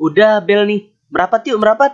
Udah 0.00 0.40
bel 0.40 0.64
nih. 0.64 0.88
Merapat 1.12 1.44
yuk, 1.44 1.60
merapat. 1.60 1.92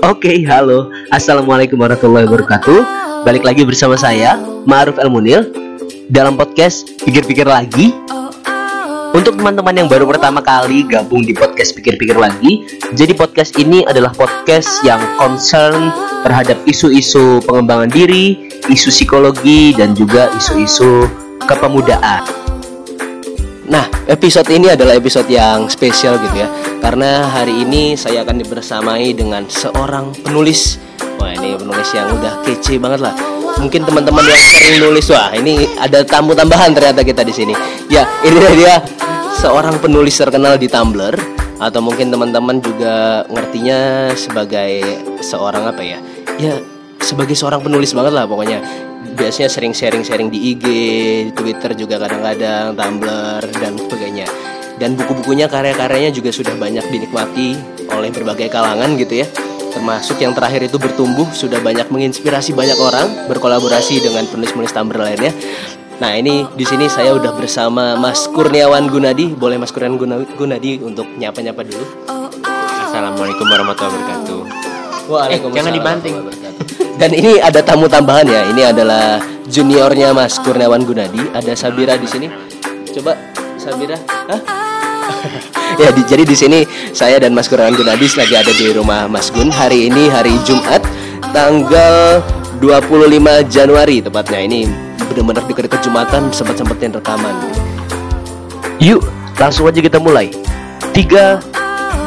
Oke, 0.00 0.40
halo. 0.48 0.88
Assalamualaikum 1.12 1.76
warahmatullahi 1.76 2.24
wabarakatuh. 2.24 2.80
Balik 3.26 3.44
lagi 3.44 3.66
bersama 3.66 3.98
saya, 3.98 4.38
Ma'ruf 4.64 4.96
El 5.02 5.10
Munil 5.12 5.50
dalam 6.08 6.38
podcast 6.38 6.88
Pikir-pikir 7.02 7.44
lagi. 7.44 7.92
Untuk 9.12 9.36
teman-teman 9.40 9.72
yang 9.72 9.88
baru 9.88 10.04
pertama 10.08 10.44
kali 10.44 10.84
gabung 10.86 11.24
di 11.24 11.36
podcast 11.36 11.74
Pikir-pikir 11.74 12.16
lagi, 12.16 12.64
jadi 12.94 13.12
podcast 13.12 13.56
ini 13.60 13.84
adalah 13.84 14.14
podcast 14.14 14.80
yang 14.86 15.00
concern 15.20 15.90
terhadap 16.24 16.56
isu-isu 16.64 17.44
pengembangan 17.44 17.90
diri, 17.92 18.48
isu 18.70 18.88
psikologi 18.92 19.74
dan 19.74 19.92
juga 19.92 20.30
isu-isu 20.36 21.08
kepemudaan. 21.44 22.45
Nah, 23.66 23.90
episode 24.06 24.46
ini 24.54 24.70
adalah 24.70 24.94
episode 24.94 25.26
yang 25.26 25.66
spesial 25.66 26.14
gitu 26.22 26.38
ya. 26.38 26.48
Karena 26.78 27.26
hari 27.26 27.66
ini 27.66 27.98
saya 27.98 28.22
akan 28.22 28.38
dibersamai 28.38 29.10
dengan 29.10 29.42
seorang 29.50 30.14
penulis. 30.22 30.78
Wah, 31.18 31.34
ini 31.34 31.58
penulis 31.58 31.90
yang 31.90 32.14
udah 32.14 32.46
kece 32.46 32.78
banget 32.78 33.02
lah. 33.02 33.14
Mungkin 33.58 33.82
teman-teman 33.82 34.22
yang 34.22 34.38
sering 34.38 34.78
nulis, 34.84 35.08
wah 35.10 35.32
ini 35.32 35.66
ada 35.80 36.04
tamu 36.06 36.36
tambahan 36.36 36.76
ternyata 36.76 37.02
kita 37.02 37.26
di 37.26 37.34
sini. 37.34 37.54
Ya, 37.90 38.06
ini 38.22 38.38
dia 38.54 38.84
seorang 39.42 39.82
penulis 39.82 40.14
terkenal 40.14 40.60
di 40.60 40.70
Tumblr 40.70 41.16
atau 41.56 41.80
mungkin 41.80 42.12
teman-teman 42.12 42.60
juga 42.60 43.24
ngertinya 43.32 44.12
sebagai 44.14 44.84
seorang 45.24 45.66
apa 45.66 45.82
ya? 45.82 45.98
Ya, 46.36 46.60
sebagai 47.06 47.38
seorang 47.38 47.62
penulis 47.62 47.94
banget 47.94 48.12
lah 48.18 48.26
pokoknya 48.26 48.58
biasanya 49.14 49.48
sering 49.48 49.70
sharing-sharing 49.70 50.28
di 50.28 50.52
IG, 50.52 50.64
di 51.30 51.32
Twitter 51.32 51.72
juga 51.78 52.02
kadang-kadang, 52.02 52.74
Tumblr 52.74 53.42
dan 53.62 53.72
sebagainya. 53.78 54.26
Dan 54.76 54.92
buku-bukunya, 54.92 55.48
karya-karyanya 55.48 56.12
juga 56.12 56.28
sudah 56.28 56.52
banyak 56.58 56.84
dinikmati 56.92 57.56
oleh 57.88 58.12
berbagai 58.12 58.52
kalangan 58.52 58.92
gitu 59.00 59.24
ya. 59.24 59.26
Termasuk 59.72 60.20
yang 60.20 60.36
terakhir 60.36 60.68
itu 60.68 60.76
bertumbuh 60.76 61.24
sudah 61.32 61.60
banyak 61.64 61.88
menginspirasi 61.88 62.52
banyak 62.52 62.76
orang 62.76 63.08
berkolaborasi 63.30 64.04
dengan 64.04 64.28
penulis-penulis 64.28 64.74
Tumblr 64.74 65.00
lainnya. 65.00 65.32
Nah 65.96 66.12
ini 66.12 66.44
di 66.52 66.64
sini 66.68 66.92
saya 66.92 67.16
udah 67.16 67.32
bersama 67.32 67.96
Mas 67.96 68.28
Kurniawan 68.28 68.92
Gunadi. 68.92 69.32
Boleh 69.32 69.56
Mas 69.56 69.72
Kurniawan 69.72 70.28
Gunadi 70.28 70.76
untuk 70.84 71.08
nyapa-nyapa 71.16 71.64
dulu. 71.64 71.84
Assalamualaikum 72.84 73.48
warahmatullahi 73.48 73.96
wabarakatuh. 73.96 74.40
Waalaikumsalam. 75.08 75.52
Eh, 75.52 75.56
jangan 75.56 75.72
dibanting. 75.72 76.14
Dan 76.96 77.12
ini 77.12 77.36
ada 77.36 77.60
tamu 77.60 77.86
tambahan 77.86 78.24
ya. 78.24 78.40
Ini 78.48 78.72
adalah 78.72 79.20
juniornya 79.44 80.16
Mas 80.16 80.40
Kurniawan 80.40 80.80
Gunadi. 80.88 81.28
Ada 81.36 81.52
Sabira 81.52 82.00
di 82.00 82.08
sini. 82.08 82.26
Coba 82.96 83.12
Sabira. 83.60 84.00
Hah? 84.08 84.40
ya, 85.80 85.92
di, 85.92 86.02
jadi 86.08 86.24
di 86.24 86.32
sini 86.32 86.64
saya 86.96 87.20
dan 87.20 87.36
Mas 87.36 87.52
Kurniawan 87.52 87.76
Gunadi 87.76 88.08
lagi 88.16 88.34
ada 88.34 88.52
di 88.52 88.72
rumah 88.72 89.04
Mas 89.12 89.28
Gun. 89.28 89.52
Hari 89.52 89.92
ini 89.92 90.08
hari 90.08 90.32
Jumat, 90.48 90.80
tanggal 91.36 92.24
25 92.64 93.44
Januari 93.52 94.00
tepatnya. 94.00 94.40
Ini 94.40 94.60
benar-benar 95.12 95.44
dekat-dekat 95.44 95.80
Jumatan 95.84 96.32
sempat-sempetin 96.32 96.96
rekaman. 96.96 97.36
Yuk, 98.80 99.04
langsung 99.36 99.68
aja 99.68 99.80
kita 99.84 100.00
mulai. 100.00 100.32
Tiga, 100.96 101.44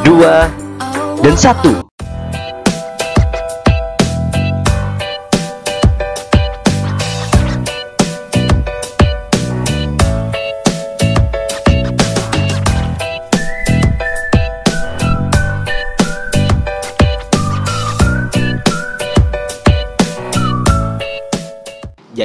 dua, 0.02 0.50
dan 1.22 1.34
satu. 1.38 1.89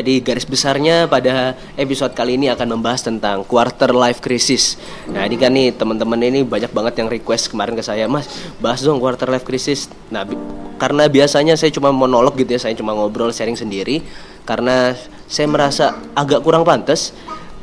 Jadi 0.06 0.22
garis 0.22 0.46
besarnya 0.46 1.10
pada 1.10 1.58
episode 1.74 2.14
kali 2.14 2.38
ini 2.38 2.46
akan 2.54 2.78
membahas 2.78 3.02
tentang 3.02 3.42
quarter 3.42 3.90
life 3.90 4.22
crisis. 4.22 4.78
Nah 5.10 5.26
ini 5.26 5.34
kan 5.34 5.50
nih 5.50 5.74
teman-teman 5.74 6.22
ini 6.22 6.46
banyak 6.46 6.70
banget 6.70 7.02
yang 7.02 7.10
request 7.10 7.50
kemarin 7.50 7.74
ke 7.74 7.82
saya, 7.82 8.06
Mas 8.06 8.30
bahas 8.62 8.86
dong 8.86 9.02
quarter 9.02 9.26
life 9.26 9.42
crisis. 9.42 9.90
Nah 10.14 10.22
bi- 10.22 10.38
karena 10.78 11.10
biasanya 11.10 11.58
saya 11.58 11.74
cuma 11.74 11.90
monolog 11.90 12.38
gitu 12.38 12.54
ya, 12.54 12.62
saya 12.62 12.78
cuma 12.78 12.94
ngobrol 12.94 13.34
sharing 13.34 13.58
sendiri. 13.58 14.06
Karena 14.46 14.94
saya 15.26 15.50
merasa 15.50 15.98
agak 16.14 16.46
kurang 16.46 16.62
pantas 16.62 17.10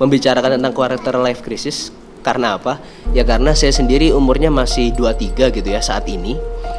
membicarakan 0.02 0.58
tentang 0.58 0.74
quarter 0.74 1.22
life 1.22 1.46
crisis. 1.46 1.94
Karena 2.22 2.54
apa? 2.54 2.78
Ya 3.10 3.22
karena 3.22 3.50
saya 3.52 3.70
sendiri 3.70 4.10
umurnya 4.10 4.48
masih 4.48 4.94
23 4.94 5.50
gitu 5.50 5.68
ya 5.68 5.78
saat 5.78 6.06
ini 6.06 6.38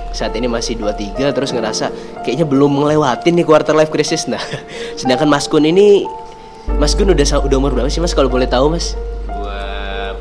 saat 0.09 0.31
ini 0.34 0.46
masih 0.46 0.78
23 0.78 1.34
terus 1.34 1.50
ngerasa 1.50 1.90
kayaknya 2.22 2.46
belum 2.46 2.70
ngelewatin 2.80 3.34
nih 3.34 3.44
quarter 3.44 3.74
life 3.74 3.90
crisis 3.90 4.24
nah 4.24 4.38
sedangkan 5.00 5.26
Mas 5.26 5.46
Kun 5.46 5.66
ini 5.66 6.06
Mas 6.78 6.94
Kun 6.94 7.09
udah 7.09 7.26
udah 7.42 7.58
umur 7.58 7.74
berapa 7.74 7.90
sih 7.90 7.98
Mas 7.98 8.14
kalau 8.14 8.30
boleh 8.30 8.46
tahu 8.46 8.70
Mas 8.70 8.94
Dua 9.26 10.14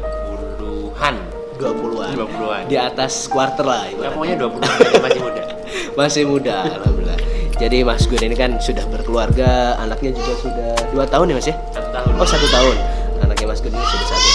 puluhan. 0.57 1.15
20-an 1.55 2.13
20-an. 2.17 2.63
di 2.67 2.75
atas 2.75 3.29
quarter 3.29 3.63
lah 3.63 3.85
Ya, 3.85 3.93
ibaratnya. 3.93 4.11
pokoknya 4.11 4.37
dua 4.37 4.49
puluhan 4.51 4.73
aja 4.73 4.99
masih 4.99 5.21
muda. 5.21 5.43
masih 6.01 6.23
muda 6.25 6.57
alhamdulillah 6.73 7.19
jadi 7.55 7.77
Mas 7.85 8.03
Gun 8.05 8.23
ini 8.23 8.35
kan 8.35 8.51
sudah 8.59 8.85
berkeluarga 8.89 9.51
anaknya 9.77 10.11
juga 10.11 10.33
sudah 10.41 10.73
dua 10.89 11.05
tahun 11.05 11.31
ya 11.31 11.35
Mas 11.37 11.47
ya 11.47 11.57
Satu 11.69 11.89
tahun. 11.93 12.13
Oh 12.17 12.27
satu 12.27 12.47
tahun 12.49 12.77
Anaknya 13.23 13.47
Mas 13.47 13.61
Gun 13.61 13.71
ini 13.71 13.85
sudah 13.85 14.07
satu 14.09 14.29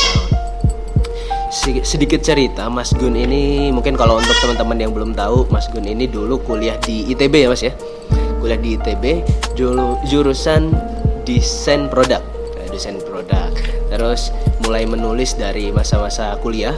Sedikit 1.67 2.23
cerita 2.23 2.71
Mas 2.71 2.95
Gun 2.95 3.11
ini 3.19 3.67
Mungkin 3.75 3.99
kalau 3.99 4.23
untuk 4.23 4.31
teman-teman 4.39 4.79
yang 4.79 4.95
belum 4.95 5.11
tahu 5.11 5.51
Mas 5.51 5.67
Gun 5.67 5.83
ini 5.83 6.07
dulu 6.07 6.39
kuliah 6.39 6.79
di 6.79 7.11
ITB 7.11 7.43
ya 7.43 7.47
Mas 7.51 7.59
ya? 7.59 7.75
Kuliah 8.39 8.55
di 8.55 8.79
ITB 8.79 9.03
Jurusan 10.07 10.71
Desain 11.27 11.91
Produk. 11.91 12.23
Eh, 12.55 12.71
Desain 12.71 12.95
Produk. 13.03 13.51
Terus 13.91 14.31
mulai 14.63 14.87
menulis 14.87 15.35
dari 15.35 15.67
masa-masa 15.75 16.39
kuliah 16.39 16.71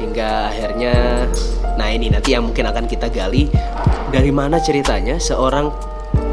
Hingga 0.00 0.56
akhirnya 0.56 1.28
Nah 1.76 1.88
ini 1.92 2.08
nanti 2.08 2.32
yang 2.32 2.48
mungkin 2.48 2.64
akan 2.64 2.88
kita 2.88 3.12
gali 3.12 3.52
Dari 4.08 4.32
mana 4.32 4.56
ceritanya 4.56 5.20
seorang 5.20 5.68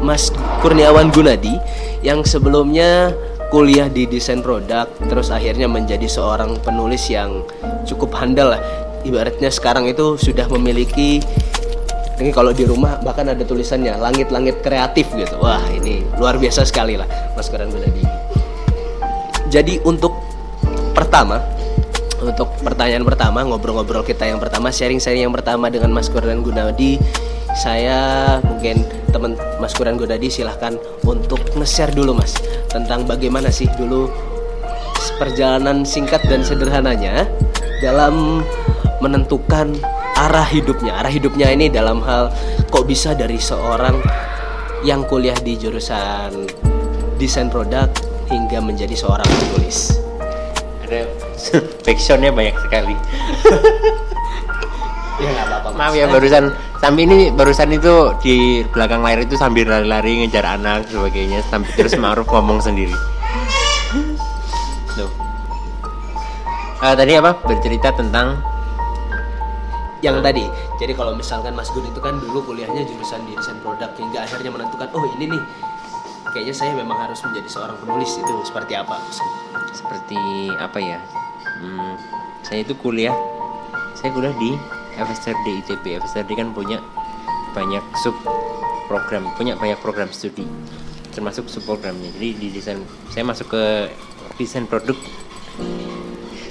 Mas 0.00 0.32
Kurniawan 0.64 1.12
Gunadi 1.12 1.52
yang 2.00 2.24
sebelumnya 2.24 3.12
kuliah 3.48 3.86
di 3.86 4.08
desain 4.10 4.42
produk 4.42 4.90
terus 5.06 5.30
akhirnya 5.30 5.70
menjadi 5.70 6.06
seorang 6.06 6.58
penulis 6.62 7.06
yang 7.10 7.46
cukup 7.86 8.14
handal 8.18 8.54
lah. 8.56 8.62
Ibaratnya 9.06 9.54
sekarang 9.54 9.86
itu 9.86 10.18
sudah 10.18 10.50
memiliki 10.50 11.22
ini 12.16 12.32
kalau 12.32 12.50
di 12.50 12.66
rumah 12.66 12.98
bahkan 13.04 13.30
ada 13.30 13.44
tulisannya 13.46 13.94
langit-langit 14.02 14.64
kreatif 14.64 15.06
gitu. 15.14 15.38
Wah 15.38 15.62
ini 15.70 16.02
luar 16.18 16.40
biasa 16.42 16.66
sekali 16.66 16.98
lah 16.98 17.06
Mas 17.38 17.46
Gunadi 17.46 18.26
jadi 19.46 19.78
untuk 19.86 20.12
pertama 20.92 21.38
untuk 22.26 22.50
pertanyaan 22.58 23.06
pertama 23.06 23.46
ngobrol-ngobrol 23.46 24.02
kita 24.02 24.26
yang 24.26 24.42
pertama 24.42 24.74
sharing-sharing 24.74 25.30
yang 25.30 25.34
pertama 25.34 25.70
dengan 25.70 25.94
Mas 25.94 26.10
Kurniawan 26.10 26.42
Gunadi. 26.42 26.98
Saya 27.56 28.36
mungkin 28.42 28.84
teman 29.14 29.38
Mas 29.62 29.72
Kurniawan 29.72 30.02
Gunadi 30.02 30.28
silahkan 30.28 30.74
untuk 31.06 31.40
nge-share 31.54 31.94
dulu 31.94 32.18
Mas 32.18 32.34
tentang 32.66 33.06
bagaimana 33.06 33.48
sih 33.48 33.70
dulu 33.78 34.10
perjalanan 35.16 35.86
singkat 35.86 36.20
dan 36.26 36.42
sederhananya 36.42 37.24
dalam 37.80 38.42
menentukan 38.98 39.72
arah 40.18 40.48
hidupnya. 40.50 40.98
Arah 40.98 41.12
hidupnya 41.12 41.54
ini 41.54 41.70
dalam 41.70 42.02
hal 42.02 42.34
kok 42.68 42.84
bisa 42.84 43.14
dari 43.14 43.38
seorang 43.38 43.96
yang 44.84 45.06
kuliah 45.06 45.36
di 45.40 45.56
jurusan 45.56 46.44
desain 47.16 47.48
produk 47.48 47.88
hingga 48.28 48.60
menjadi 48.60 48.92
seorang 48.92 49.24
penulis? 49.24 49.96
Ada 50.84 51.00
backsoundnya 51.86 52.34
banyak 52.34 52.58
sekali. 52.58 52.94
ya 55.16 55.28
nggak 55.32 55.46
apa-apa 55.48 55.68
Maaf 55.76 55.92
ya 55.96 56.06
barusan 56.12 56.52
sambil 56.76 57.08
ini 57.08 57.32
barusan 57.32 57.72
itu 57.72 58.12
di 58.20 58.36
belakang 58.68 59.00
layar 59.00 59.24
itu 59.24 59.36
sambil 59.38 59.64
lari-lari 59.68 60.24
ngejar 60.24 60.44
anak 60.44 60.88
sebagainya 60.92 61.40
sampai 61.48 61.72
terus 61.72 61.96
Ma'ruf 61.96 62.28
ngomong 62.28 62.60
sendiri. 62.60 62.92
Tuh. 64.92 65.10
Eh, 66.84 66.94
tadi 66.96 67.12
apa? 67.16 67.32
Bercerita 67.44 67.92
tentang? 67.96 68.36
Yang 70.04 70.16
tadi. 70.20 70.44
Jadi 70.76 70.92
kalau 70.92 71.16
misalkan 71.16 71.56
Mas 71.56 71.72
Gun 71.72 71.88
itu 71.88 72.00
kan 72.04 72.20
dulu 72.20 72.44
kuliahnya 72.44 72.84
jurusan 72.84 73.24
di 73.24 73.32
desain 73.32 73.56
produk 73.64 73.88
hingga 73.96 74.28
akhirnya 74.28 74.52
menentukan 74.52 74.88
oh 74.92 75.04
ini 75.16 75.32
nih. 75.32 75.42
Kayaknya 76.36 76.52
saya 76.52 76.72
memang 76.76 77.00
harus 77.00 77.24
menjadi 77.24 77.48
seorang 77.48 77.80
penulis 77.80 78.12
itu. 78.20 78.34
Seperti 78.44 78.76
apa? 78.76 79.00
Seperti 79.72 80.52
apa 80.60 80.76
ya 80.76 81.00
hmm, 81.60 81.92
saya 82.44 82.64
itu 82.64 82.74
kuliah. 82.78 83.14
Saya 83.96 84.12
kuliah 84.12 84.34
di 84.36 84.52
FSRD 84.96 85.46
ITB 85.64 86.00
FSRD 86.00 86.30
kan 86.36 86.56
punya 86.56 86.80
banyak 87.52 87.84
sub 88.00 88.16
program 88.88 89.28
punya 89.36 89.56
banyak 89.56 89.80
program 89.80 90.08
studi 90.12 90.44
termasuk 91.12 91.48
sub 91.48 91.64
programnya 91.64 92.12
jadi 92.16 92.28
di 92.36 92.48
desain 92.52 92.80
saya 93.08 93.24
masuk 93.24 93.56
ke 93.56 93.64
desain 94.36 94.68
produk. 94.68 94.96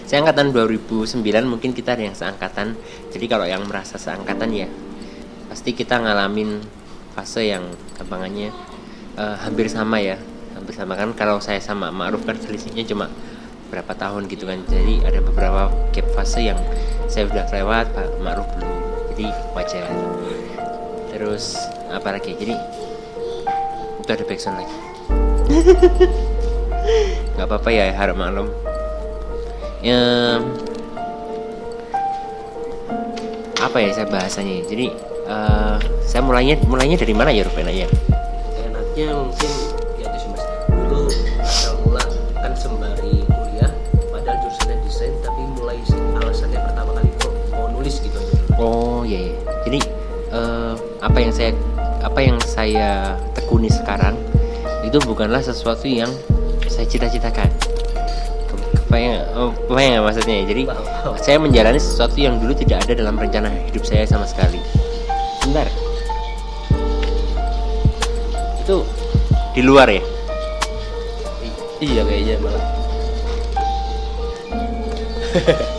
Saya 0.06 0.22
angkatan 0.22 0.54
2009 0.54 1.22
mungkin 1.50 1.74
kita 1.74 1.98
ada 1.98 2.06
yang 2.06 2.18
seangkatan. 2.18 2.78
Jadi 3.10 3.25
kalau 3.25 3.46
yang 3.46 3.66
merasa 3.66 3.98
seangkatan 3.98 4.54
ya 4.54 4.69
pasti 5.50 5.74
kita 5.74 6.02
ngalamin 6.02 6.62
fase 7.13 7.46
yang 7.50 7.69
gampangannya 7.98 8.50
uh, 9.18 9.38
hampir 9.46 9.69
sama 9.69 10.02
ya 10.02 10.18
hampir 10.57 10.74
sama. 10.78 10.98
Kan 10.98 11.13
kalau 11.18 11.42
saya 11.42 11.62
sama 11.62 11.90
Ma'ruf 11.90 12.25
kan 12.25 12.38
selisihnya 12.38 12.86
cuma 12.86 13.10
berapa 13.75 13.92
tahun 14.00 14.31
gitu 14.31 14.48
kan. 14.48 14.63
Jadi 14.72 15.04
ada 15.04 15.19
beberapa 15.19 15.68
gap 15.92 16.07
fase 16.16 16.48
yang 16.48 16.60
saya 17.12 17.27
udah 17.27 17.44
lewat 17.51 17.92
Pak 17.92 18.07
Ma'ruf 18.24 18.48
belum. 18.56 18.72
Jadi 19.12 19.27
wajar 19.51 19.92
terus 21.12 21.60
apa 21.92 22.16
lagi? 22.16 22.31
Jadi 22.39 22.56
itu 24.00 24.10
ada 24.16 24.24
backsound 24.24 24.63
lagi. 24.63 24.75
Nggak 27.36 27.48
apa-apa 27.51 27.69
ya 27.75 27.92
harap 27.92 28.16
maklum. 28.16 28.48
Ya 29.83 30.00
apa 33.66 33.81
ya 33.81 33.89
saya 33.98 34.07
bahasanya 34.07 34.62
jadi 34.69 34.94
uh, 35.25 35.81
saya 36.06 36.21
mulainya 36.21 36.62
mulainya 36.69 37.01
dari 37.01 37.18
mana 37.18 37.33
ya 37.33 37.44
Rupen 37.50 37.66
ya 37.74 37.89
enaknya 38.62 39.07
mungkin 39.16 39.51
ya 39.98 40.06
itu 40.13 40.28
mas 40.30 40.44
dulu 40.69 41.01
asal 41.42 41.74
mula 41.81 42.04
kan 42.38 42.54
sembari 42.54 43.05
apa 51.06 51.18
yang 51.22 51.30
saya 51.30 51.52
apa 52.02 52.19
yang 52.22 52.38
saya 52.42 53.13
tekuni 53.38 53.69
sekarang 53.69 54.18
itu 54.81 54.98
bukanlah 55.06 55.42
sesuatu 55.42 55.86
yang 55.86 56.10
saya 56.66 56.86
cita-citakan. 56.90 57.50
Kebayang 58.86 59.22
oh, 59.38 59.54
kebayang 59.69 59.92
nggak 59.98 60.06
maksudnya? 60.06 60.36
Ya? 60.42 60.44
jadi 60.50 60.62
saya 61.22 61.38
menjalani 61.38 61.80
sesuatu 61.81 62.18
yang 62.18 62.42
dulu 62.42 62.54
tidak 62.57 62.86
ada 62.86 62.94
dalam 62.98 63.18
rencana 63.18 63.50
hidup 63.69 63.86
saya 63.86 64.06
sama 64.06 64.25
sekali. 64.25 64.57
Bentar 65.46 65.69
itu 68.66 68.81
di 69.54 69.62
luar 69.62 69.86
ya? 69.94 70.02
I- 71.46 71.86
iya 71.86 72.02
kayaknya 72.02 72.42
malah 72.42 72.66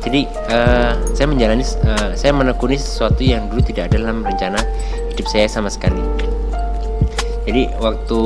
jadi 0.00 0.20
eh, 0.48 0.92
saya 1.12 1.26
menjalani 1.28 1.64
eh, 1.64 2.10
saya 2.16 2.32
menekuni 2.32 2.80
sesuatu 2.80 3.20
yang 3.20 3.52
dulu 3.52 3.60
tidak 3.60 3.92
ada 3.92 4.00
dalam 4.00 4.24
rencana 4.24 4.60
hidup 5.12 5.26
saya 5.28 5.44
sama 5.44 5.68
sekali. 5.68 6.00
Jadi 7.44 7.66
waktu 7.82 8.20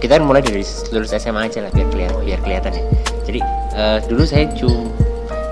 kita 0.00 0.12
kan 0.18 0.24
mulai 0.24 0.42
dari 0.42 0.64
lulus 0.92 1.12
SMA 1.16 1.48
aja 1.48 1.64
lah 1.64 1.70
biar 1.72 1.88
kelihatan 1.88 2.20
biar 2.24 2.40
kelihatan 2.44 2.72
ya. 2.76 2.84
Jadi 3.24 3.40
eh, 3.76 3.98
dulu 4.04 4.22
saya 4.28 4.44
cu 4.52 4.68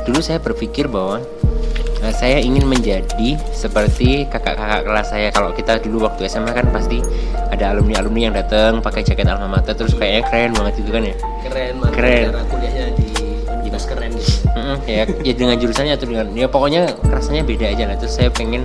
dulu 0.04 0.20
saya 0.20 0.36
berpikir 0.36 0.84
bahwa 0.92 1.24
eh, 2.04 2.12
saya 2.12 2.36
ingin 2.36 2.68
menjadi 2.68 3.40
seperti 3.56 4.28
kakak-kakak 4.28 4.84
kelas 4.84 5.06
saya. 5.08 5.28
Kalau 5.32 5.56
kita 5.56 5.80
dulu 5.80 6.04
waktu 6.04 6.28
SMA 6.28 6.52
kan 6.52 6.68
pasti 6.76 7.00
ada 7.48 7.72
alumni 7.72 7.96
alumni 8.04 8.28
yang 8.28 8.34
datang 8.36 8.84
pakai 8.84 9.00
jaket 9.00 9.24
alma 9.24 9.48
mater 9.48 9.72
terus 9.72 9.96
kayaknya 9.96 10.28
keren 10.28 10.50
banget 10.52 10.74
itu 10.84 10.90
kan 10.92 11.02
ya. 11.08 11.16
Keren 11.46 11.74
banget 11.80 11.94
Keren. 11.96 12.24
kuliahnya 12.52 12.84
di 13.00 13.05
universitas 13.76 13.84
keren 13.84 14.12
gitu. 14.16 14.32
Mm-mm, 14.56 14.76
ya, 14.88 15.04
ya 15.22 15.34
dengan 15.36 15.56
jurusannya 15.60 15.92
atau 15.94 16.06
dengan 16.08 16.26
ya 16.32 16.48
pokoknya 16.48 16.82
rasanya 17.12 17.42
beda 17.44 17.66
aja 17.68 17.84
lah. 17.92 17.96
Terus 18.00 18.14
saya 18.16 18.28
pengen 18.32 18.64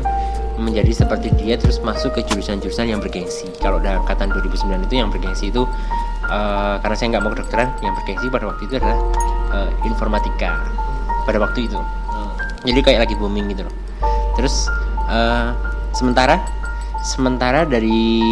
menjadi 0.61 0.93
seperti 0.93 1.33
dia 1.41 1.57
terus 1.57 1.81
masuk 1.81 2.15
ke 2.15 2.21
jurusan-jurusan 2.31 2.85
yang 2.87 3.01
bergengsi. 3.03 3.49
Kalau 3.59 3.81
udah 3.81 3.99
angkatan 4.05 4.29
2009 4.31 4.87
itu 4.87 4.95
yang 4.95 5.09
bergengsi 5.11 5.49
itu 5.51 5.67
eh, 6.29 6.75
karena 6.79 6.95
saya 6.95 7.07
nggak 7.17 7.23
mau 7.23 7.31
kedokteran 7.35 7.69
yang 7.83 7.93
bergengsi 7.97 8.25
pada 8.31 8.45
waktu 8.47 8.61
itu 8.69 8.73
adalah 8.79 8.97
eh, 9.51 9.69
informatika. 9.83 10.51
Pada 11.27 11.37
waktu 11.37 11.69
itu. 11.69 11.77
Nah, 11.77 12.33
jadi 12.65 12.79
kayak 12.81 12.99
lagi 13.05 13.13
booming 13.19 13.51
gitu 13.51 13.67
loh. 13.67 13.75
Terus 14.39 14.69
eh, 15.11 15.49
sementara 15.91 16.39
sementara 17.01 17.65
dari 17.65 18.23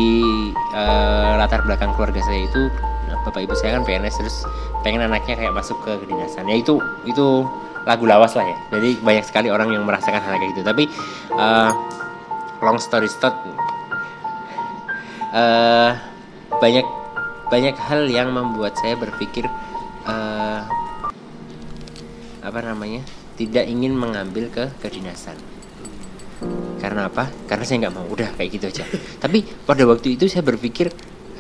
eh, 0.54 1.32
latar 1.36 1.66
belakang 1.66 1.98
keluarga 1.98 2.22
saya 2.22 2.46
itu 2.46 2.62
bapak 3.28 3.46
ibu 3.46 3.54
saya 3.58 3.80
kan 3.80 3.84
PNS 3.84 4.16
terus 4.20 4.38
pengen 4.84 5.04
anaknya 5.04 5.36
kayak 5.36 5.54
masuk 5.56 5.78
ke 5.84 5.92
kedinasan. 6.04 6.48
Ya 6.48 6.56
itu 6.56 6.80
itu 7.04 7.44
lagu 7.84 8.06
lawas 8.08 8.36
lah 8.36 8.46
ya. 8.46 8.58
Jadi 8.78 9.00
banyak 9.02 9.26
sekali 9.28 9.48
orang 9.52 9.72
yang 9.72 9.84
merasakan 9.84 10.22
hal 10.22 10.36
kayak 10.40 10.52
gitu. 10.56 10.62
Tapi 10.64 10.84
eh, 11.36 11.72
long 12.64 12.80
story 12.80 13.08
short 13.08 13.36
eh, 15.34 15.92
banyak 16.60 16.86
banyak 17.50 17.76
hal 17.78 18.06
yang 18.08 18.30
membuat 18.30 18.78
saya 18.78 18.96
berpikir 18.96 19.48
eh, 20.08 20.62
apa 22.40 22.60
namanya 22.64 23.04
tidak 23.36 23.66
ingin 23.68 23.96
mengambil 23.96 24.52
ke 24.52 24.68
kedinasan. 24.84 25.36
Karena 26.80 27.12
apa? 27.12 27.28
Karena 27.48 27.64
saya 27.68 27.88
nggak 27.88 27.96
mau. 27.96 28.08
Udah 28.08 28.32
kayak 28.40 28.50
gitu 28.56 28.66
aja. 28.72 28.84
Tapi 29.24 29.44
pada 29.68 29.84
waktu 29.84 30.16
itu 30.16 30.32
saya 30.32 30.44
berpikir 30.44 30.92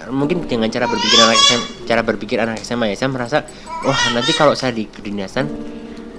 mungkin 0.07 0.47
dengan 0.47 0.71
cara 0.71 0.87
berpikir 0.87 1.19
anak 1.19 1.37
SMA, 1.43 1.67
cara 1.83 2.01
berpikir 2.01 2.37
anak 2.39 2.57
SMA 2.63 2.95
ya 2.95 2.95
saya 2.95 3.09
merasa 3.11 3.37
wah 3.83 4.01
nanti 4.15 4.31
kalau 4.31 4.55
saya 4.55 4.71
di 4.71 4.87
kedinasan 4.87 5.45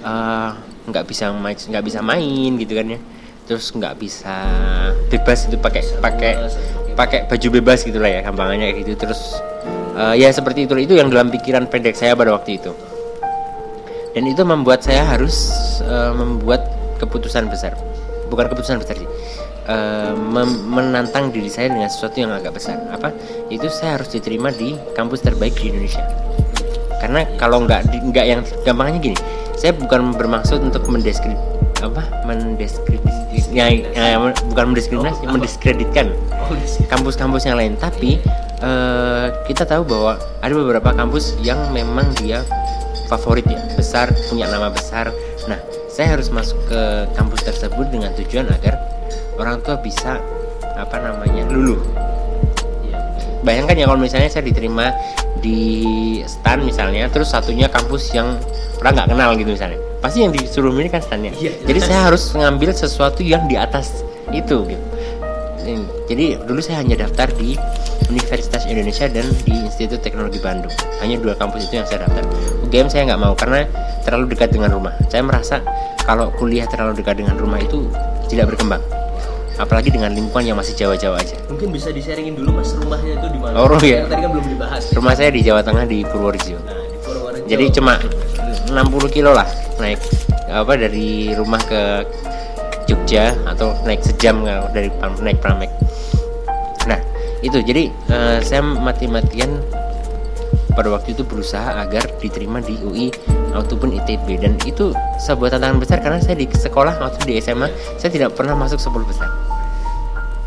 eh, 0.05 0.51
nggak 0.85 1.05
bisa 1.09 1.33
main 1.33 1.57
nggak 1.57 1.83
bisa 1.85 1.99
main 2.05 2.51
gitu 2.61 2.73
kan 2.77 2.85
ya. 2.93 2.99
Terus 3.49 3.65
nggak 3.73 3.97
bisa 3.97 4.35
bebas 5.09 5.49
itu 5.49 5.57
pakai 5.57 5.81
pakai 5.97 6.31
pakai 6.93 7.19
baju 7.25 7.47
bebas 7.57 7.81
gitulah 7.81 8.09
ya 8.09 8.21
gampangannya 8.21 8.77
gitu. 8.77 8.93
Terus 8.93 9.41
eh, 9.97 10.21
ya 10.21 10.29
seperti 10.29 10.69
itu 10.69 10.77
itu 10.77 10.93
yang 10.93 11.09
dalam 11.09 11.33
pikiran 11.33 11.65
pendek 11.65 11.97
saya 11.97 12.13
pada 12.13 12.37
waktu 12.37 12.61
itu. 12.61 12.71
Dan 14.11 14.27
itu 14.27 14.43
membuat 14.45 14.85
saya 14.85 15.09
harus 15.09 15.49
eh, 15.81 16.13
membuat 16.13 16.69
keputusan 17.01 17.49
besar. 17.49 17.73
Bukan 18.29 18.47
keputusan 18.47 18.79
besar 18.79 18.95
sih 18.95 19.09
Mem- 20.15 20.63
menantang 20.67 21.29
diri 21.29 21.47
saya 21.51 21.71
dengan 21.71 21.89
sesuatu 21.91 22.17
yang 22.19 22.31
agak 22.31 22.57
besar. 22.57 22.79
Apa? 22.91 23.11
Itu 23.51 23.67
saya 23.71 23.99
harus 23.99 24.11
diterima 24.11 24.49
di 24.51 24.75
kampus 24.95 25.23
terbaik 25.23 25.55
di 25.59 25.71
Indonesia. 25.73 26.03
Karena 27.01 27.25
kalau 27.41 27.65
nggak 27.65 27.89
nggak 28.13 28.25
yang 28.29 28.41
gampangnya 28.61 28.99
gini 29.01 29.17
saya 29.61 29.77
bukan 29.77 30.17
bermaksud 30.17 30.57
untuk 30.57 30.89
mendeskrit 30.89 31.37
apa? 31.85 32.01
Mendiskredit 32.25 33.01
ya, 33.53 33.69
ya, 33.73 34.17
bukan 34.49 34.73
mendiskriminasi 34.73 35.25
mendiskreditkan 35.29 36.13
oh, 36.33 36.57
di 36.57 36.65
sini. 36.65 36.85
kampus-kampus 36.89 37.45
yang 37.45 37.57
lain. 37.57 37.73
Tapi 37.77 38.17
eh, 38.61 39.25
kita 39.45 39.65
tahu 39.69 39.85
bahwa 39.85 40.17
ada 40.41 40.53
beberapa 40.53 40.89
kampus 40.93 41.37
yang 41.45 41.57
memang 41.73 42.09
dia 42.17 42.41
favorit 43.09 43.45
ya 43.45 43.61
besar 43.77 44.09
punya 44.29 44.49
nama 44.49 44.73
besar. 44.73 45.13
Nah 45.45 45.61
saya 45.93 46.17
harus 46.17 46.33
masuk 46.33 46.57
ke 46.65 46.81
kampus 47.13 47.45
tersebut 47.45 47.85
dengan 47.93 48.13
tujuan 48.17 48.49
agar 48.49 48.77
orang 49.41 49.57
tua 49.65 49.81
bisa 49.81 50.21
apa 50.77 50.95
namanya? 51.01 51.49
Luluh. 51.49 51.81
Iya. 52.85 52.97
bayangkan 53.41 53.73
ya 53.73 53.85
kalau 53.89 53.99
misalnya 54.01 54.29
saya 54.29 54.45
diterima 54.45 54.93
di 55.41 56.21
stan 56.29 56.61
misalnya 56.61 57.09
terus 57.09 57.33
satunya 57.33 57.65
kampus 57.65 58.13
yang 58.13 58.37
orang 58.85 58.93
nggak 58.93 59.09
kenal 59.09 59.29
gitu 59.33 59.51
misalnya. 59.57 59.81
Pasti 60.01 60.25
yang 60.25 60.33
disuruh 60.33 60.73
milih 60.73 60.93
kan 60.93 61.01
stannya. 61.01 61.33
Iya. 61.37 61.57
jadi 61.65 61.79
saya 61.81 61.99
harus 62.09 62.29
ngambil 62.33 62.73
sesuatu 62.73 63.25
yang 63.25 63.49
di 63.49 63.57
atas 63.57 64.05
itu 64.29 64.65
gitu. 64.69 64.85
Hmm, 65.61 65.85
jadi 66.09 66.41
dulu 66.41 66.57
saya 66.57 66.81
hanya 66.81 67.05
daftar 67.05 67.29
di 67.37 67.53
Universitas 68.09 68.65
Indonesia 68.65 69.05
dan 69.05 69.29
di 69.45 69.53
Institut 69.53 70.01
Teknologi 70.01 70.41
Bandung. 70.41 70.73
Hanya 71.05 71.21
dua 71.21 71.37
kampus 71.37 71.69
itu 71.69 71.77
yang 71.77 71.85
saya 71.85 72.09
daftar. 72.09 72.25
UGM 72.65 72.89
saya 72.89 73.13
nggak 73.13 73.21
mau 73.21 73.37
karena 73.37 73.69
terlalu 74.01 74.33
dekat 74.33 74.57
dengan 74.57 74.73
rumah. 74.73 74.97
Saya 75.13 75.21
merasa 75.21 75.61
kalau 76.01 76.33
kuliah 76.33 76.65
terlalu 76.65 76.97
dekat 76.97 77.21
dengan 77.21 77.37
rumah 77.37 77.61
itu 77.61 77.85
tidak 78.25 78.57
berkembang 78.57 78.81
apalagi 79.61 79.93
dengan 79.93 80.09
lingkungan 80.17 80.41
yang 80.41 80.57
masih 80.57 80.73
Jawa-Jawa 80.73 81.21
aja. 81.21 81.37
Mungkin 81.45 81.69
bisa 81.69 81.93
di 81.93 82.01
sharingin 82.01 82.33
dulu 82.33 82.57
mas 82.57 82.73
rumahnya 82.73 83.21
itu 83.21 83.27
di 83.29 83.39
mana? 83.39 83.53
Oh. 83.61 83.77
Yang 83.77 84.09
tadi 84.09 84.21
kan 84.25 84.31
belum 84.33 84.47
dibahas. 84.49 84.83
Rumah 84.97 85.13
saya 85.13 85.29
di 85.29 85.41
Jawa 85.45 85.61
Tengah 85.61 85.85
di 85.85 86.01
Purworejo. 86.01 86.57
Nah 86.65 86.75
di 86.89 86.97
Purworejo. 87.05 87.45
Jadi 87.45 87.65
cuma 87.77 87.93
60 88.73 89.13
kilo 89.13 89.31
lah 89.37 89.45
naik 89.77 90.01
apa 90.49 90.73
dari 90.75 91.31
rumah 91.37 91.61
ke 91.61 92.03
Jogja 92.89 93.37
atau 93.45 93.77
naik 93.85 94.01
sejam 94.01 94.41
kalau 94.41 94.67
dari 94.73 94.89
naik 95.21 95.37
Pramek. 95.37 95.69
Nah 96.89 96.97
itu. 97.45 97.61
Jadi 97.61 97.93
eh, 98.09 98.37
saya 98.41 98.65
mati-matian 98.65 99.61
pada 100.73 100.89
waktu 100.89 101.13
itu 101.13 101.21
berusaha 101.21 101.85
agar 101.85 102.03
diterima 102.17 102.63
di 102.63 102.75
UI 102.81 103.07
ataupun 103.51 103.95
ITB 104.01 104.41
dan 104.41 104.55
itu 104.63 104.95
sebuah 105.21 105.55
tantangan 105.55 105.77
besar 105.79 105.97
karena 105.99 106.19
saya 106.23 106.35
di 106.39 106.47
sekolah 106.47 106.97
waktu 106.99 107.19
di 107.27 107.33
SMA 107.43 107.67
saya 107.99 108.09
tidak 108.11 108.35
pernah 108.35 108.55
masuk 108.55 108.79
10 108.79 109.05
besar 109.05 109.29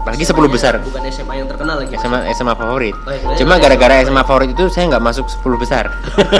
apalagi 0.04 0.24
10 0.28 0.36
besar 0.52 0.72
bukan 0.84 1.00
SMA 1.08 1.32
yang 1.40 1.48
terkenal 1.48 1.80
lagi 1.80 1.96
SMA 1.96 2.28
SMA 2.36 2.52
favorit. 2.52 2.92
Oh, 2.92 3.08
iya, 3.08 3.40
Cuma 3.40 3.56
gara-gara 3.56 4.04
SMA 4.04 4.20
favorit 4.28 4.52
itu 4.52 4.68
saya 4.68 4.92
nggak 4.92 5.00
masuk 5.00 5.24
10 5.32 5.56
besar. 5.56 5.88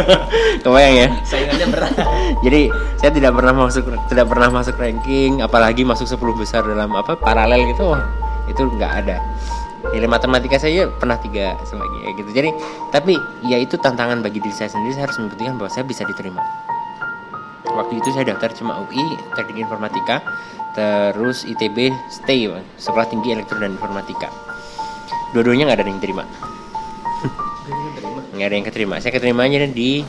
Kebayang 0.65 0.95
ya? 1.01 1.09
saingannya 1.25 1.73
berat 1.73 1.97
Jadi 2.45 2.69
saya 3.01 3.11
tidak 3.17 3.33
pernah 3.33 3.57
masuk 3.57 3.89
tidak 4.13 4.27
pernah 4.29 4.49
masuk 4.53 4.77
ranking, 4.77 5.41
apalagi 5.41 5.81
masuk 5.81 6.05
10 6.05 6.21
besar 6.37 6.61
dalam 6.61 6.93
apa 6.93 7.17
paralel 7.17 7.65
gitu. 7.73 7.89
wah, 7.89 8.05
itu 8.53 8.69
nggak 8.69 8.93
ada. 9.01 9.17
Nilai 9.93 10.09
matematika 10.09 10.57
saya 10.57 10.89
pernah 10.89 11.21
tiga 11.21 11.59
sebagai 11.69 12.17
gitu. 12.17 12.31
Jadi 12.33 12.51
tapi 12.89 13.19
ya 13.45 13.61
itu 13.61 13.77
tantangan 13.77 14.25
bagi 14.25 14.41
diri 14.41 14.55
saya 14.55 14.73
sendiri. 14.73 14.97
Saya 14.97 15.11
harus 15.11 15.19
membuktikan 15.21 15.61
bahwa 15.61 15.71
saya 15.73 15.85
bisa 15.85 16.07
diterima. 16.09 16.41
Waktu 17.75 17.99
itu 17.99 18.09
saya 18.15 18.25
daftar 18.31 18.55
cuma 18.55 18.87
UI 18.87 19.05
teknik 19.35 19.67
informatika 19.67 20.23
terus 20.75 21.47
ITB 21.47 21.91
stay 22.11 22.47
sekolah 22.79 23.07
tinggi 23.11 23.35
elektro 23.35 23.59
dan 23.59 23.75
informatika. 23.75 24.31
Dua-duanya 25.35 25.67
nggak 25.67 25.83
ada 25.83 25.91
yang 25.91 26.03
terima. 26.03 26.25
Nggak 28.35 28.47
ada 28.51 28.57
yang 28.57 28.67
keterima. 28.67 28.95
Saya 29.03 29.13
keterimanya 29.15 29.67
di 29.71 30.03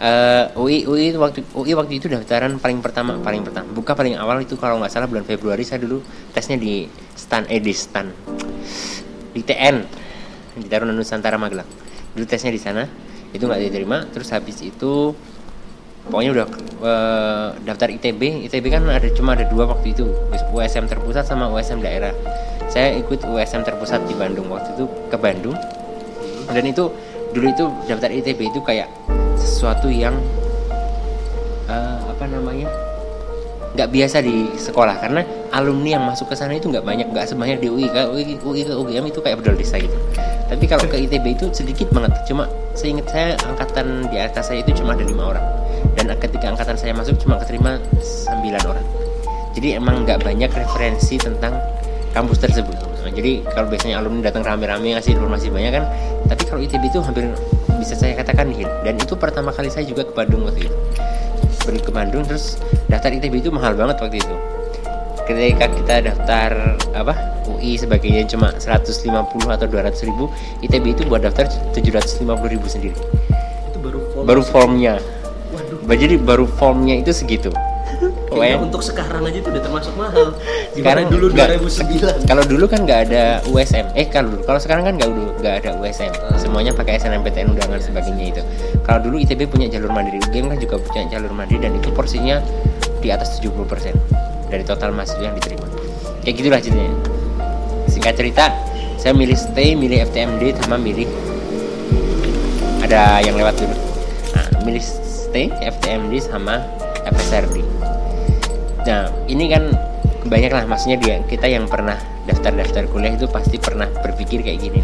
uh, 0.00 0.52
UI 0.56 0.84
UI 0.88 1.16
waktu 1.16 1.44
UI 1.52 1.72
waktu 1.76 2.00
itu 2.00 2.06
daftaran 2.08 2.56
paling 2.60 2.80
pertama 2.84 3.20
paling 3.20 3.44
pertama. 3.44 3.68
Buka 3.72 3.92
paling 3.96 4.16
awal 4.20 4.44
itu 4.44 4.56
kalau 4.60 4.80
nggak 4.80 4.92
salah 4.92 5.08
bulan 5.08 5.24
Februari. 5.24 5.64
Saya 5.64 5.84
dulu 5.84 6.00
tesnya 6.32 6.60
di 6.60 6.88
stan 7.16 7.44
eh 7.48 7.60
stan 7.72 8.08
di 9.38 9.46
TN 9.46 9.76
di 10.58 10.66
Taruna 10.66 10.90
Nusantara 10.90 11.38
Magelang. 11.38 11.70
Dulu 12.18 12.26
tesnya 12.26 12.50
di 12.50 12.58
sana 12.58 12.82
itu 13.30 13.46
nggak 13.46 13.62
diterima. 13.70 14.02
Terus 14.10 14.34
habis 14.34 14.58
itu 14.66 15.14
pokoknya 16.10 16.30
udah 16.34 16.46
uh, 16.82 17.48
daftar 17.62 17.92
ITB 17.94 18.48
ITB 18.50 18.64
kan 18.72 18.82
ada 18.90 19.06
cuma 19.14 19.38
ada 19.38 19.46
dua 19.46 19.70
waktu 19.70 19.94
itu. 19.94 20.10
USM 20.50 20.90
terpusat 20.90 21.30
sama 21.30 21.46
USM 21.54 21.78
daerah. 21.78 22.10
Saya 22.66 22.98
ikut 22.98 23.22
USM 23.22 23.62
terpusat 23.62 24.02
di 24.10 24.18
Bandung. 24.18 24.50
Waktu 24.50 24.74
itu 24.74 24.84
ke 25.06 25.16
Bandung. 25.16 25.54
Dan 26.50 26.64
itu 26.66 26.90
dulu 27.30 27.46
itu 27.46 27.64
daftar 27.86 28.10
ITB 28.10 28.50
itu 28.50 28.60
kayak 28.66 28.90
sesuatu 29.38 29.86
yang 29.86 30.16
uh, 31.70 32.00
apa 32.08 32.24
namanya 32.26 32.66
nggak 33.78 33.94
biasa 33.94 34.18
di 34.26 34.50
sekolah 34.58 34.98
karena 34.98 35.22
alumni 35.54 35.94
yang 35.94 36.02
masuk 36.02 36.26
ke 36.26 36.34
sana 36.34 36.58
itu 36.58 36.66
nggak 36.66 36.82
banyak 36.82 37.06
nggak 37.14 37.30
sebanyak 37.30 37.62
di 37.62 37.70
UI 37.70 37.86
kan 37.86 38.10
UI, 38.10 38.34
UI 38.42 38.66
ke 38.66 38.74
UGM 38.74 39.06
itu 39.06 39.22
kayak 39.22 39.38
bedol 39.38 39.54
desa 39.54 39.78
gitu. 39.78 39.94
Tapi 40.50 40.66
kalau 40.66 40.82
ke 40.90 40.98
ITB 40.98 41.38
itu 41.38 41.46
sedikit 41.54 41.86
banget 41.94 42.10
cuma 42.26 42.50
seingat 42.74 43.06
saya 43.06 43.38
angkatan 43.46 44.10
di 44.10 44.18
atas 44.18 44.50
saya 44.50 44.66
itu 44.66 44.82
cuma 44.82 44.98
ada 44.98 45.06
lima 45.06 45.30
orang. 45.30 45.46
Dan 45.94 46.10
ketika 46.18 46.50
angkatan 46.50 46.74
saya 46.74 46.90
masuk 46.90 47.22
cuma 47.22 47.38
keterima 47.38 47.78
sembilan 48.02 48.62
orang. 48.66 48.86
Jadi 49.54 49.78
emang 49.78 50.02
nggak 50.02 50.26
banyak 50.26 50.50
referensi 50.50 51.14
tentang 51.14 51.54
kampus 52.10 52.42
tersebut. 52.42 52.74
Jadi 53.14 53.46
kalau 53.46 53.70
biasanya 53.70 54.02
alumni 54.02 54.26
datang 54.26 54.42
rame-rame 54.42 54.98
ngasih 54.98 55.14
informasi 55.14 55.54
banyak 55.54 55.70
kan 55.70 55.84
tapi 56.26 56.42
kalau 56.44 56.60
ITB 56.60 56.92
itu 56.92 56.98
hampir 57.00 57.24
bisa 57.78 57.94
saya 57.94 58.14
katakan 58.14 58.52
nihil 58.52 58.68
dan 58.84 58.94
itu 58.94 59.14
pertama 59.16 59.54
kali 59.54 59.72
saya 59.72 59.86
juga 59.86 60.04
ke 60.04 60.12
Bandung 60.12 60.44
waktu 60.44 60.68
itu 60.68 60.76
ke 61.76 61.92
Bandung 61.92 62.24
terus 62.24 62.56
daftar 62.88 63.12
ITB 63.12 63.44
itu 63.44 63.50
mahal 63.52 63.76
banget 63.76 64.00
waktu 64.00 64.24
itu. 64.24 64.36
Ketika 65.28 65.68
kita 65.68 65.94
daftar 66.08 66.80
apa 66.96 67.12
UI 67.44 67.76
sebagainya 67.76 68.24
cuma 68.32 68.56
150 68.56 69.04
atau 69.44 69.66
200 69.68 70.08
ribu 70.08 70.32
ITB 70.64 70.96
itu 70.96 71.02
buat 71.04 71.20
daftar 71.20 71.44
750 71.76 72.24
ribu 72.48 72.64
sendiri. 72.64 72.96
Itu 73.68 73.78
baru 73.84 74.00
form 74.08 74.24
baru 74.24 74.42
formnya. 74.42 74.94
Waduh. 75.52 75.96
jadi 75.96 76.16
baru 76.16 76.44
formnya 76.48 76.96
itu 76.96 77.12
segitu 77.12 77.52
Kayaknya 78.28 78.60
untuk 78.60 78.82
sekarang 78.84 79.24
aja 79.24 79.38
itu 79.40 79.48
udah 79.48 79.62
termasuk 79.64 79.94
mahal. 79.96 80.36
Sekarang 80.76 81.08
dulu 81.08 81.32
enggak, 81.32 81.56
2009. 81.58 82.28
Kalau 82.28 82.44
dulu 82.44 82.64
kan 82.68 82.80
nggak 82.84 83.00
ada 83.08 83.24
USM. 83.48 83.86
Eh 83.96 84.06
kalau 84.12 84.28
dulu, 84.36 84.42
kalau 84.44 84.60
sekarang 84.60 84.84
kan 84.84 84.94
nggak 85.00 85.10
nggak 85.40 85.54
ada 85.64 85.70
USM. 85.80 86.12
Ah. 86.12 86.36
Semuanya 86.36 86.76
pakai 86.76 87.00
SNMPTN 87.00 87.56
undangan 87.56 87.80
sebagainya 87.80 88.24
itu. 88.36 88.42
Kalau 88.84 89.00
dulu 89.00 89.16
ITB 89.18 89.48
punya 89.48 89.66
jalur 89.72 89.90
mandiri, 89.90 90.20
UGM 90.28 90.52
kan 90.52 90.58
juga 90.60 90.76
punya 90.78 91.08
jalur 91.08 91.32
mandiri 91.32 91.66
dan 91.66 91.72
itu 91.74 91.88
porsinya 91.90 92.38
di 93.00 93.08
atas 93.08 93.40
70% 93.40 93.96
dari 94.52 94.62
total 94.62 94.92
mahasiswa 94.92 95.24
yang 95.24 95.36
diterima. 95.38 95.66
Kayak 96.22 96.34
gitulah 96.38 96.60
ceritanya. 96.60 96.94
Singkat 97.88 98.14
cerita, 98.14 98.44
saya 99.00 99.12
milih 99.16 99.38
stay, 99.40 99.72
milih 99.72 100.04
FTMD 100.12 100.60
sama 100.60 100.76
milih 100.76 101.08
ada 102.84 103.24
yang 103.24 103.34
lewat 103.34 103.56
dulu. 103.56 103.76
Nah, 104.36 104.46
milih 104.68 104.84
stay, 104.84 105.48
FTMD 105.64 106.20
sama 106.22 106.60
FSRD 107.08 107.77
nah 108.88 109.12
ini 109.28 109.52
kan 109.52 109.68
banyak 110.24 110.48
lah 110.48 110.64
maksudnya 110.64 110.96
dia 110.96 111.16
kita 111.28 111.44
yang 111.44 111.68
pernah 111.68 112.00
daftar-daftar 112.24 112.88
kuliah 112.88 113.12
itu 113.12 113.28
pasti 113.28 113.60
pernah 113.60 113.88
berpikir 114.00 114.40
kayak 114.40 114.64
gini. 114.64 114.80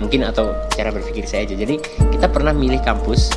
Mungkin 0.00 0.24
atau 0.24 0.52
cara 0.72 0.92
berpikir 0.92 1.28
saya 1.28 1.44
aja. 1.48 1.56
Jadi 1.56 1.76
kita 2.16 2.32
pernah 2.32 2.56
milih 2.56 2.80
kampus 2.80 3.32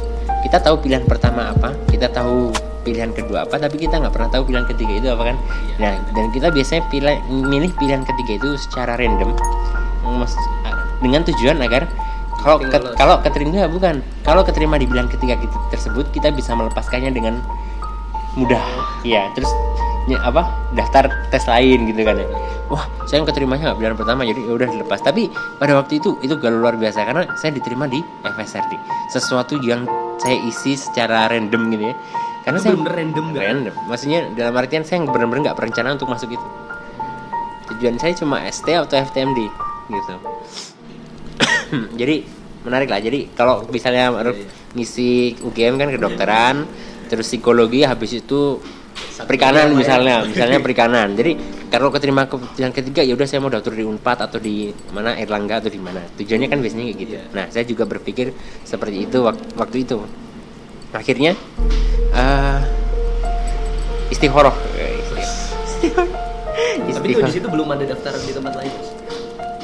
kita 0.48 0.63
tahu 0.63 0.79
pilihan 0.79 1.03
pertama 1.03 1.51
apa 1.51 1.75
kita 1.91 2.08
tahu 2.08 2.48
pilihan 2.88 3.12
kedua 3.12 3.44
apa 3.44 3.60
tapi 3.60 3.75
kita 3.75 4.00
nggak 4.00 4.13
pernah 4.15 4.32
tahu 4.32 4.48
pilihan 4.48 4.65
ketiga 4.72 4.94
itu 5.03 5.08
apa 5.12 5.24
kan. 5.36 5.38
Nah 5.84 5.94
dan 6.15 6.25
kita 6.32 6.48
biasanya 6.51 6.84
pilih 6.88 7.15
milih 7.29 7.72
pilihan 7.75 8.03
ketiga 8.08 8.39
itu 8.39 8.50
secara 8.68 8.96
random 8.96 9.36
dengan 11.00 11.22
tujuan 11.27 11.60
agar 11.63 11.88
kalau 12.39 12.58
ke, 12.60 12.77
kalau 12.96 13.15
keterima 13.20 13.68
bukan. 13.68 14.00
Kalau 14.24 14.41
keterima 14.48 14.79
di 14.79 14.88
pilihan 14.88 15.12
ketiga 15.12 15.36
tersebut 15.72 16.08
kita 16.15 16.32
bisa 16.32 16.56
melepaskannya 16.56 17.12
dengan 17.12 17.44
mudah. 18.39 18.63
Ya 19.03 19.27
terus 19.36 19.51
apa 20.18 20.50
daftar 20.74 21.12
tes 21.30 21.46
lain 21.46 21.86
gitu 21.92 22.01
kan 22.01 22.18
ya. 22.18 22.28
Wah 22.70 22.86
saya 23.06 23.22
yang 23.22 23.28
keterimanya 23.30 23.62
nggak 23.70 23.78
pilihan 23.78 23.98
pertama 23.98 24.22
jadi 24.25 24.42
ya 24.46 24.51
udah 24.58 24.68
dilepas. 24.70 25.00
Tapi 25.06 25.30
pada 25.62 25.74
waktu 25.78 26.01
itu 26.01 26.18
itu 26.25 26.34
gak 26.38 26.54
luar 26.54 26.74
biasa 26.78 27.06
karena 27.06 27.24
saya 27.38 27.51
diterima 27.54 27.86
di 27.86 28.01
FSRD 28.25 28.74
sesuatu 29.13 29.58
yang 29.62 29.86
saya 30.22 30.38
isi 30.46 30.78
secara 30.78 31.30
random 31.30 31.62
gitu 31.74 31.84
ya. 31.89 31.96
Karena 32.46 32.58
itu 32.58 32.66
saya 32.66 32.75
bener 32.80 32.94
random 32.96 33.25
gak? 33.30 33.42
random. 33.44 33.75
Maksudnya 33.86 34.20
dalam 34.34 34.54
artian 34.58 34.84
saya 34.88 34.98
benar-benar 35.06 35.51
nggak 35.51 35.58
berencana 35.58 35.89
untuk 35.94 36.08
masuk 36.10 36.30
itu. 36.34 36.48
Tujuan 37.75 37.96
saya 38.01 38.13
cuma 38.18 38.42
ST 38.50 38.68
atau 38.70 38.96
FTMD 38.98 39.39
gitu. 39.89 40.16
Jadi 42.01 42.16
menarik 42.66 42.89
lah. 42.89 43.01
Jadi 43.01 43.30
kalau 43.34 43.66
misalnya 43.70 44.13
iya, 44.13 44.32
iya. 44.34 44.48
ngisi 44.75 45.38
UGM 45.42 45.75
kan 45.78 45.89
kedokteran 45.89 46.56
terus 47.10 47.25
psikologi 47.25 47.82
habis 47.82 48.22
itu 48.22 48.62
perikanan 49.25 49.75
misalnya 49.75 50.25
misalnya 50.25 50.60
perikanan. 50.65 51.13
Jadi 51.15 51.38
kalau 51.70 51.94
keterima 51.94 52.25
ke 52.25 52.36
yang 52.58 52.74
ketiga 52.74 53.06
ya 53.06 53.13
udah 53.13 53.27
saya 53.29 53.39
mau 53.44 53.51
daftar 53.51 53.74
di 53.75 53.86
Unpad 53.86 54.18
atau 54.25 54.39
di 54.41 54.74
mana 54.91 55.18
Erlangga 55.18 55.62
atau 55.62 55.72
di 55.72 55.82
mana. 55.82 56.01
Tujuannya 56.18 56.48
kan 56.48 56.60
biasanya 56.60 56.86
kayak 56.89 56.98
gitu. 56.98 57.13
Nah 57.36 57.46
saya 57.51 57.63
juga 57.68 57.84
berpikir 57.86 58.34
seperti 58.63 59.06
itu 59.10 59.22
waktu, 59.22 59.46
waktu 59.58 59.77
itu. 59.86 59.98
Akhirnya 60.89 61.38
uh, 62.18 62.60
istihoroh 64.10 64.56
tapi 67.00 67.15
itu 67.15 67.22
di 67.24 67.32
situ 67.32 67.48
belum 67.48 67.68
ada 67.72 67.86
daftar 67.96 68.12
di 68.20 68.32
tempat 68.36 68.53
lain? 68.60 68.74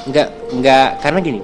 Enggak 0.08 0.28
enggak 0.56 0.90
karena 1.04 1.20
gini. 1.20 1.42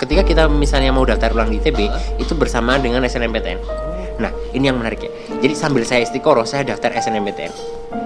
Ketika 0.00 0.22
kita 0.26 0.42
misalnya 0.50 0.90
mau 0.90 1.04
daftar 1.06 1.30
ulang 1.30 1.52
di 1.52 1.62
ITB 1.62 1.78
uh. 1.86 1.94
itu 2.18 2.32
bersama 2.34 2.80
dengan 2.80 3.04
SNMPTN 3.06 3.91
Nah, 4.20 4.32
ini 4.52 4.68
yang 4.68 4.76
menarik 4.76 5.00
ya. 5.04 5.10
Jadi 5.40 5.54
sambil 5.56 5.82
saya 5.86 6.04
istiqoroh, 6.04 6.44
saya 6.44 6.66
daftar 6.66 6.92
SNMPTN. 6.92 7.52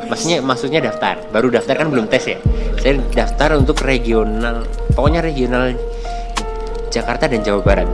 Maksudnya 0.06 0.38
maksudnya 0.42 0.80
daftar, 0.82 1.18
baru 1.34 1.50
daftar 1.50 1.75
kan 1.82 1.88
belum 1.90 2.06
tes 2.06 2.25
ya. 2.26 2.38
Saya 2.78 3.02
daftar 3.14 3.58
untuk 3.58 3.82
regional, 3.82 4.62
pokoknya 4.94 5.22
regional 5.22 5.75
Jakarta 6.90 7.26
dan 7.26 7.42
Jawa 7.42 7.60
Barat. 7.62 7.88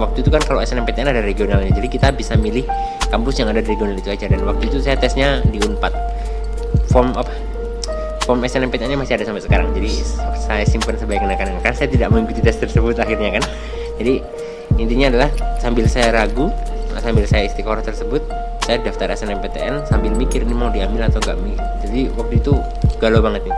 Waktu 0.00 0.24
itu 0.24 0.30
kan 0.32 0.40
kalau 0.40 0.64
SNMPTN 0.64 1.12
ada 1.12 1.20
regionalnya, 1.20 1.74
jadi 1.76 1.88
kita 1.90 2.08
bisa 2.16 2.32
milih 2.38 2.64
kampus 3.12 3.42
yang 3.42 3.52
ada 3.52 3.60
di 3.60 3.74
regional 3.74 3.98
itu 3.98 4.08
aja. 4.08 4.30
Dan 4.30 4.46
waktu 4.48 4.70
itu 4.70 4.80
saya 4.80 4.96
tesnya 4.96 5.44
di 5.44 5.60
Unpad. 5.60 5.92
Form 6.88 7.12
apa? 7.12 7.30
Form 8.24 8.40
SNMPTN-nya 8.40 8.96
masih 8.96 9.18
ada 9.18 9.26
sampai 9.26 9.42
sekarang. 9.42 9.68
Jadi 9.76 9.90
saya 10.38 10.64
simpan 10.64 10.96
sebagai 10.96 11.26
kenangan. 11.26 11.60
Kan 11.60 11.74
saya 11.76 11.90
tidak 11.90 12.08
mengikuti 12.14 12.40
tes 12.40 12.56
tersebut 12.56 12.96
akhirnya 12.96 13.36
kan. 13.36 13.44
Jadi 14.00 14.24
intinya 14.80 15.12
adalah 15.12 15.28
sambil 15.60 15.84
saya 15.90 16.14
ragu 16.14 16.48
sambil 16.98 17.24
saya 17.30 17.46
istiqoroh 17.46 17.86
tersebut 17.86 18.26
saya 18.66 18.82
daftar 18.82 19.14
SNMPTN 19.14 19.86
sambil 19.86 20.10
mikir 20.14 20.42
ini 20.42 20.54
mau 20.54 20.74
diambil 20.74 21.06
atau 21.06 21.22
enggak 21.22 21.62
jadi 21.86 22.10
waktu 22.18 22.34
itu 22.42 22.52
galau 22.98 23.22
banget 23.22 23.46
nih. 23.46 23.56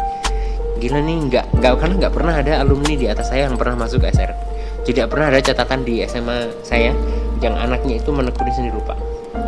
Gila 0.83 0.99
nih 1.01 1.17
nggak 1.31 1.47
nggak 1.63 1.73
karena 1.79 1.95
nggak 2.05 2.15
pernah 2.15 2.35
ada 2.43 2.53
alumni 2.61 2.95
di 2.99 3.07
atas 3.07 3.31
saya 3.31 3.49
yang 3.49 3.57
pernah 3.57 3.87
masuk 3.87 4.03
SR 4.03 4.53
tidak 4.83 5.15
pernah 5.15 5.31
ada 5.31 5.39
catatan 5.39 5.87
di 5.87 6.03
SMA 6.07 6.51
saya 6.67 6.91
yang 7.39 7.55
anaknya 7.59 7.99
itu 8.03 8.11
menekuni 8.11 8.51
seni 8.55 8.71
rupa 8.71 8.99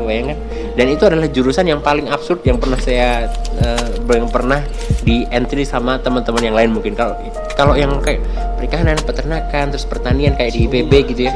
bayangkan 0.05 0.37
dan 0.75 0.87
itu 0.91 1.03
adalah 1.07 1.29
jurusan 1.31 1.65
yang 1.65 1.81
paling 1.81 2.11
absurd 2.13 2.45
yang 2.45 2.61
pernah 2.61 2.77
saya 2.77 3.31
uh, 3.63 3.89
yang 4.05 4.29
pernah 4.29 4.61
di 5.01 5.25
entry 5.33 5.65
sama 5.65 5.97
teman-teman 5.97 6.43
yang 6.45 6.57
lain 6.57 6.71
mungkin. 6.77 6.93
Kalau 6.93 7.17
kalau 7.57 7.73
yang 7.73 7.97
kayak 8.05 8.21
perikanan 8.61 9.01
peternakan 9.01 9.73
terus 9.73 9.89
pertanian 9.89 10.37
kayak 10.37 10.53
di 10.53 10.69
IPB 10.69 10.93
gitu 11.15 11.23
ya 11.31 11.33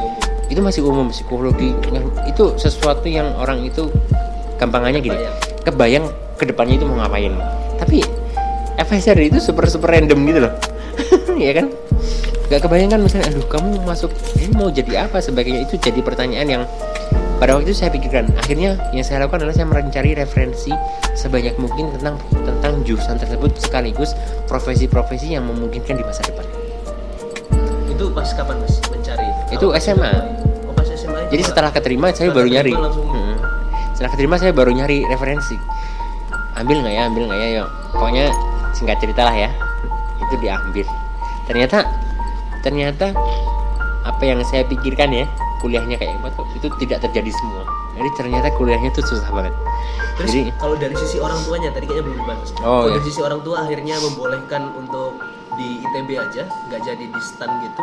itu 0.49 0.61
masih 0.65 0.81
umum 0.85 1.13
psikologi. 1.13 1.77
Itu 2.29 2.57
sesuatu 2.57 3.05
yang 3.09 3.37
orang 3.37 3.65
itu 3.65 3.89
gampangannya 4.57 5.01
gini. 5.01 5.19
Kebayang 5.65 6.09
ke 6.41 6.49
depannya 6.49 6.81
itu 6.81 6.85
mau 6.89 7.05
ngapain. 7.05 7.33
Tapi 7.79 8.03
FSR 8.79 9.19
itu 9.21 9.39
super 9.39 9.69
super 9.69 9.93
random 9.93 10.19
gitu 10.27 10.41
loh. 10.49 10.55
Ya 11.39 11.55
kan? 11.55 11.71
Gak 12.51 12.67
kebayang 12.67 12.91
kan 12.91 12.99
misalnya 12.99 13.31
aduh 13.31 13.47
kamu 13.47 13.87
masuk 13.87 14.11
ini 14.43 14.51
mau 14.59 14.73
jadi 14.75 15.07
apa? 15.07 15.23
Sebagainya. 15.23 15.71
Itu 15.71 15.79
jadi 15.79 16.03
pertanyaan 16.03 16.49
yang 16.51 16.63
pada 17.39 17.55
waktu 17.55 17.71
itu 17.71 17.79
saya 17.79 17.95
pikirkan. 17.95 18.35
Akhirnya 18.35 18.75
yang 18.91 19.07
saya 19.07 19.23
lakukan 19.23 19.47
adalah 19.47 19.55
saya 19.55 19.71
mencari 19.71 20.19
referensi 20.19 20.75
sebanyak 21.15 21.55
mungkin 21.63 21.95
tentang 21.95 22.19
tentang 22.43 22.83
jurusan 22.83 23.15
tersebut 23.23 23.55
sekaligus 23.63 24.19
profesi-profesi 24.51 25.39
yang 25.39 25.47
memungkinkan 25.47 25.95
di 25.95 26.03
masa 26.03 26.27
depan. 26.27 26.47
Itu 27.87 28.11
pas 28.11 28.31
kapan 28.35 28.59
mas 28.59 28.75
mencari? 28.91 29.29
Itu 29.55 29.71
Itu 29.71 29.79
SMA. 29.79 30.38
Jadi 31.29 31.43
setelah 31.45 31.71
keterima 31.71 32.09
saya 32.11 32.33
Setelah 32.33 32.37
baru 32.37 32.49
nyari. 32.49 32.75
Hmm. 32.75 33.37
setelah 33.93 34.11
keterima 34.15 34.37
saya 34.39 34.53
baru 34.55 34.71
nyari 34.73 34.99
referensi. 35.11 35.57
Ambil 36.57 36.83
nggak 36.83 36.95
ya? 36.95 37.03
Ambil 37.11 37.23
nggak 37.29 37.39
ya? 37.39 37.49
Yuk. 37.63 37.69
Pokoknya 37.95 38.25
singkat 38.75 38.99
cerita 39.03 39.23
lah 39.27 39.37
ya. 39.37 39.51
Itu 40.23 40.35
diambil. 40.41 40.87
Ternyata 41.51 41.79
ternyata 42.63 43.07
apa 44.07 44.23
yang 44.25 44.41
saya 44.49 44.65
pikirkan 44.67 45.13
ya 45.15 45.27
kuliahnya 45.59 45.99
kayak 45.99 46.23
apa 46.23 46.31
tuh 46.39 46.47
itu 46.55 46.67
tidak 46.87 47.03
terjadi 47.05 47.31
semua. 47.35 47.63
Jadi 47.99 48.09
ternyata 48.15 48.49
kuliahnya 48.55 48.91
tuh 48.95 49.03
susah 49.03 49.31
banget. 49.35 49.55
Terus 50.23 50.31
jadi 50.31 50.51
kalau 50.59 50.77
dari 50.79 50.95
sisi 50.95 51.19
orang 51.19 51.39
tuanya 51.43 51.71
tadi 51.75 51.85
kayaknya 51.91 52.05
belum 52.07 52.19
dibahas. 52.23 52.49
Oh, 52.63 52.63
kalau 52.63 52.87
iya. 52.87 52.95
dari 52.95 53.05
sisi 53.11 53.21
orang 53.21 53.41
tua 53.43 53.57
akhirnya 53.67 53.95
membolehkan 53.99 54.63
untuk 54.79 55.19
di 55.59 55.83
ITB 55.83 56.15
aja, 56.15 56.47
nggak 56.71 56.81
jadi 56.87 57.05
di 57.11 57.21
stan 57.35 57.51
gitu 57.67 57.83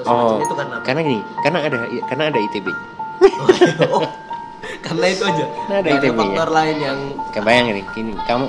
atau 0.00 0.08
oh 0.08 0.34
itu 0.38 0.54
karena 0.54 0.74
apa? 0.74 0.84
karena 0.84 1.00
gini 1.02 1.20
karena 1.40 1.58
ada 1.60 1.76
karena 2.04 2.24
ada 2.26 2.38
itb 2.40 2.66
Oh, 3.88 4.04
karena 4.80 5.06
itu 5.08 5.24
aja. 5.24 5.44
Karena 5.44 5.74
ada 5.76 5.88
ITB 5.90 6.06
-nya. 6.08 6.18
faktor 6.20 6.48
lain 6.52 6.76
yang 6.78 6.98
kebayang 7.28 7.64
gini 7.68 7.82
gini 7.92 8.12
kamu 8.22 8.46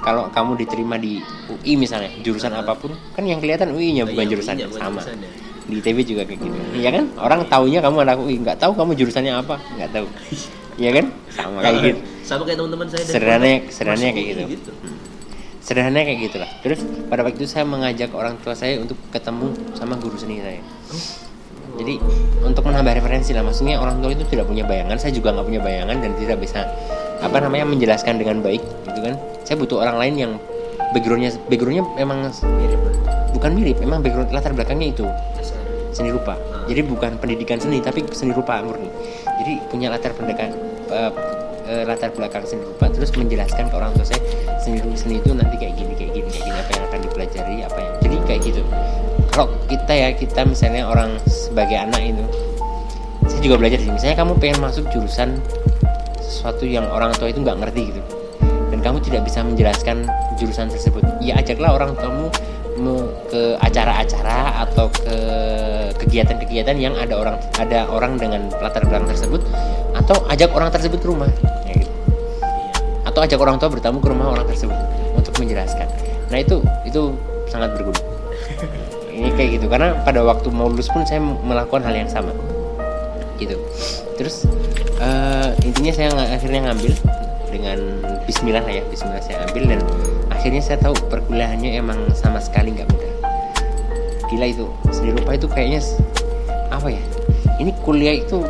kalau 0.00 0.26
kamu 0.28 0.50
diterima 0.56 0.96
di 0.96 1.18
UI 1.48 1.72
misalnya 1.76 2.10
jurusan 2.20 2.50
apa 2.52 2.72
pun 2.72 2.90
kan 3.12 3.22
yang 3.22 3.38
kelihatan 3.38 3.70
UI-nya 3.70 4.02
bukan 4.04 4.18
Iya, 4.20 4.30
jurusannya 4.30 4.60
iya, 4.60 4.68
bukan 4.68 4.80
sama 4.80 5.00
jurusannya. 5.00 5.28
di 5.62 5.74
ITB 5.76 5.98
juga 6.04 6.22
kayak 6.24 6.38
gitu 6.40 6.58
iya 6.72 6.90
kan 6.92 7.04
orang 7.16 7.40
taunya 7.46 7.78
kamu 7.78 7.96
anak 8.00 8.16
UI 8.16 8.36
nggak 8.40 8.58
tahu 8.58 8.72
kamu 8.72 8.90
jurusannya 8.96 9.32
apa 9.32 9.54
nggak 9.72 9.90
tahu 9.92 10.06
iya 10.80 10.90
kan 10.92 11.04
sama 11.28 11.56
kayak 11.60 11.76
gitu 11.80 12.00
sama 12.22 12.42
kayak 12.44 12.58
teman-teman 12.58 12.86
saya 12.88 13.02
Sederhananya- 13.04 13.62
sederhananya 13.68 14.12
kayak 14.12 14.26
UI 14.28 14.34
gitu. 14.34 14.42
gitu. 14.52 14.70
Sederhananya 15.62 16.10
kayak 16.10 16.20
gitulah. 16.28 16.50
Terus 16.60 16.82
pada 17.06 17.22
waktu 17.22 17.38
itu 17.38 17.48
saya 17.48 17.62
mengajak 17.62 18.10
orang 18.12 18.34
tua 18.42 18.52
saya 18.58 18.82
untuk 18.82 18.98
ketemu 19.14 19.54
sama 19.78 19.94
guru 19.96 20.18
seni 20.18 20.42
saya. 20.42 20.58
Jadi 21.78 21.96
untuk 22.44 22.66
menambah 22.68 22.92
referensi 22.98 23.32
lah. 23.32 23.46
Maksudnya 23.46 23.78
orang 23.80 24.02
tua 24.02 24.12
itu 24.12 24.26
tidak 24.28 24.50
punya 24.50 24.66
bayangan 24.66 24.98
saya 24.98 25.14
juga 25.14 25.32
nggak 25.32 25.46
punya 25.46 25.62
bayangan 25.62 25.96
dan 26.02 26.12
tidak 26.18 26.36
bisa 26.42 26.66
apa 27.22 27.38
namanya 27.38 27.64
menjelaskan 27.70 28.18
dengan 28.18 28.42
baik 28.42 28.60
gitu 28.90 29.00
kan. 29.00 29.14
Saya 29.46 29.56
butuh 29.56 29.80
orang 29.80 29.96
lain 30.02 30.14
yang 30.18 30.32
backgroundnya 30.92 31.32
backgroundnya 31.48 31.84
memang 31.96 32.28
Mirip. 32.58 32.80
Bukan 33.32 33.50
mirip 33.56 33.80
memang 33.80 34.04
background 34.04 34.28
latar 34.34 34.52
belakangnya 34.52 34.92
itu. 34.92 35.06
Seni 35.94 36.12
rupa. 36.12 36.36
Jadi 36.68 36.84
bukan 36.84 37.16
pendidikan 37.16 37.56
seni 37.56 37.80
tapi 37.80 38.04
seni 38.12 38.34
rupa 38.34 38.60
murni. 38.60 38.90
Jadi 39.40 39.52
punya 39.72 39.88
latar 39.88 40.12
pendidikan 40.12 40.52
eh, 40.92 41.12
eh, 41.68 41.82
latar 41.86 42.10
belakang 42.14 42.44
seni 42.46 42.62
rupa 42.64 42.88
terus 42.90 43.10
menjelaskan 43.14 43.70
ke 43.70 43.74
orang 43.74 43.92
tua 43.94 44.06
saya 44.06 44.20
seni 44.62 44.78
seni 44.98 45.18
itu 45.18 45.30
nanti 45.34 45.54
kayak 45.58 45.74
gini 45.78 45.92
kayak 45.94 46.12
gini 46.14 46.28
kayak 46.30 46.44
gini 46.46 46.58
apa 46.58 46.70
yang 46.74 46.84
akan 46.88 47.00
dipelajari 47.06 47.56
apa 47.66 47.78
yang 47.78 47.92
jadi 48.02 48.16
kayak 48.26 48.40
gitu 48.46 48.62
kalau 49.32 49.48
kita 49.70 49.92
ya 49.92 50.08
kita 50.12 50.40
misalnya 50.44 50.82
orang 50.86 51.10
sebagai 51.26 51.76
anak 51.78 52.02
itu 52.02 52.24
saya 53.28 53.40
juga 53.40 53.56
belajar 53.58 53.78
sih 53.78 53.90
misalnya 53.90 54.16
kamu 54.18 54.32
pengen 54.38 54.58
masuk 54.60 54.84
jurusan 54.90 55.28
sesuatu 56.18 56.64
yang 56.66 56.86
orang 56.90 57.14
tua 57.14 57.30
itu 57.30 57.38
nggak 57.42 57.58
ngerti 57.62 57.94
gitu 57.94 58.02
dan 58.72 58.78
kamu 58.80 58.98
tidak 59.04 59.22
bisa 59.28 59.44
menjelaskan 59.44 59.96
jurusan 60.40 60.66
tersebut 60.72 61.04
ya 61.22 61.38
ajaklah 61.38 61.76
orang 61.76 61.92
kamu 61.94 62.26
ke 63.30 63.42
acara-acara 63.62 64.66
atau 64.66 64.90
ke 64.90 65.16
kegiatan-kegiatan 66.02 66.76
yang 66.76 66.94
ada 66.98 67.14
orang 67.14 67.36
ada 67.60 67.86
orang 67.88 68.18
dengan 68.18 68.50
latar 68.58 68.82
belakang 68.88 69.12
tersebut 69.12 69.40
atau 69.94 70.18
ajak 70.28 70.50
orang 70.52 70.72
tersebut 70.72 70.98
ke 70.98 71.08
rumah. 71.08 71.30
Atau 73.12 73.20
ajak 73.20 73.38
orang 73.38 73.60
tua 73.60 73.68
bertamu 73.68 74.00
ke 74.00 74.08
rumah 74.08 74.32
orang 74.32 74.48
tersebut 74.48 74.74
untuk 75.12 75.36
menjelaskan. 75.36 75.84
Nah 76.32 76.38
itu 76.40 76.64
itu 76.88 77.12
sangat 77.52 77.76
berguna. 77.76 78.00
Ini 79.12 79.28
kayak 79.36 79.60
gitu 79.60 79.66
karena 79.68 79.92
pada 80.08 80.24
waktu 80.24 80.48
mau 80.48 80.72
lulus 80.72 80.88
pun 80.88 81.04
saya 81.04 81.20
melakukan 81.20 81.84
hal 81.84 81.92
yang 81.92 82.08
sama. 82.08 82.32
Gitu. 83.36 83.60
Terus 84.16 84.48
eh, 84.96 85.48
intinya 85.68 85.92
saya 85.92 86.08
akhirnya 86.32 86.72
ngambil 86.72 86.92
dengan 87.52 87.78
Bismillah 88.24 88.64
lah 88.64 88.72
ya 88.80 88.82
Bismillah 88.88 89.20
saya 89.20 89.44
ambil 89.44 89.76
dan 89.76 89.80
akhirnya 90.32 90.64
saya 90.64 90.80
tahu 90.80 90.96
perkuliahannya 91.12 91.76
emang 91.76 92.00
sama 92.16 92.40
sekali 92.40 92.72
nggak 92.72 92.88
mudah. 92.88 93.12
Gila 94.32 94.46
itu 94.48 94.64
seni 94.88 95.12
rupa 95.12 95.36
itu 95.36 95.44
kayaknya 95.44 95.84
apa 96.72 96.88
ya 96.88 97.02
ini 97.60 97.76
kuliah 97.84 98.16
itu 98.16 98.40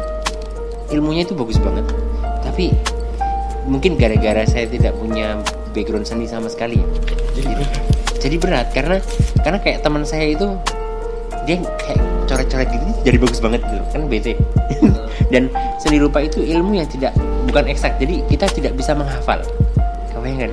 ilmunya 0.95 1.27
itu 1.27 1.35
bagus 1.35 1.59
banget 1.59 1.83
tapi 2.47 2.71
mungkin 3.67 3.95
gara-gara 3.99 4.43
saya 4.47 4.67
tidak 4.67 4.95
punya 4.99 5.39
background 5.73 6.07
seni 6.07 6.27
sama 6.29 6.49
sekali. 6.51 6.81
Ya 7.37 7.43
jadi 7.43 7.65
jadi 8.23 8.37
berat 8.39 8.67
karena 8.71 8.99
karena 9.43 9.59
kayak 9.59 9.83
teman 9.83 10.07
saya 10.07 10.31
itu 10.31 10.47
dia 11.43 11.59
kayak 11.59 11.99
coret-coret 12.31 12.69
gitu 12.71 12.85
jadi 13.03 13.17
bagus 13.19 13.41
banget 13.43 13.61
gitu 13.67 13.85
kan 13.91 14.03
bete. 14.07 14.33
Dan 15.33 15.49
seni 15.81 15.97
rupa 15.97 16.21
itu 16.21 16.45
ilmu 16.45 16.77
yang 16.77 16.89
tidak 16.89 17.17
bukan 17.49 17.67
eksak 17.73 17.97
jadi 17.99 18.23
kita 18.29 18.47
tidak 18.53 18.73
bisa 18.79 18.95
menghafal. 18.95 19.41
Kebayang 20.13 20.49
kan 20.49 20.53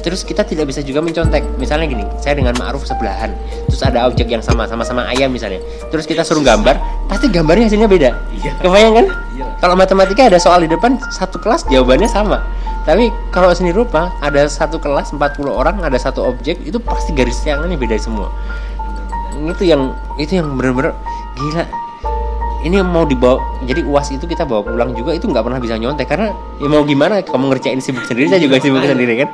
terus 0.00 0.24
kita 0.24 0.42
tidak 0.44 0.68
bisa 0.68 0.80
juga 0.80 1.04
mencontek. 1.04 1.44
Misalnya 1.60 1.86
gini 1.88 2.04
saya 2.20 2.36
dengan 2.36 2.56
Ma'ruf 2.56 2.88
sebelahan 2.88 3.36
terus 3.68 3.82
ada 3.84 4.08
objek 4.08 4.32
yang 4.32 4.40
sama 4.40 4.64
sama-sama 4.64 5.04
ayam 5.08 5.28
misalnya. 5.32 5.60
Terus 5.92 6.08
kita 6.08 6.24
suruh 6.24 6.44
gambar 6.44 6.76
pasti 7.10 7.26
gambarnya 7.26 7.66
hasilnya 7.66 7.90
beda. 7.90 8.10
Iya. 8.30 8.52
kebayang 8.62 8.94
kan? 8.94 9.06
Iya. 9.34 9.46
kalau 9.58 9.74
matematika 9.74 10.30
ada 10.30 10.38
soal 10.38 10.62
di 10.62 10.70
depan 10.70 10.94
satu 11.10 11.42
kelas 11.42 11.66
jawabannya 11.66 12.06
sama. 12.06 12.38
Tapi 12.86 13.10
kalau 13.34 13.50
seni 13.52 13.74
rupa 13.74 14.14
ada 14.22 14.46
satu 14.46 14.78
kelas 14.78 15.12
40 15.12 15.20
orang 15.50 15.82
ada 15.82 15.98
satu 15.98 16.24
objek 16.30 16.62
itu 16.64 16.78
pasti 16.80 17.10
garis 17.12 17.42
tangannya 17.42 17.74
beda 17.76 17.98
semua. 17.98 18.30
Itu 19.36 19.66
yang 19.66 19.92
itu 20.16 20.38
yang 20.38 20.54
bener-bener 20.54 20.94
gila 21.36 21.64
ini 22.60 22.76
mau 22.84 23.08
dibawa 23.08 23.40
jadi 23.64 23.80
uas 23.88 24.12
itu 24.12 24.24
kita 24.28 24.44
bawa 24.44 24.60
pulang 24.60 24.92
juga 24.92 25.16
itu 25.16 25.24
nggak 25.24 25.40
pernah 25.40 25.60
bisa 25.60 25.80
nyontek. 25.80 26.08
Karena 26.08 26.32
ya 26.60 26.68
mau 26.68 26.84
gimana 26.84 27.20
kamu 27.24 27.56
ngerjain 27.56 27.80
sibuk 27.80 28.04
sendiri 28.04 28.28
saya 28.28 28.40
juga 28.40 28.60
sibuk 28.60 28.84
sendiri 28.84 29.24
kan? 29.24 29.28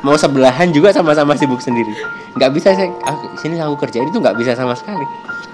Mau 0.00 0.16
sebelahan 0.16 0.72
juga 0.72 0.92
sama-sama 0.92 1.36
sibuk 1.36 1.60
sendiri. 1.60 1.92
Nggak 2.36 2.50
bisa 2.56 2.72
saya 2.72 2.88
ah, 3.04 3.16
sini 3.40 3.60
aku 3.60 3.76
kerjain 3.84 4.08
itu 4.08 4.16
nggak 4.16 4.36
bisa 4.36 4.56
sama 4.56 4.72
sekali. 4.72 5.04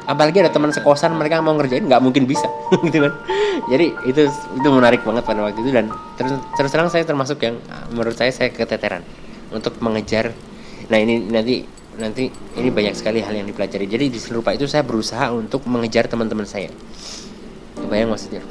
Apalagi 0.07 0.39
ada 0.39 0.55
teman 0.55 0.71
sekosan 0.71 1.19
mereka 1.19 1.43
mau 1.43 1.59
ngerjain 1.59 1.83
nggak 1.87 1.99
mungkin 1.99 2.31
bisa 2.31 2.47
gitu 2.87 3.03
kan? 3.03 3.13
Jadi 3.71 3.87
itu 4.07 4.23
itu 4.31 4.69
menarik 4.71 5.03
banget 5.03 5.27
pada 5.27 5.43
waktu 5.43 5.59
itu 5.67 5.71
dan 5.75 5.91
terus 6.15 6.39
terus 6.55 6.71
terang 6.71 6.87
saya 6.91 7.03
termasuk 7.03 7.43
yang 7.43 7.59
ah, 7.71 7.87
menurut 7.91 8.15
saya 8.15 8.31
saya 8.31 8.55
keteteran 8.55 9.03
untuk 9.51 9.75
mengejar. 9.83 10.31
Nah 10.87 10.99
ini 11.03 11.27
nanti 11.27 11.76
nanti 11.97 12.29
ini 12.57 12.69
banyak 12.69 12.95
sekali 12.97 13.25
hal 13.25 13.33
yang 13.33 13.49
dipelajari. 13.49 13.89
Jadi 13.89 14.05
di 14.13 14.19
seluruh 14.21 14.45
itu 14.53 14.69
saya 14.69 14.85
berusaha 14.85 15.33
untuk 15.33 15.65
mengejar 15.69 16.09
teman-teman 16.09 16.45
saya. 16.45 16.69
Kebayang 17.77 18.13
maksudnya? 18.13 18.43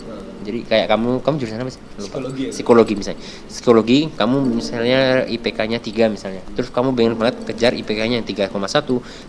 Jadi 0.46 0.62
kayak 0.62 0.94
kamu 0.94 1.26
kamu 1.26 1.36
jurusan 1.42 1.58
apa 1.58 1.74
sih? 1.74 1.82
Lupa. 1.98 2.06
Psikologi. 2.06 2.42
Ya? 2.46 2.50
psikologi 2.54 2.94
misalnya. 2.94 3.22
Psikologi 3.50 4.00
kamu 4.14 4.38
misalnya 4.46 5.00
IPK-nya 5.26 5.82
3 5.82 6.14
misalnya. 6.14 6.42
Terus 6.54 6.70
kamu 6.70 6.94
pengen 6.94 7.18
banget 7.18 7.42
kejar 7.50 7.74
IPK-nya 7.74 8.22
yang 8.22 8.28
3,1 8.30 8.54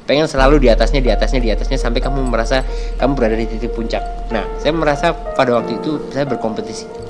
pengen 0.05 0.29
selalu 0.29 0.61
di 0.61 0.69
atasnya 0.69 1.01
di 1.01 1.09
atasnya 1.09 1.41
di 1.41 1.49
atasnya 1.49 1.81
sampai 1.81 2.05
kamu 2.05 2.21
merasa 2.29 2.61
kamu 3.01 3.17
berada 3.17 3.37
di 3.41 3.49
titik 3.49 3.73
puncak. 3.73 4.05
Nah 4.29 4.45
saya 4.61 4.77
merasa 4.77 5.17
pada 5.17 5.57
waktu 5.57 5.81
itu 5.81 6.05
saya 6.13 6.29
berkompetisi 6.29 7.06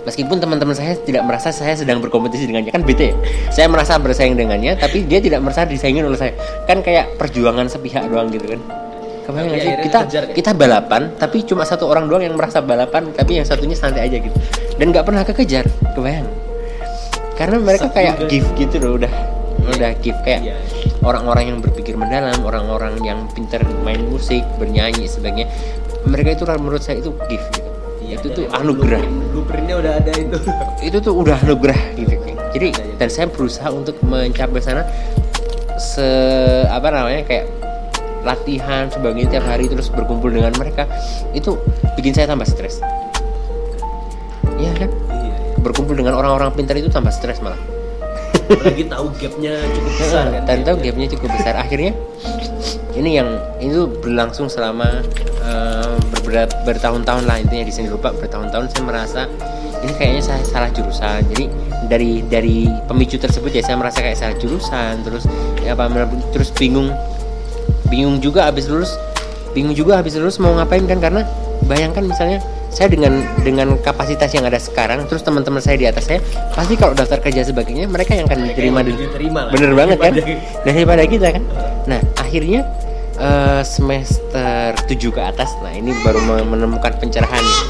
Meskipun 0.00 0.40
teman-teman 0.40 0.72
saya 0.72 0.96
tidak 0.96 1.28
merasa 1.28 1.52
saya 1.52 1.76
sedang 1.76 2.00
berkompetisi 2.00 2.48
dengannya 2.48 2.72
kan 2.72 2.80
beda 2.80 3.12
ya. 3.12 3.16
Saya 3.52 3.66
merasa 3.68 4.00
bersaing 4.00 4.32
dengannya, 4.32 4.76
tapi 4.80 5.04
dia 5.04 5.20
tidak 5.20 5.44
merasa 5.44 5.68
disaingin 5.68 6.08
oleh 6.08 6.16
saya. 6.16 6.32
Kan 6.64 6.80
kayak 6.80 7.20
perjuangan 7.20 7.68
sepihak 7.68 8.08
doang 8.08 8.32
gitu 8.32 8.56
kan. 8.56 8.60
Kebayang 9.28 9.60
sih? 9.60 9.72
Kita 9.84 9.98
kejar, 10.08 10.22
kan? 10.26 10.34
kita 10.34 10.50
balapan, 10.56 11.02
tapi 11.20 11.44
cuma 11.44 11.62
satu 11.68 11.86
orang 11.86 12.08
doang 12.08 12.24
yang 12.24 12.34
merasa 12.34 12.64
balapan, 12.64 13.12
tapi 13.12 13.38
yang 13.38 13.46
satunya 13.46 13.76
santai 13.76 14.08
aja 14.08 14.16
gitu. 14.16 14.36
Dan 14.80 14.90
nggak 14.90 15.04
pernah 15.04 15.22
kekejar, 15.22 15.68
kebayang? 15.92 16.26
Karena 17.36 17.56
mereka 17.60 17.88
Satu 17.88 17.96
kayak 17.96 18.16
gift 18.28 18.50
gitu 18.56 18.76
loh, 18.80 19.00
udah 19.00 19.12
udah 19.60 19.92
gift 20.00 20.20
kayak 20.24 20.40
Iya. 20.44 20.56
orang-orang 21.04 21.54
yang 21.54 21.58
berpikir 21.60 21.94
mendalam, 21.94 22.36
orang-orang 22.42 22.96
yang 23.04 23.28
pintar 23.32 23.62
main 23.84 24.02
musik, 24.08 24.42
bernyanyi 24.56 25.06
sebagainya. 25.06 25.46
Mereka 26.08 26.40
itu 26.40 26.44
menurut 26.48 26.80
saya 26.80 26.98
itu 27.00 27.12
gift 27.28 27.48
gitu. 27.54 27.69
Iya, 28.10 28.18
itu 28.18 28.28
tuh 28.34 28.44
anugerah 28.50 28.98
blueprint- 29.06 29.30
Blueprintnya 29.30 29.76
udah 29.78 29.92
ada 30.02 30.12
itu. 30.18 30.38
itu 30.90 30.98
tuh 30.98 31.14
udah 31.14 31.36
anugerah 31.46 31.80
gitu 31.94 32.14
kan. 32.18 32.34
Jadi 32.50 32.66
Iya, 32.74 32.82
iya. 32.82 32.94
dan 32.98 33.08
saya 33.08 33.26
berusaha 33.30 33.70
untuk 33.70 33.94
mencapai 34.02 34.58
sana 34.58 34.82
se 35.78 36.02
apa 36.66 36.90
namanya 36.90 37.22
kayak 37.22 37.46
latihan 38.20 38.90
sebagainya 38.90 39.38
tiap 39.38 39.46
hari 39.46 39.70
terus 39.70 39.88
berkumpul 39.88 40.28
dengan 40.28 40.52
mereka 40.58 40.84
itu 41.32 41.54
bikin 41.94 42.12
saya 42.12 42.26
tambah 42.26 42.44
stres. 42.44 42.82
Iya 44.58 44.74
kan? 44.74 44.90
Iya. 44.90 45.36
Berkumpul 45.62 45.94
dengan 45.94 46.18
orang-orang 46.18 46.50
pintar 46.52 46.74
itu 46.76 46.90
tambah 46.90 47.14
stres 47.14 47.38
malah. 47.38 47.56
Apalagi 48.50 48.84
tahu 48.90 49.06
gapnya 49.14 49.54
cukup 49.62 49.92
besar 49.94 50.24
kan. 50.26 50.42
dan 50.42 50.58
tahu 50.66 50.76
gapnya 50.82 51.06
cukup 51.06 51.28
besar. 51.38 51.54
Akhirnya 51.54 51.92
ini 52.98 53.10
yang 53.14 53.28
itu 53.62 53.86
berlangsung 54.02 54.50
selama 54.50 55.06
eh, 55.46 55.94
ber- 56.26 56.58
bertahun-tahun 56.66 57.24
lah 57.30 57.38
intinya 57.38 57.62
di 57.62 57.72
sini. 57.74 57.86
Lupa 57.86 58.10
bertahun-tahun 58.10 58.74
saya 58.74 58.82
merasa 58.82 59.20
ini 59.80 59.92
kayaknya 59.94 60.22
saya 60.22 60.42
salah 60.42 60.70
jurusan. 60.74 61.22
Jadi 61.30 61.44
dari 61.86 62.26
dari 62.26 62.66
pemicu 62.90 63.16
tersebut 63.16 63.54
ya 63.54 63.62
saya 63.62 63.78
merasa 63.78 64.02
kayak 64.02 64.18
salah 64.18 64.36
jurusan. 64.36 65.06
Terus 65.06 65.24
ya 65.62 65.78
apa 65.78 65.86
terus 66.34 66.50
bingung 66.58 66.90
bingung 67.86 68.18
juga 68.22 68.46
habis 68.46 68.70
lulus 68.70 68.94
bingung 69.50 69.74
juga 69.74 69.98
habis 69.98 70.14
lulus 70.18 70.42
mau 70.42 70.54
ngapain 70.58 70.82
kan? 70.90 70.98
Karena 70.98 71.22
bayangkan 71.70 72.02
misalnya 72.02 72.42
saya 72.70 72.86
dengan 72.86 73.12
dengan 73.40 73.74
kapasitas 73.76 74.30
yang 74.30 74.46
ada 74.46 74.56
sekarang 74.56 75.02
terus 75.04 75.20
teman-teman 75.20 75.58
saya 75.58 75.74
di 75.74 75.84
atas 75.84 76.06
saya 76.06 76.22
pasti 76.50 76.74
kalau 76.74 76.94
daftar 76.94 77.18
kerja 77.18 77.42
sebagainya 77.42 77.84
mereka 77.84 78.14
yang 78.14 78.24
akan 78.24 78.46
diterima 78.46 78.80
dulu 78.80 78.96
diterima 79.00 79.40
lah. 79.44 79.52
bener 79.52 79.72
banget 79.74 79.98
kan 79.98 80.12
Daripada- 80.12 80.42
daripada 80.66 81.02
kita 81.04 81.26
kan 81.30 81.42
nah 81.84 82.00
akhirnya 82.16 82.60
eh, 83.16 83.62
semester 83.62 84.70
7 84.80 84.86
ke 85.08 85.20
atas 85.20 85.50
nah 85.60 85.70
ini 85.70 85.90
baru 86.00 86.20
me- 86.20 86.46
menemukan 86.48 86.94
pencerahan 86.96 87.42
nih. 87.42 87.60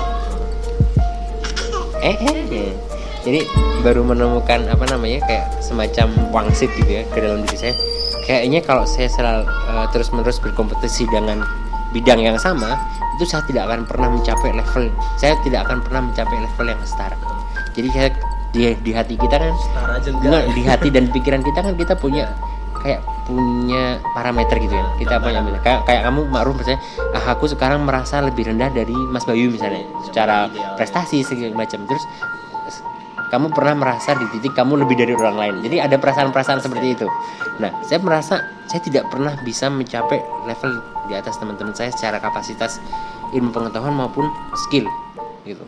eh 2.03 2.17
eh 2.17 2.37
eh. 2.51 2.73
jadi 3.21 3.41
baru 3.81 4.01
menemukan 4.03 4.65
apa 4.67 4.85
namanya 4.87 5.21
kayak 5.23 5.61
semacam 5.61 6.07
wangsit 6.31 6.69
gitu 6.75 6.91
ya 6.91 7.05
ke 7.07 7.19
dalam 7.19 7.41
diri 7.43 7.57
saya 7.59 7.75
kayaknya 8.23 8.61
kalau 8.61 8.85
saya 8.85 9.09
selalu 9.09 9.49
terus 9.91 10.09
menerus 10.11 10.37
berkompetisi 10.39 11.05
dengan 11.07 11.41
bidang 11.91 12.21
yang 12.23 12.39
sama 12.39 12.79
itu 13.19 13.25
saya 13.27 13.43
tidak 13.47 13.69
akan 13.69 13.81
pernah 13.85 14.09
mencapai 14.15 14.51
level 14.55 14.85
saya 15.19 15.35
tidak 15.43 15.67
akan 15.69 15.79
pernah 15.85 16.01
mencapai 16.11 16.37
level 16.41 16.67
yang 16.71 16.81
setara 16.87 17.17
jadi 17.75 17.89
saya 17.93 18.09
di, 18.51 18.75
di 18.83 18.91
hati 18.91 19.15
kita 19.15 19.37
kan 19.39 19.55
enggak. 20.11 20.43
Di 20.59 20.63
hati 20.67 20.89
dan 20.91 21.07
pikiran 21.07 21.43
kita 21.47 21.59
kan 21.63 21.75
kita 21.79 21.95
punya 21.95 22.27
kayak 22.81 23.05
punya 23.29 24.01
parameter 24.17 24.57
gitu 24.59 24.73
ya 24.73 24.87
kita 24.97 25.21
punya 25.21 25.45
kayak 25.61 25.85
kayak 25.85 26.03
kamu 26.03 26.21
makruh 26.33 26.57
misalnya 26.57 26.81
ah, 27.13 27.37
aku 27.37 27.47
sekarang 27.47 27.85
merasa 27.85 28.25
lebih 28.25 28.49
rendah 28.49 28.73
dari 28.73 28.97
Mas 29.13 29.23
Bayu 29.29 29.53
misalnya 29.53 29.85
secara 30.03 30.49
ideal. 30.49 30.75
prestasi 30.81 31.23
segala 31.23 31.55
macam 31.61 31.85
terus 31.85 32.05
kamu 33.31 33.55
pernah 33.55 33.79
merasa 33.79 34.19
di 34.19 34.27
titik 34.35 34.59
kamu 34.59 34.83
lebih 34.83 34.99
dari 34.99 35.15
orang 35.15 35.39
lain. 35.39 35.55
Jadi 35.63 35.79
ada 35.79 35.97
perasaan-perasaan 36.03 36.59
seperti 36.59 36.99
itu. 36.99 37.07
Nah 37.63 37.71
saya 37.87 38.03
merasa 38.03 38.43
saya 38.67 38.83
tidak 38.83 39.07
pernah 39.07 39.39
bisa 39.47 39.71
mencapai 39.71 40.19
level 40.51 40.83
di 41.07 41.15
atas 41.15 41.39
teman-teman 41.39 41.71
saya 41.71 41.95
secara 41.95 42.19
kapasitas 42.19 42.83
ilmu 43.31 43.55
pengetahuan 43.55 43.95
maupun 43.95 44.27
skill 44.67 44.91
gitu. 45.47 45.63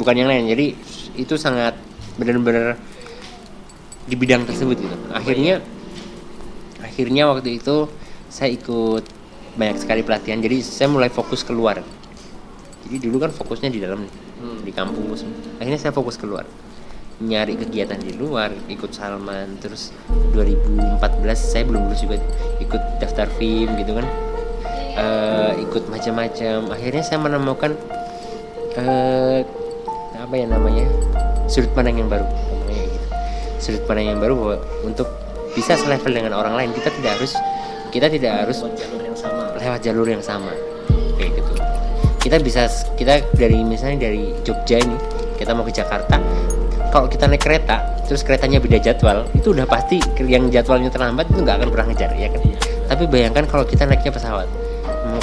Bukan 0.00 0.16
yang 0.16 0.32
lain. 0.32 0.48
Jadi 0.48 0.72
itu 1.20 1.36
sangat 1.36 1.76
benar-benar 2.16 2.80
di 4.08 4.16
bidang 4.16 4.48
tersebut 4.48 4.80
gitu. 4.80 4.96
Akhirnya 5.12 5.60
akhirnya 6.80 7.28
waktu 7.28 7.60
itu 7.60 7.92
saya 8.32 8.56
ikut 8.56 9.04
banyak 9.60 9.76
sekali 9.76 10.00
pelatihan. 10.00 10.40
Jadi 10.40 10.64
saya 10.64 10.88
mulai 10.88 11.12
fokus 11.12 11.44
keluar. 11.44 11.84
Jadi 12.88 12.96
dulu 13.04 13.20
kan 13.20 13.30
fokusnya 13.36 13.68
di 13.68 13.84
dalam 13.84 14.08
Hmm. 14.36 14.60
di 14.60 14.68
kampus. 14.68 15.24
Akhirnya 15.56 15.80
saya 15.80 15.96
fokus 15.96 16.20
keluar 16.20 16.44
nyari 17.16 17.56
kegiatan 17.56 17.96
di 17.96 18.12
luar 18.12 18.52
ikut 18.68 18.92
Salman 18.92 19.56
terus 19.56 19.88
2014 20.36 21.00
saya 21.32 21.64
belum 21.64 21.88
lulus 21.88 22.04
juga 22.04 22.20
ikut 22.60 22.82
daftar 23.00 23.24
film 23.40 23.72
gitu 23.80 23.96
kan. 23.96 24.06
Eh, 24.96 25.52
ikut 25.64 25.88
macam-macam. 25.88 26.72
Akhirnya 26.72 27.04
saya 27.04 27.20
menemukan 27.20 27.72
eh 28.76 29.40
apa 30.16 30.34
ya 30.36 30.46
namanya 30.48 30.84
sudut 31.48 31.72
pandang 31.72 32.00
yang 32.04 32.08
baru. 32.12 32.24
Namanya 32.28 32.84
gitu. 32.84 33.06
Sudut 33.60 33.82
pandang 33.88 34.16
yang 34.16 34.20
baru 34.20 34.34
bahwa 34.36 34.56
untuk 34.84 35.08
bisa 35.56 35.72
selevel 35.80 36.12
dengan 36.12 36.36
orang 36.36 36.52
lain 36.52 36.70
kita 36.76 36.92
tidak 37.00 37.16
harus 37.16 37.32
kita 37.88 38.12
tidak 38.12 38.44
harus 38.44 38.60
Buat 38.60 38.76
jalur 38.76 39.00
yang 39.00 39.16
sama. 39.16 39.42
lewat 39.56 39.80
jalur 39.80 40.06
yang 40.08 40.24
sama. 40.24 40.52
Kayak 41.16 41.30
gitu. 41.40 41.52
Kita 42.20 42.36
bisa 42.44 42.62
kita 43.00 43.24
dari 43.32 43.64
misalnya 43.64 44.12
dari 44.12 44.36
Jogja 44.44 44.76
ini 44.84 44.96
kita 45.36 45.52
mau 45.52 45.64
ke 45.64 45.72
Jakarta 45.72 46.16
kalau 46.96 47.12
kita 47.12 47.28
naik 47.28 47.44
kereta 47.44 47.84
terus 48.08 48.24
keretanya 48.24 48.56
beda 48.56 48.80
jadwal 48.80 49.28
itu 49.36 49.52
udah 49.52 49.68
pasti 49.68 50.00
yang 50.24 50.48
jadwalnya 50.48 50.88
terlambat 50.88 51.28
itu 51.28 51.44
nggak 51.44 51.60
akan 51.60 51.68
pernah 51.68 51.86
ngejar 51.92 52.10
ya 52.16 52.32
kan? 52.32 52.40
Tapi 52.88 53.04
bayangkan 53.04 53.44
kalau 53.44 53.68
kita 53.68 53.84
naiknya 53.84 54.16
pesawat 54.16 54.48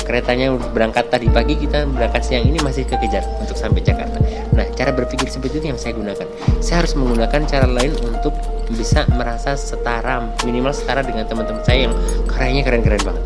keretanya 0.03 0.51
berangkat 0.75 1.07
tadi 1.07 1.31
pagi 1.31 1.55
kita 1.55 1.88
berangkat 1.88 2.21
siang 2.27 2.43
ini 2.43 2.59
masih 2.59 2.83
kekejar 2.83 3.23
untuk 3.39 3.55
sampai 3.55 3.79
Jakarta. 3.81 4.19
Nah 4.53 4.67
cara 4.75 4.91
berpikir 4.91 5.31
seperti 5.31 5.63
itu 5.63 5.67
yang 5.73 5.79
saya 5.79 5.95
gunakan. 5.95 6.27
Saya 6.59 6.83
harus 6.83 6.93
menggunakan 6.93 7.41
cara 7.47 7.65
lain 7.65 7.95
untuk 8.03 8.36
bisa 8.73 9.07
merasa 9.15 9.55
setara 9.55 10.23
minimal 10.43 10.75
setara 10.75 11.01
dengan 11.01 11.23
teman-teman 11.25 11.63
saya 11.63 11.89
yang 11.89 11.93
karyanya 12.27 12.63
keren-keren 12.67 13.01
banget. 13.01 13.23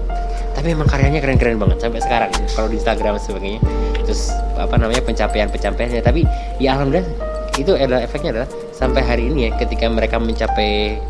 Tapi 0.57 0.67
emang 0.73 0.89
karyanya 0.89 1.19
keren-keren 1.21 1.57
banget 1.62 1.77
sampai 1.81 2.01
sekarang 2.01 2.31
kalau 2.53 2.67
di 2.69 2.77
Instagram 2.81 3.17
dan 3.17 3.23
sebagainya. 3.25 3.62
Terus 4.05 4.33
apa 4.57 4.75
namanya 4.77 5.01
pencapaian-pencapaiannya. 5.05 6.01
Tapi 6.01 6.21
ya 6.57 6.77
alhamdulillah 6.77 7.27
itu 7.58 7.74
adalah 7.74 8.06
efeknya 8.06 8.30
adalah 8.38 8.50
sampai 8.72 9.02
hari 9.02 9.34
ini 9.34 9.50
ya 9.50 9.58
ketika 9.58 9.89
mereka 9.89 10.22
mencapai 10.22 11.02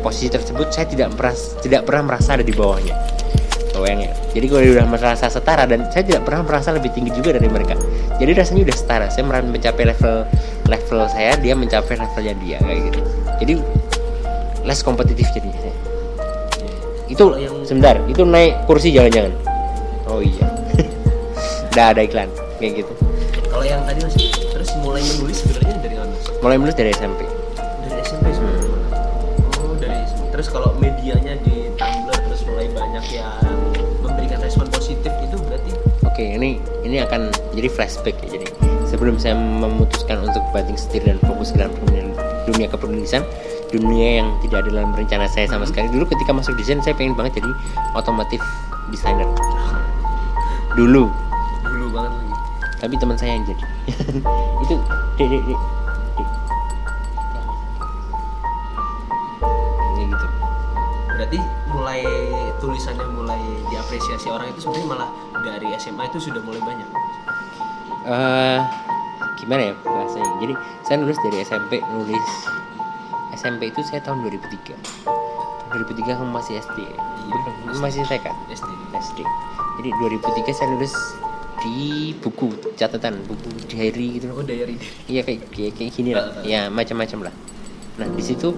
posisi 0.00 0.30
tersebut 0.30 0.70
saya 0.70 0.86
tidak 0.86 1.10
meras, 1.18 1.58
tidak 1.64 1.88
pernah 1.88 2.14
merasa 2.14 2.38
ada 2.38 2.44
di 2.46 2.54
bawahnya. 2.54 2.94
Bayangnya 3.74 4.14
jadi 4.30 4.46
gue 4.46 4.60
udah 4.78 4.86
merasa 4.86 5.26
setara 5.26 5.66
dan 5.66 5.90
saya 5.90 6.06
tidak 6.06 6.22
pernah 6.22 6.46
merasa 6.46 6.70
lebih 6.70 6.94
tinggi 6.94 7.10
juga 7.10 7.34
dari 7.34 7.50
mereka. 7.50 7.74
Jadi 8.22 8.30
rasanya 8.32 8.70
udah 8.70 8.76
setara 8.78 9.06
saya 9.10 9.26
merasa 9.26 9.50
mencapai 9.50 9.84
level 9.90 10.16
level 10.70 10.98
saya 11.10 11.34
dia 11.42 11.58
mencapai 11.58 11.98
levelnya 11.98 12.34
dia 12.38 12.56
kayak 12.62 12.80
gitu. 12.90 13.00
Jadi 13.42 13.52
less 14.62 14.80
kompetitif 14.80 15.26
jadinya 15.34 15.74
itu 17.04 17.24
yang- 17.36 17.62
sebentar 17.68 17.94
itu 18.08 18.22
naik 18.24 18.64
kursi 18.66 18.90
jangan-jangan. 18.90 19.32
Oh 20.08 20.20
iya. 20.24 20.46
Udah 21.74 21.86
ada 21.94 22.00
iklan 22.02 22.30
kayak 22.58 22.82
gitu. 22.82 22.92
Kalau 23.50 23.64
yang 23.64 23.82
tadi 23.86 24.02
mas, 24.02 24.14
terus 24.50 24.70
mulai 24.82 25.02
menulis 25.14 25.42
sebenarnya? 25.44 25.63
Mulai 26.44 26.60
menulis 26.60 26.76
dari 26.76 26.92
SMP 26.92 27.24
Dari 27.56 28.04
SMP 28.04 28.28
sebenarnya. 28.36 28.68
Oh 29.64 29.72
dari 29.80 30.04
terus 30.28 30.52
kalau 30.52 30.76
medianya 30.76 31.40
di 31.40 31.72
Tumblr 31.80 32.12
terus 32.28 32.44
mulai 32.44 32.68
banyak 32.68 33.04
yang 33.16 33.40
memberikan 34.04 34.44
respon 34.44 34.68
positif 34.68 35.08
itu 35.24 35.40
berarti? 35.40 35.72
Oke 36.04 36.36
ini 36.36 36.60
ini 36.84 37.00
akan 37.00 37.32
jadi 37.56 37.72
flashback 37.72 38.20
ya 38.28 38.36
jadi 38.36 38.46
sebelum 38.84 39.16
saya 39.16 39.32
memutuskan 39.40 40.20
untuk 40.20 40.44
banting 40.52 40.76
setir 40.76 41.00
dan 41.08 41.16
fokus 41.24 41.48
ke 41.48 41.64
dalam 41.64 41.72
dunia, 41.80 42.12
dunia 42.44 42.68
kepenulisan 42.68 43.24
dunia 43.72 44.20
yang 44.20 44.28
tidak 44.44 44.68
ada 44.68 44.84
dalam 44.84 44.92
rencana 44.92 45.24
saya 45.32 45.48
sama 45.48 45.64
sekali. 45.64 45.88
Dulu 45.88 46.04
ketika 46.12 46.36
masuk 46.36 46.60
desain 46.60 46.78
saya 46.84 46.92
pengen 46.92 47.16
banget 47.16 47.40
jadi 47.40 47.50
otomotif 47.96 48.44
designer 48.92 49.26
dulu. 50.76 51.08
Dulu 51.64 51.86
banget 51.88 52.12
lagi. 52.12 52.34
tapi 52.84 52.94
teman 53.00 53.16
saya 53.16 53.32
yang 53.32 53.48
jadi. 53.48 53.64
Itu 54.68 54.76
dek 55.16 55.28
dek 55.32 55.42
dek 55.48 55.83
mulai 61.94 62.50
tulisannya 62.58 63.06
mulai 63.14 63.42
diapresiasi 63.70 64.26
orang 64.26 64.50
itu 64.50 64.66
sebenarnya 64.66 64.88
malah 64.90 65.08
dari 65.46 65.68
SMA 65.78 66.02
itu 66.10 66.18
sudah 66.30 66.42
mulai 66.42 66.58
banyak. 66.62 66.88
eh 68.04 68.60
gimana 69.40 69.72
ya 69.72 69.74
bahasanya 69.80 70.30
jadi 70.36 70.54
saya 70.84 70.96
nulis 71.00 71.16
dari 71.24 71.36
SMP 71.40 71.72
nulis 71.96 72.26
SMP 73.32 73.72
itu 73.72 73.80
saya 73.80 74.04
tahun 74.04 74.20
2003 74.28 74.76
tahun 75.72 75.80
2003 75.88 76.18
kamu 76.20 76.30
masih 76.30 76.60
SD 76.60 76.78
ya? 76.84 76.98
Iya, 77.24 77.80
masih 77.80 78.04
TK 78.04 78.26
SD. 78.52 78.70
SD 78.92 79.18
jadi 79.80 79.88
2003 80.20 80.52
saya 80.52 80.68
nulis 80.68 80.92
di 81.64 82.12
buku 82.20 82.52
catatan 82.76 83.24
buku 83.24 83.48
diary 83.72 84.20
gitu 84.20 84.36
Oh 84.36 84.44
diary. 84.44 84.76
Iya 85.08 85.24
kayak 85.24 85.48
kayak, 85.48 85.72
kayak 85.80 85.90
gini 85.96 86.12
lah. 86.12 86.44
Ya 86.44 86.68
macam-macam 86.68 87.30
lah. 87.30 87.34
Nah 87.96 88.08
di 88.12 88.20
situ 88.20 88.52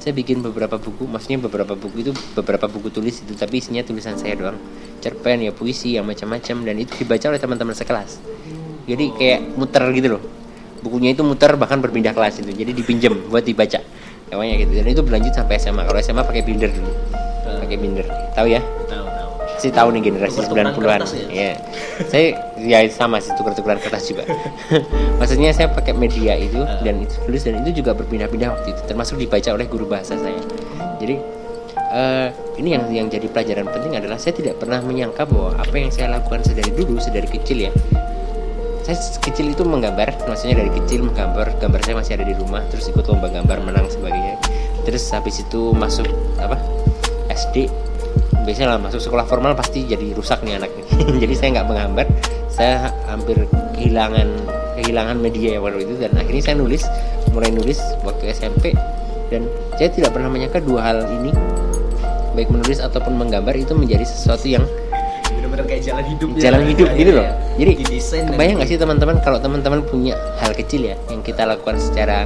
saya 0.00 0.16
bikin 0.16 0.40
beberapa 0.40 0.80
buku, 0.80 1.04
maksudnya 1.04 1.44
beberapa 1.44 1.76
buku 1.76 2.00
itu 2.00 2.12
beberapa 2.32 2.64
buku 2.66 2.88
tulis 2.88 3.20
itu, 3.20 3.36
tapi 3.36 3.60
isinya 3.60 3.84
tulisan 3.84 4.16
saya 4.16 4.32
doang. 4.32 4.56
Cerpen 5.04 5.44
ya 5.44 5.52
puisi 5.52 5.96
yang 6.00 6.08
macam-macam 6.08 6.56
dan 6.64 6.74
itu 6.80 6.92
dibaca 6.96 7.28
oleh 7.28 7.40
teman-teman 7.40 7.76
sekelas. 7.76 8.16
Jadi 8.88 9.12
kayak 9.12 9.40
muter 9.60 9.84
gitu 9.92 10.08
loh. 10.16 10.22
Bukunya 10.80 11.12
itu 11.12 11.20
muter 11.20 11.52
bahkan 11.60 11.84
berpindah 11.84 12.16
kelas 12.16 12.40
itu. 12.40 12.48
Jadi 12.48 12.72
dipinjam 12.72 13.12
buat 13.28 13.44
dibaca. 13.44 13.84
Kayak 14.32 14.56
gitu. 14.64 14.72
Dan 14.80 14.86
itu 14.88 15.02
berlanjut 15.04 15.32
sampai 15.36 15.60
SMA. 15.60 15.84
Kalau 15.84 16.00
SMA 16.00 16.22
pakai 16.24 16.42
binder 16.42 16.72
dulu. 16.72 16.92
Pakai 17.44 17.76
binder. 17.76 18.06
Tahu 18.32 18.46
ya? 18.48 18.64
Tahu. 18.88 19.09
Sih 19.60 19.68
tahu 19.68 19.92
nih 19.92 20.08
generasi 20.08 20.40
Tuker-tukeran 20.40 20.72
90-an. 20.72 21.00
kertas 21.04 21.12
ya? 21.12 21.26
Iya. 21.28 21.52
saya 22.08 22.26
ya 22.56 22.78
sama 22.88 23.20
sih 23.20 23.36
tuker-tukeran 23.36 23.76
kertas 23.76 24.08
juga. 24.08 24.24
Maksudnya 25.20 25.52
saya 25.52 25.68
pakai 25.68 25.92
media 25.92 26.32
itu 26.34 26.64
Ah. 26.64 26.80
dan 26.80 27.04
itu 27.04 27.12
tulis 27.20 27.44
dan 27.44 27.60
itu 27.60 27.84
juga 27.84 27.92
berpindah-pindah 27.92 28.56
waktu 28.56 28.72
itu 28.72 28.82
termasuk 28.88 29.20
dibaca 29.20 29.52
oleh 29.52 29.68
guru 29.68 29.84
bahasa 29.84 30.16
saya. 30.16 30.40
Jadi 30.96 31.20
eh, 31.92 32.28
ini 32.56 32.68
yang 32.72 32.84
yang 32.88 33.06
jadi 33.06 33.28
pelajaran 33.28 33.68
penting 33.68 34.00
adalah 34.00 34.16
saya 34.16 34.32
tidak 34.32 34.56
pernah 34.56 34.80
menyangka 34.80 35.28
bahwa 35.28 35.52
apa 35.60 35.76
yang 35.76 35.92
saya 35.92 36.08
lakukan 36.08 36.40
sedari 36.40 36.72
dulu 36.72 36.96
sedari 36.96 37.28
kecil 37.28 37.68
ya 37.68 37.72
saya 38.80 38.96
kecil 39.20 39.52
itu 39.52 39.60
menggambar 39.60 40.08
maksudnya 40.24 40.56
dari 40.56 40.72
kecil 40.72 41.04
menggambar 41.04 41.52
gambar 41.60 41.80
saya 41.84 41.94
masih 42.00 42.16
ada 42.16 42.24
di 42.24 42.34
rumah 42.34 42.64
terus 42.72 42.88
ikut 42.88 43.04
lomba 43.06 43.28
gambar 43.28 43.60
menang 43.60 43.86
sebagainya 43.92 44.40
terus 44.86 45.04
habis 45.12 45.42
itu 45.42 45.74
masuk 45.76 46.08
apa 46.40 46.56
SD 47.28 47.68
biasanya 48.42 48.76
lah 48.76 48.78
masuk 48.80 49.00
sekolah 49.00 49.24
formal 49.28 49.52
pasti 49.54 49.84
jadi 49.84 50.12
rusak 50.12 50.40
nih 50.42 50.56
anaknya 50.58 50.84
jadi 51.22 51.34
saya 51.36 51.48
nggak 51.60 51.66
menggambar 51.68 52.06
saya 52.50 52.90
hampir 53.06 53.36
kehilangan 53.76 54.28
kehilangan 54.80 55.16
media 55.20 55.56
ya 55.56 55.60
waktu 55.60 55.84
itu 55.84 55.94
dan 56.00 56.12
akhirnya 56.16 56.42
saya 56.42 56.56
nulis 56.56 56.82
mulai 57.30 57.50
nulis 57.52 57.78
waktu 58.02 58.32
SMP 58.32 58.74
dan 59.30 59.46
saya 59.78 59.88
tidak 59.92 60.10
pernah 60.10 60.26
menyangka 60.26 60.58
dua 60.58 60.80
hal 60.82 60.98
ini 61.20 61.30
baik 62.34 62.50
menulis 62.50 62.78
ataupun 62.78 63.14
menggambar 63.18 63.54
itu 63.54 63.74
menjadi 63.74 64.02
sesuatu 64.06 64.46
yang 64.46 64.64
bener-bener 65.30 65.66
kayak 65.66 65.82
jalan 65.86 66.04
hidup 66.06 66.28
ya. 66.34 66.40
jalan 66.50 66.62
hidup 66.66 66.88
Iya, 66.90 66.98
gitu 66.98 67.10
iya, 67.10 67.18
loh. 67.18 67.26
iya. 67.26 67.34
Jadi 67.60 67.72
kebayang 68.34 68.56
nggak 68.58 68.68
sih 68.70 68.78
teman-teman 68.80 69.16
kalau 69.20 69.38
teman-teman 69.38 69.80
punya 69.84 70.14
hal 70.40 70.52
kecil 70.56 70.80
ya 70.90 70.96
yang 71.12 71.20
kita 71.22 71.44
lakukan 71.44 71.76
secara 71.78 72.24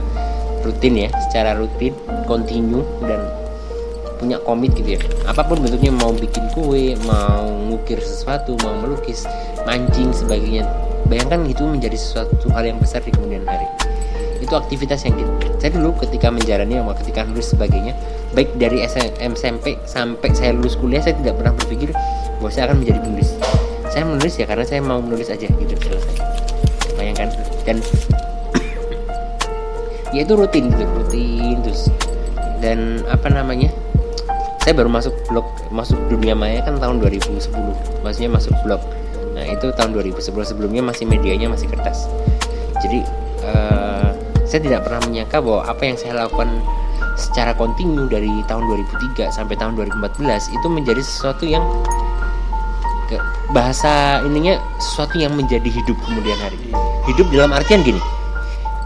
rutin 0.64 0.94
ya, 0.96 1.09
secara 1.29 1.53
rutin, 1.53 1.92
kontinu 2.24 2.81
dan 3.05 3.20
punya 4.16 4.38
komit 4.42 4.72
gitu 4.79 4.96
ya. 4.96 5.00
Apa 5.29 5.44
pun 5.44 5.61
bentuknya 5.61 5.92
mau 5.92 6.14
bikin 6.14 6.44
kue, 6.55 6.94
mau 7.05 7.46
ngukir 7.70 7.98
sesuatu, 8.00 8.55
mau 8.62 8.74
melukis, 8.79 9.27
mancing 9.66 10.14
sebagainya. 10.14 10.66
Bayangkan 11.11 11.44
itu 11.44 11.62
menjadi 11.66 11.98
sesuatu 11.98 12.48
hal 12.55 12.64
yang 12.64 12.79
besar 12.81 13.05
di 13.05 13.12
kemudian 13.12 13.44
hari. 13.44 13.68
Itu 14.40 14.57
aktivitas 14.57 15.05
yang 15.09 15.16
kita, 15.16 15.33
saya 15.57 15.70
dulu 15.81 15.96
ketika 16.05 16.29
menjalani 16.29 16.77
sama 16.77 16.92
ketika 17.00 17.24
lulus 17.24 17.48
sebagainya, 17.53 17.96
baik 18.37 18.53
dari 18.61 18.85
SM, 18.85 19.33
SMP 19.33 19.81
sampai 19.88 20.29
saya 20.37 20.53
lulus 20.53 20.77
kuliah 20.77 21.00
saya 21.00 21.16
tidak 21.16 21.40
pernah 21.40 21.53
berpikir 21.57 21.96
bahwa 22.40 22.50
saya 22.53 22.68
akan 22.68 22.85
menjadi 22.85 22.98
penulis. 23.00 23.31
Saya 23.88 24.05
menulis 24.05 24.35
ya 24.37 24.44
karena 24.44 24.64
saya 24.66 24.81
mau 24.85 25.00
menulis 25.00 25.33
aja 25.33 25.46
gitu 25.48 25.74
selesai. 25.81 26.16
Bayangkan 26.98 27.29
dan 27.64 27.81
ya 30.14 30.20
itu 30.24 30.35
rutin 30.37 30.68
gitu 30.68 30.85
rutin 30.85 31.57
terus 31.64 31.88
dan 32.64 33.05
apa 33.12 33.29
namanya 33.29 33.68
saya 34.64 34.81
baru 34.81 34.88
masuk 34.88 35.12
blog 35.29 35.44
masuk 35.68 36.00
dunia 36.09 36.33
maya 36.33 36.64
kan 36.64 36.81
tahun 36.81 36.96
2010 37.05 37.53
maksudnya 38.00 38.33
masuk 38.33 38.57
blog. 38.64 38.81
Nah 39.37 39.44
itu 39.44 39.68
tahun 39.77 39.92
2010 39.92 40.24
sebelumnya 40.24 40.81
masih 40.81 41.05
medianya 41.05 41.53
masih 41.53 41.68
kertas. 41.68 42.09
Jadi 42.81 43.05
eh, 43.44 44.09
saya 44.48 44.61
tidak 44.64 44.88
pernah 44.88 45.05
menyangka 45.05 45.44
bahwa 45.44 45.68
apa 45.68 45.85
yang 45.85 46.00
saya 46.00 46.16
lakukan 46.16 46.48
secara 47.20 47.53
kontinu 47.53 48.09
dari 48.09 48.33
tahun 48.48 48.64
2003 49.12 49.37
sampai 49.37 49.53
tahun 49.61 49.77
2014 49.77 50.57
itu 50.57 50.66
menjadi 50.72 51.03
sesuatu 51.05 51.44
yang 51.44 51.61
ke 53.12 53.20
bahasa 53.53 54.24
ininya 54.24 54.57
sesuatu 54.81 55.20
yang 55.20 55.37
menjadi 55.37 55.68
hidup 55.68 56.00
kemudian 56.09 56.40
hari. 56.40 56.57
Hidup 57.05 57.29
dalam 57.29 57.53
artian 57.53 57.85
gini 57.85 58.00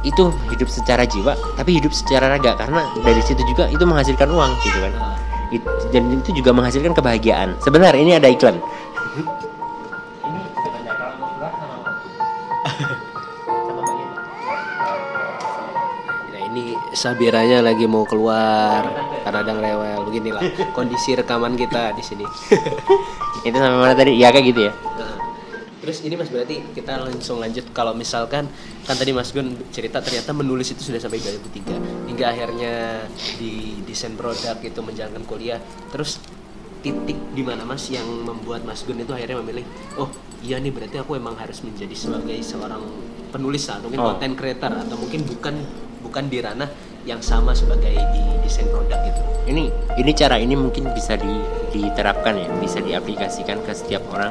itu 0.03 0.35
hidup 0.51 0.67
secara 0.67 1.07
jiwa 1.07 1.39
tapi 1.55 1.79
hidup 1.79 1.95
secara 1.95 2.35
raga. 2.35 2.59
Karena 2.59 2.83
dari 3.07 3.23
situ 3.23 3.47
juga 3.47 3.71
itu 3.71 3.87
menghasilkan 3.87 4.27
uang 4.27 4.59
gitu 4.67 4.83
kan 4.83 5.28
It- 5.49 5.65
dan 5.89 6.05
itu 6.13 6.31
juga 6.37 6.53
menghasilkan 6.53 6.93
kebahagiaan. 6.93 7.57
Sebentar 7.65 7.97
ini 7.97 8.13
ada 8.13 8.29
iklan. 8.29 8.61
Ini 16.29 16.33
Nah 16.33 16.41
ini 16.53 16.65
Sabiranya 16.93 17.65
lagi 17.65 17.89
mau 17.89 18.05
keluar. 18.05 18.85
Karena 19.25 19.39
ada 19.45 19.53
rewel. 19.57 20.01
Beginilah 20.09 20.43
kondisi 20.77 21.17
rekaman 21.17 21.57
kita 21.57 21.93
di 21.97 22.05
sini. 22.05 22.25
itu 23.47 23.57
sampai 23.57 23.79
mana 23.79 23.95
tadi? 23.97 24.17
Ya 24.17 24.29
kayak 24.33 24.47
gitu 24.53 24.61
ya. 24.69 24.73
Nah, 24.73 25.17
terus 25.81 26.05
ini 26.05 26.17
Mas 26.17 26.29
berarti 26.29 26.61
kita 26.73 27.01
langsung 27.01 27.41
lanjut. 27.41 27.65
Kalau 27.73 27.93
misalkan 27.97 28.49
kan 28.85 28.95
tadi 28.97 29.13
Mas 29.13 29.33
Gun 29.33 29.57
cerita 29.73 30.01
ternyata 30.01 30.33
menulis 30.33 30.73
itu 30.73 30.81
sudah 30.85 31.01
sampai 31.01 31.21
2003 31.21 32.08
hingga 32.19 32.35
akhirnya 32.35 33.07
di 33.39 33.79
desain 33.87 34.19
produk 34.19 34.59
itu 34.59 34.83
menjalankan 34.83 35.23
kuliah. 35.23 35.63
Terus 35.95 36.19
titik 36.83 37.15
di 37.31 37.47
mana 37.47 37.63
Mas 37.63 37.87
yang 37.95 38.07
membuat 38.27 38.67
Mas 38.67 38.83
Gun 38.83 38.99
itu 38.99 39.15
akhirnya 39.15 39.39
memilih 39.39 39.63
oh 39.99 40.11
iya 40.43 40.59
nih 40.59 40.75
berarti 40.75 40.99
aku 40.99 41.15
emang 41.15 41.39
harus 41.39 41.63
menjadi 41.63 41.95
sebagai 41.95 42.35
seorang 42.43 42.83
penulis 43.31 43.67
atau 43.71 43.87
mungkin 43.87 44.03
Oh. 44.03 44.15
content 44.15 44.35
creator 44.35 44.71
atau 44.75 44.95
mungkin 44.99 45.27
bukan 45.27 45.55
bukan 46.07 46.25
di 46.31 46.39
ranah 46.39 46.71
yang 47.03 47.19
sama 47.23 47.51
sebagai 47.55 47.95
di 47.95 48.23
desain 48.47 48.67
produk 48.71 48.95
gitu. 49.11 49.21
ini 49.51 49.75
ini 49.99 50.11
cara 50.15 50.39
ini 50.39 50.55
mungkin 50.55 50.87
bisa 50.95 51.19
di, 51.19 51.43
diterapkan 51.75 52.35
ya 52.39 52.47
bisa 52.63 52.79
diaplikasikan 52.79 53.59
ke 53.67 53.75
setiap 53.75 54.07
orang 54.15 54.31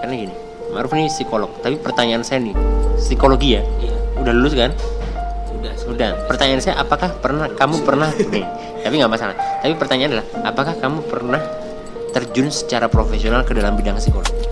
karena 0.00 0.28
gini 0.28 0.34
Maruf 0.68 0.92
ini 0.92 1.08
psikolog 1.08 1.48
tapi 1.64 1.80
pertanyaan 1.80 2.20
saya 2.20 2.44
nih 2.44 2.56
psikologi 3.00 3.56
ya 3.56 3.64
Iya, 3.80 3.96
udah 4.20 4.32
lulus 4.36 4.52
kan 4.52 4.76
udah. 5.64 5.74
udah. 5.96 6.10
Pertanyaan 6.28 6.60
saya 6.60 6.76
apakah 6.76 7.10
pernah 7.16 7.48
kamu 7.48 7.76
pernah 7.88 8.10
nih 8.34 8.44
tapi 8.84 8.94
nggak 9.00 9.12
masalah. 9.12 9.34
Tapi 9.64 9.72
pertanyaan 9.80 10.10
adalah 10.20 10.26
apakah 10.44 10.74
kamu 10.76 10.98
pernah 11.08 11.40
terjun 12.12 12.52
secara 12.52 12.86
profesional 12.86 13.42
ke 13.42 13.56
dalam 13.56 13.74
bidang 13.74 13.96
psikologi? 13.96 14.44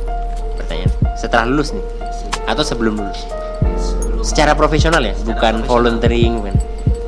Pertanyaan. 0.57 0.90
Setelah 1.20 1.44
lulus 1.46 1.77
nih 1.77 1.85
atau 2.48 2.64
sebelum 2.64 2.96
lulus? 2.98 3.20
Sebelum. 3.79 4.25
Secara 4.25 4.57
profesional 4.57 5.03
ya 5.05 5.12
Secara 5.12 5.29
bukan 5.29 5.55
profesional. 5.61 5.68
volunteering 5.70 6.33
bukan? 6.40 6.57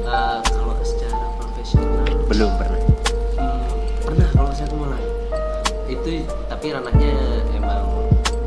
Kalau 0.04 0.76
secara 0.84 1.16
profesional. 1.40 2.04
Belum 2.28 2.50
pernah. 2.60 2.80
Hmm, 3.40 3.64
pernah 4.04 4.28
kalau 4.36 4.50
saya 4.52 4.68
mulai. 4.76 5.02
Itu 5.88 6.28
tapi 6.46 6.66
ranahnya 6.70 7.12
emang 7.56 7.82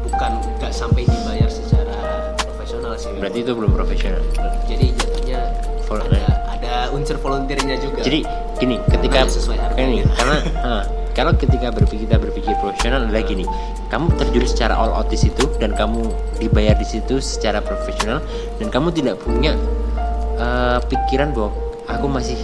bukan 0.06 0.32
nggak 0.62 0.72
sampai 0.72 1.04
secara 1.04 1.17
sih 2.98 3.14
berarti 3.16 3.40
itu 3.42 3.52
belum 3.54 3.72
profesional. 3.72 4.22
Jadi 4.66 4.86
jatuhnya 4.94 5.40
Vol- 5.88 6.04
ada 6.04 6.22
ada 6.52 6.74
unsur 6.92 7.16
volunteernya 7.16 7.80
juga. 7.80 8.04
Jadi 8.04 8.28
gini, 8.58 8.76
ketika 8.86 9.24
Makanya 9.24 9.32
sesuai 9.32 9.58
harga 9.58 9.80
ini 9.80 9.98
karena 10.04 10.38
ah, 10.60 10.84
kalau 11.14 11.32
ketika 11.34 11.72
berpikir 11.72 12.06
kita 12.06 12.18
berpikir 12.20 12.54
profesional 12.60 13.08
adalah 13.08 13.24
gini, 13.24 13.46
kamu 13.88 14.12
terjun 14.18 14.46
secara 14.46 14.76
all 14.76 14.92
out 14.92 15.08
di 15.08 15.16
situ 15.16 15.48
dan 15.58 15.72
kamu 15.72 16.12
dibayar 16.38 16.74
di 16.74 16.84
situ 16.84 17.18
secara 17.18 17.58
profesional 17.58 18.20
dan 18.60 18.68
kamu 18.68 18.92
tidak 18.92 19.16
punya 19.18 19.56
eh, 20.36 20.80
pikiran 20.86 21.32
bahwa 21.32 21.56
aku 21.88 22.06
masih 22.06 22.38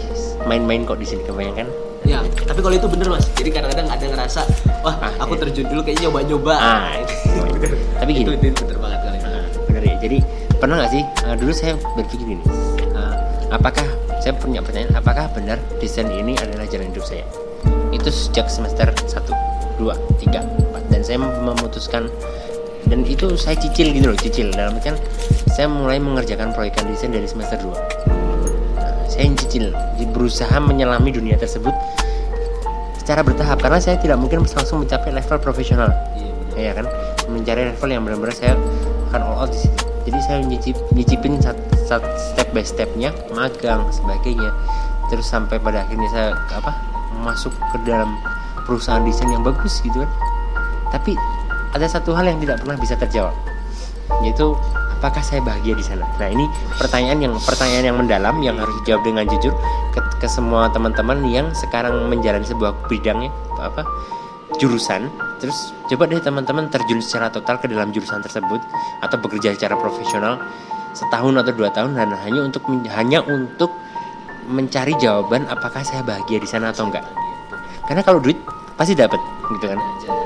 main-main 0.43 0.83
kok 0.83 0.97
di 0.97 1.05
sini 1.05 1.21
kebayangkan? 1.23 1.67
ya 2.03 2.19
tapi 2.43 2.59
kalau 2.59 2.75
itu 2.75 2.83
bener 2.83 3.07
mas. 3.07 3.23
Jadi 3.31 3.47
kadang-kadang 3.47 3.87
ada 3.87 4.03
ngerasa 4.03 4.41
wah 4.83 4.91
Ah, 4.99 5.11
aku 5.23 5.39
iya. 5.39 5.41
terjun 5.47 5.65
dulu 5.71 5.81
kayaknya 5.83 6.11
nyoba-nyoba. 6.11 6.53
Ah, 6.55 6.91
Tapi 8.03 8.11
itu, 8.11 8.27
gini, 8.35 8.51
itu 8.51 8.59
bener 8.59 8.75
banget 8.75 8.99
kali. 9.07 9.17
Ah, 9.23 9.43
bener 9.71 9.83
ya. 9.87 9.95
Jadi 10.03 10.17
pernah 10.63 10.79
nggak 10.79 10.95
sih? 10.95 11.03
Ah, 11.27 11.35
dulu 11.35 11.51
saya 11.51 11.75
berpikir 11.75 12.23
gini, 12.23 12.43
ah, 12.95 13.19
apakah 13.51 13.83
saya 14.23 14.31
punya 14.39 14.63
pertanyaan, 14.63 14.95
apakah 14.95 15.27
benar 15.35 15.59
desain 15.83 16.07
ini 16.07 16.39
adalah 16.39 16.63
jalan 16.71 16.87
hidup 16.87 17.03
saya? 17.03 17.27
Itu 17.91 18.07
sejak 18.07 18.47
semester 18.47 18.87
1, 18.95 19.27
2, 19.75 19.91
3, 20.23 20.39
4 20.39 20.87
dan 20.87 21.01
saya 21.03 21.19
memutuskan 21.19 22.07
dan 22.87 23.03
itu 23.03 23.35
saya 23.35 23.59
cicil 23.59 23.91
gitu 23.91 24.07
loh, 24.07 24.15
cicil. 24.15 24.55
Dalam 24.55 24.79
artian 24.79 24.95
saya 25.51 25.67
mulai 25.67 25.99
mengerjakan 25.99 26.55
proyekan 26.55 26.87
desain 26.87 27.11
dari 27.11 27.27
semester 27.27 27.59
2 27.59 27.67
Nah, 28.79 29.03
saya 29.11 29.27
yang 29.27 29.35
cicil, 29.35 29.75
berusaha 30.15 30.55
menyelami 30.63 31.11
dunia 31.11 31.35
tersebut 31.35 31.75
secara 33.03 33.19
bertahap. 33.19 33.59
Karena 33.59 33.83
saya 33.83 33.99
tidak 33.99 34.15
mungkin 34.15 34.47
langsung 34.47 34.87
mencapai 34.87 35.11
level 35.11 35.43
profesional. 35.43 35.91
Iya 36.55 36.71
ya 36.71 36.73
kan? 36.79 36.87
Mencari 37.27 37.67
level 37.75 37.89
yang 37.91 38.07
benar-benar 38.07 38.31
saya 38.31 38.55
akan 39.11 39.19
all 39.27 39.43
out 39.43 39.51
di 39.51 39.59
situ 39.59 39.82
jadi 40.03 40.19
saya 40.23 40.37
nyicip 40.43 40.75
nyicipin 40.91 41.39
sat, 41.39 41.55
sat- 41.87 42.11
step 42.19 42.51
by 42.51 42.63
stepnya 42.63 43.15
magang 43.31 43.87
sebagainya. 43.89 44.51
Terus 45.07 45.27
sampai 45.27 45.59
pada 45.59 45.83
akhirnya 45.87 46.09
saya 46.11 46.29
apa 46.51 46.71
masuk 47.23 47.53
ke 47.71 47.77
dalam 47.87 48.19
perusahaan 48.67 49.03
desain 49.03 49.31
yang 49.31 49.43
bagus 49.43 49.79
gitu 49.83 50.03
kan. 50.03 50.11
Tapi 50.91 51.15
ada 51.73 51.87
satu 51.87 52.13
hal 52.13 52.27
yang 52.27 52.39
tidak 52.43 52.61
pernah 52.61 52.77
bisa 52.77 52.93
terjawab 52.99 53.33
yaitu 54.21 54.53
apakah 54.99 55.23
saya 55.23 55.43
bahagia 55.43 55.75
di 55.75 55.83
sana? 55.83 56.07
Nah 56.19 56.29
ini 56.31 56.45
pertanyaan 56.79 57.19
yang 57.23 57.33
pertanyaan 57.39 57.85
yang 57.91 57.97
mendalam 57.97 58.35
yang 58.43 58.55
harus 58.59 58.71
dijawab 58.83 59.03
dengan 59.03 59.23
jujur 59.27 59.51
ke, 59.95 59.99
ke 60.19 60.27
semua 60.31 60.71
teman-teman 60.71 61.23
yang 61.27 61.51
sekarang 61.55 62.07
menjalani 62.07 62.47
sebuah 62.47 62.87
bidangnya 62.87 63.31
apa 63.59 63.83
jurusan. 64.57 65.09
Terus 65.41 65.73
coba 65.89 66.07
deh 66.07 66.21
teman-teman 66.21 66.69
terjun 66.71 67.01
secara 67.03 67.27
total 67.33 67.59
ke 67.59 67.67
dalam 67.67 67.91
jurusan 67.91 68.21
tersebut 68.23 68.61
atau 69.03 69.17
bekerja 69.19 69.55
secara 69.55 69.75
profesional 69.75 70.39
setahun 70.93 71.33
atau 71.41 71.53
dua 71.57 71.73
tahun 71.73 71.97
dan 71.97 72.13
hanya 72.13 72.41
untuk 72.45 72.63
hanya 72.69 73.19
untuk 73.25 73.73
mencari 74.45 74.93
jawaban 75.01 75.47
apakah 75.49 75.81
saya 75.81 76.05
bahagia 76.05 76.37
di 76.37 76.47
sana 76.47 76.69
atau 76.69 76.87
enggak. 76.87 77.03
Karena 77.83 78.05
kalau 78.05 78.21
duit 78.21 78.37
pasti 78.77 78.93
dapat 78.95 79.19
gitu 79.59 79.65
kan? 79.67 79.79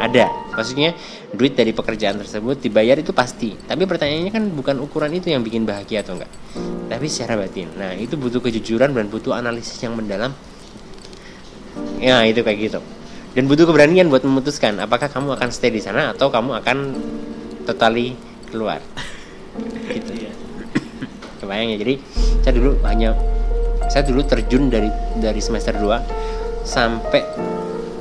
Ada. 0.03 0.29
Maksudnya 0.53 0.93
duit 1.33 1.53
dari 1.53 1.73
pekerjaan 1.73 2.21
tersebut 2.21 2.61
dibayar 2.61 2.97
itu 2.97 3.13
pasti. 3.13 3.53
Tapi 3.53 3.85
pertanyaannya 3.85 4.31
kan 4.33 4.43
bukan 4.53 4.75
ukuran 4.83 5.13
itu 5.15 5.33
yang 5.33 5.41
bikin 5.41 5.65
bahagia 5.65 6.05
atau 6.05 6.19
enggak. 6.19 6.31
Tapi 6.87 7.05
secara 7.09 7.39
batin. 7.39 7.73
Nah 7.77 7.95
itu 7.97 8.19
butuh 8.19 8.41
kejujuran 8.43 8.93
dan 8.93 9.07
butuh 9.09 9.33
analisis 9.33 9.77
yang 9.81 9.97
mendalam. 9.97 10.33
Ya 11.97 12.21
itu 12.25 12.41
kayak 12.45 12.59
gitu 12.61 12.79
dan 13.37 13.45
butuh 13.45 13.69
keberanian 13.69 14.09
buat 14.09 14.25
memutuskan 14.25 14.81
apakah 14.81 15.13
kamu 15.13 15.37
akan 15.37 15.53
stay 15.53 15.69
di 15.69 15.77
sana 15.77 16.17
atau 16.17 16.33
kamu 16.33 16.57
akan 16.57 16.97
totally 17.69 18.17
keluar. 18.49 18.81
Gitu. 19.93 20.25
Iya. 20.25 20.33
kebayang 21.37 21.69
ya? 21.73 21.77
Jadi 21.77 22.01
saya 22.41 22.53
dulu 22.57 22.81
hanya 22.89 23.13
saya 23.93 24.09
dulu 24.09 24.25
terjun 24.25 24.73
dari 24.73 24.89
dari 25.21 25.37
semester 25.37 25.77
2 25.77 26.65
sampai 26.65 27.21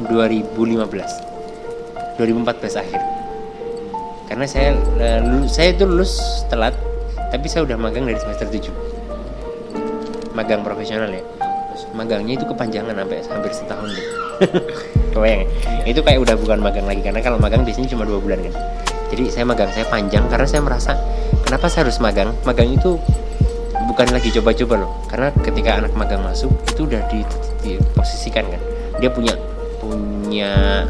2015 0.09 2.16
2014 2.16 2.81
akhir. 2.81 3.01
Karena 4.27 4.42
saya 4.49 4.75
eh, 4.99 5.20
lulus, 5.20 5.53
saya 5.53 5.77
itu 5.77 5.85
lulus 5.85 6.16
telat 6.49 6.72
tapi 7.29 7.44
saya 7.53 7.68
udah 7.68 7.77
magang 7.77 8.09
dari 8.09 8.16
semester 8.16 8.49
7 8.49 8.72
magang 10.33 10.64
profesional 10.64 11.12
ya 11.12 11.36
magangnya 11.93 12.39
itu 12.41 12.47
kepanjangan 12.49 12.95
sampai 12.97 13.19
hampir 13.27 13.53
setahun 13.53 13.89
deh. 13.93 14.07
Kebayang 15.17 15.41
ya? 15.45 15.49
itu 15.89 16.01
kayak 16.03 16.21
udah 16.21 16.37
bukan 16.37 16.59
magang 16.61 16.85
lagi 16.85 17.01
karena 17.01 17.21
kalau 17.25 17.39
magang 17.41 17.65
biasanya 17.65 17.89
cuma 17.89 18.05
dua 18.05 18.21
bulan 18.21 18.43
kan. 18.45 18.55
Jadi 19.07 19.31
saya 19.31 19.45
magang 19.47 19.71
saya 19.71 19.87
panjang 19.87 20.27
karena 20.27 20.47
saya 20.49 20.61
merasa 20.61 20.93
kenapa 21.47 21.71
saya 21.71 21.87
harus 21.87 21.97
magang? 22.03 22.35
Magang 22.43 22.69
itu 22.75 22.99
bukan 23.87 24.07
lagi 24.12 24.29
coba-coba 24.35 24.75
loh. 24.85 24.91
Karena 25.07 25.29
ketika 25.41 25.71
anak 25.79 25.93
magang 25.95 26.21
masuk 26.27 26.51
itu 26.69 26.85
udah 26.85 27.01
di, 27.09 27.23
diposisikan 27.62 28.45
kan. 28.51 28.61
Dia 28.99 29.09
punya 29.09 29.33
punya 29.79 30.85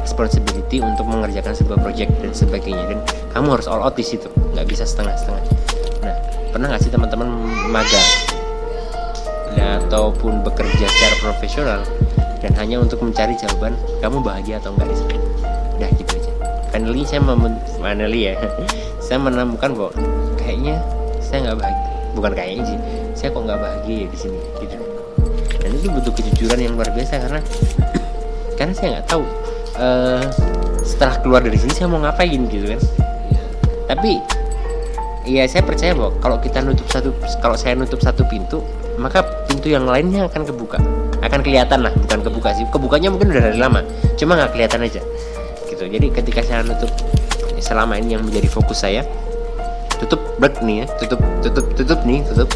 responsibility 0.00 0.78
untuk 0.78 1.04
mengerjakan 1.10 1.52
sebuah 1.52 1.82
project 1.82 2.14
dan 2.22 2.32
sebagainya. 2.32 2.84
Dan 2.86 2.98
kamu 3.34 3.58
harus 3.58 3.66
all 3.66 3.82
out 3.82 3.98
di 3.98 4.06
situ 4.06 4.30
nggak 4.54 4.64
bisa 4.64 4.86
setengah-setengah. 4.86 5.42
Nah 6.06 6.14
pernah 6.54 6.72
nggak 6.72 6.80
sih 6.80 6.92
teman-teman 6.94 7.28
magang 7.68 8.25
ataupun 9.56 10.44
bekerja 10.44 10.86
secara 10.86 11.16
profesional 11.20 11.80
dan 12.40 12.52
hanya 12.60 12.82
untuk 12.82 13.00
mencari 13.00 13.32
jawaban 13.40 13.74
kamu 14.04 14.20
bahagia 14.20 14.60
atau 14.60 14.76
enggak 14.76 14.92
di 14.92 14.96
sini? 14.96 15.16
Udah 15.80 15.90
gitu 15.96 16.12
aja. 16.16 16.32
Finally 16.72 17.02
saya 17.08 17.20
finally 17.80 18.20
ya. 18.32 18.34
Saya 19.06 19.22
menemukan 19.22 19.70
bahwa 19.70 19.92
kayaknya 20.34 20.82
saya 21.22 21.46
nggak 21.46 21.62
bahagia. 21.62 21.86
Bukan 22.18 22.32
kayaknya 22.34 22.64
sih 22.66 22.78
saya 23.14 23.28
kok 23.30 23.42
nggak 23.46 23.60
bahagia 23.62 23.96
ya 24.02 24.06
di 24.10 24.18
sini 24.18 24.38
gitu. 24.58 24.76
Dan 25.62 25.70
itu 25.78 25.86
butuh 25.94 26.10
kejujuran 26.10 26.58
yang 26.58 26.74
luar 26.74 26.90
biasa 26.90 27.14
karena 27.22 27.40
karena 28.58 28.72
saya 28.74 28.88
nggak 28.98 29.06
tahu 29.06 29.22
eh, 29.78 30.22
setelah 30.82 31.14
keluar 31.22 31.40
dari 31.46 31.54
sini 31.54 31.70
saya 31.70 31.86
mau 31.86 32.02
ngapain 32.02 32.40
gitu 32.50 32.66
kan. 32.66 32.80
Tapi 33.94 34.10
ya 35.26 35.46
saya 35.50 35.62
percaya 35.62 35.94
bahwa 35.94 36.14
kalau 36.22 36.38
kita 36.38 36.62
nutup 36.62 36.86
satu 36.90 37.10
kalau 37.42 37.54
saya 37.58 37.74
nutup 37.74 37.98
satu 37.98 38.22
pintu 38.30 38.62
maka 38.94 39.26
pintu 39.56 39.72
yang 39.72 39.88
lainnya 39.88 40.28
akan 40.28 40.44
kebuka. 40.44 40.76
Akan 41.24 41.40
kelihatan 41.40 41.88
lah 41.88 41.92
bukan 41.96 42.20
kebuka 42.20 42.52
sih. 42.52 42.68
Kebukanya 42.68 43.08
mungkin 43.08 43.32
udah 43.32 43.42
dari 43.48 43.56
lama 43.56 43.80
cuma 44.20 44.36
nggak 44.36 44.52
kelihatan 44.52 44.84
aja. 44.84 45.00
Gitu. 45.72 45.84
Jadi 45.88 46.06
ketika 46.12 46.44
saya 46.44 46.60
nutup 46.60 46.92
selama 47.56 47.96
ini 47.96 48.20
yang 48.20 48.22
menjadi 48.22 48.52
fokus 48.52 48.84
saya 48.84 49.00
tutup 49.96 50.20
break 50.36 50.60
nih 50.60 50.84
ya 50.84 50.86
tutup 51.00 51.16
tutup 51.40 51.64
tutup 51.72 52.00
nih 52.04 52.20
tutup. 52.28 52.52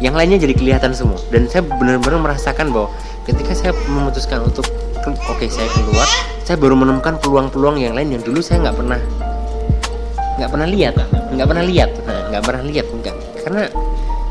Yang 0.00 0.14
lainnya 0.16 0.38
jadi 0.40 0.54
kelihatan 0.56 0.96
semua. 0.96 1.20
Dan 1.28 1.44
saya 1.52 1.60
benar-benar 1.68 2.32
merasakan 2.32 2.72
bahwa 2.72 2.88
ketika 3.28 3.52
saya 3.52 3.76
memutuskan 3.92 4.40
untuk 4.40 4.64
oke 5.04 5.46
saya 5.52 5.68
keluar 5.72 6.08
saya 6.44 6.56
baru 6.56 6.76
menemukan 6.76 7.20
peluang-peluang 7.20 7.80
yang 7.80 7.92
lain 7.92 8.16
yang 8.16 8.22
dulu 8.24 8.40
saya 8.40 8.64
nggak 8.64 8.76
pernah 8.76 9.00
nggak 10.40 10.48
pernah 10.48 10.68
lihat 10.68 10.96
nggak 11.38 11.48
pernah 11.48 11.64
lihat. 11.64 11.90
Nah, 12.02 12.18
nggak 12.32 12.42
pernah 12.42 12.62
lihat 12.64 12.86
enggak. 12.90 13.16
Karena 13.44 13.62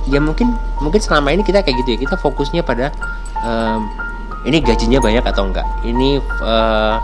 ya 0.07 0.19
mungkin 0.23 0.55
mungkin 0.79 0.99
selama 0.99 1.31
ini 1.31 1.43
kita 1.43 1.61
kayak 1.61 1.77
gitu 1.83 1.89
ya. 1.95 1.99
Kita 2.07 2.15
fokusnya 2.17 2.63
pada 2.63 2.89
em, 3.43 3.81
ini 4.47 4.63
gajinya 4.63 4.99
banyak 4.99 5.23
atau 5.23 5.47
enggak? 5.51 5.67
Ini 5.83 6.19
eh, 6.23 6.95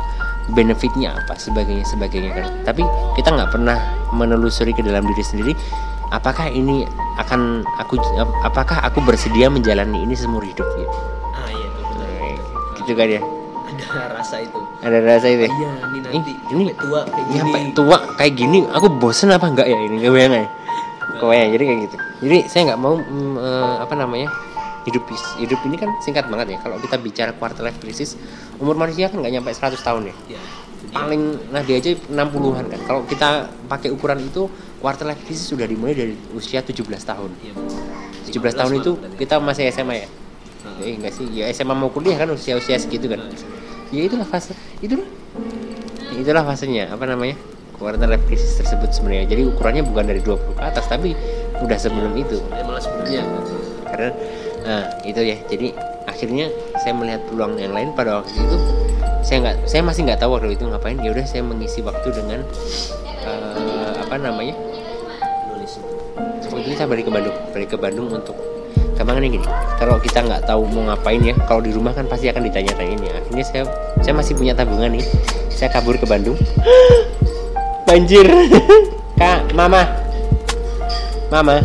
benefitnya 0.52 1.16
apa 1.16 1.36
sebagainya 1.36 1.84
sebagainya 1.86 2.32
kan? 2.36 2.46
Tapi 2.64 2.84
kita 3.16 3.32
nggak 3.32 3.52
pernah 3.52 3.78
menelusuri 4.12 4.72
ke 4.72 4.84
dalam 4.84 5.04
diri 5.08 5.24
sendiri 5.24 5.54
apakah 6.14 6.46
ini 6.46 6.86
akan 7.18 7.66
aku 7.82 7.98
apakah 8.46 8.86
aku 8.86 9.02
bersedia 9.02 9.50
menjalani 9.50 10.06
ini 10.06 10.14
seumur 10.14 10.46
hidup 10.46 10.66
gitu? 10.78 10.94
Ah 11.34 11.50
iya 11.50 11.68
tuh 11.74 11.84
benar. 11.90 12.78
gitu 12.78 12.92
kan 12.94 13.08
ya? 13.10 13.22
Ada 13.74 14.14
rasa 14.14 14.36
itu. 14.38 14.60
Ada 14.84 14.98
rasa 15.02 15.28
itu 15.32 15.42
ya? 15.48 15.52
iya 15.52 15.72
ini 15.90 15.98
nanti 16.04 16.32
ini 16.54 16.62
sampai 16.70 16.76
tua 16.78 17.00
kayak 17.08 17.18
Ini 17.18 17.34
gini. 17.34 17.40
sampai 17.42 17.62
tua 17.74 17.98
kayak 18.20 18.34
gini 18.38 18.58
aku 18.70 18.88
bosen 18.94 19.30
apa 19.34 19.46
enggak 19.50 19.66
ya 19.66 19.78
ini? 19.80 19.96
Kebayang 20.04 20.34
ya 20.38 20.46
kebayang 21.20 21.50
jadi 21.56 21.64
kayak 21.64 21.80
gitu. 21.90 21.98
Jadi 22.24 22.38
saya 22.50 22.62
nggak 22.74 22.80
mau 22.80 22.96
mm, 22.98 23.36
eh, 23.40 23.76
apa 23.84 23.94
namanya 23.96 24.28
hidup 24.84 25.04
hidup 25.40 25.60
ini 25.68 25.76
kan 25.80 25.90
singkat 26.04 26.28
banget 26.28 26.56
ya. 26.56 26.58
Kalau 26.60 26.78
kita 26.80 26.96
bicara 27.00 27.32
quarter 27.36 27.64
life 27.64 27.80
crisis 27.80 28.20
umur 28.60 28.76
manusia 28.76 29.08
kan 29.08 29.20
nggak 29.24 29.34
nyampe 29.40 29.52
100 29.52 29.80
tahun 29.80 30.12
ya. 30.12 30.16
Iya, 30.36 30.42
paling 30.92 31.22
nah 31.52 31.62
dia 31.64 31.80
aja 31.80 31.92
60-an 31.96 32.66
kan. 32.68 32.80
Kalau 32.84 33.02
kita 33.08 33.28
pakai 33.72 33.90
ukuran 33.92 34.20
itu 34.24 34.48
quarter 34.84 35.08
life 35.08 35.24
crisis 35.24 35.48
sudah 35.48 35.68
dimulai 35.68 35.96
dari 35.96 36.14
usia 36.36 36.60
17 36.60 36.84
tahun. 36.84 37.32
Iya, 37.40 37.54
17 38.30 38.60
tahun 38.60 38.74
itu 38.84 38.92
kita 39.16 39.40
masih 39.40 39.72
SMA 39.72 39.96
ya. 40.04 40.10
Eh 40.84 40.96
enggak 41.00 41.14
sih. 41.16 41.28
Ya 41.32 41.48
SMA 41.56 41.76
mau 41.76 41.92
kuliah 41.92 42.20
kan 42.20 42.28
usia-usia 42.32 42.76
segitu 42.80 43.08
kan? 43.08 43.24
Ya 43.94 44.02
itulah 44.04 44.28
fase 44.28 44.56
itulah. 44.84 45.08
Itulah 46.14 46.46
fasenya 46.46 46.94
apa 46.94 47.10
namanya 47.10 47.34
life 47.92 48.26
crisis 48.32 48.56
tersebut 48.64 48.96
sebenarnya. 48.96 49.28
Jadi 49.28 49.42
ukurannya 49.52 49.84
bukan 49.84 50.06
dari 50.08 50.22
20 50.24 50.56
ke 50.56 50.64
atas 50.64 50.86
tapi 50.88 51.12
udah 51.60 51.78
sebelum 51.78 52.16
itu. 52.16 52.40
Malah 52.48 52.80
sebenarnya 52.80 53.24
karena 53.92 54.10
nah, 54.64 54.84
itu 55.04 55.22
ya. 55.22 55.38
Jadi 55.52 55.68
akhirnya 56.08 56.48
saya 56.80 56.94
melihat 56.96 57.22
peluang 57.28 57.60
yang 57.60 57.76
lain 57.76 57.92
pada 57.96 58.24
waktu 58.24 58.36
itu 58.36 58.58
saya 59.24 59.38
nggak 59.40 59.58
saya 59.68 59.82
masih 59.88 60.02
nggak 60.08 60.20
tahu 60.20 60.32
waktu 60.40 60.56
itu 60.56 60.64
ngapain. 60.68 60.98
Ya 61.04 61.10
udah 61.12 61.26
saya 61.28 61.44
mengisi 61.44 61.80
waktu 61.84 62.08
dengan 62.16 62.40
eh, 63.28 63.92
apa 64.00 64.16
namanya? 64.16 64.56
Nulis. 65.52 65.80
Waktu 66.48 66.68
itu 66.72 66.76
saya 66.80 66.88
balik 66.88 67.08
ke 67.08 67.12
Bandung 67.12 67.36
balik 67.52 67.70
ke 67.72 67.78
Bandung 67.78 68.08
untuk 68.12 68.36
gampangannya 68.96 69.30
gini. 69.40 69.48
Kalau 69.78 70.00
kita 70.00 70.24
nggak 70.24 70.48
tahu 70.48 70.64
mau 70.70 70.94
ngapain 70.94 71.20
ya 71.20 71.36
kalau 71.50 71.60
di 71.60 71.76
rumah 71.76 71.92
kan 71.92 72.08
pasti 72.08 72.32
akan 72.32 72.48
ditanya-tanyain 72.48 73.00
ya. 73.04 73.14
Akhirnya 73.20 73.46
saya 73.46 73.64
saya 74.00 74.14
masih 74.16 74.34
punya 74.40 74.54
tabungan 74.56 74.96
nih. 74.96 75.06
Saya 75.54 75.70
kabur 75.70 75.96
ke 75.96 76.04
Bandung 76.04 76.36
banjir. 77.88 78.26
Kak 79.20 79.54
mama. 79.54 79.86
Mama. 81.30 81.62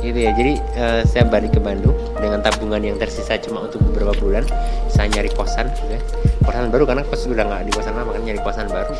Gitu 0.00 0.18
ya 0.22 0.30
jadi 0.32 0.52
eh, 0.56 1.00
saya 1.04 1.26
balik 1.26 1.58
ke 1.58 1.60
Bandung 1.60 1.96
dengan 2.16 2.40
tabungan 2.40 2.80
yang 2.80 2.96
tersisa 2.96 3.36
cuma 3.42 3.66
untuk 3.66 3.82
beberapa 3.90 4.16
bulan. 4.16 4.46
Saya 4.88 5.12
nyari 5.12 5.28
kosan 5.34 5.68
ya. 5.90 6.00
kosan 6.46 6.70
baru 6.70 6.86
karena 6.86 7.02
kos 7.02 7.26
sudah 7.26 7.42
nggak 7.42 7.68
di 7.68 7.72
kosan 7.74 7.92
lama 7.98 8.14
kan 8.14 8.22
nyari 8.22 8.40
kosan 8.40 8.66
baru. 8.70 8.94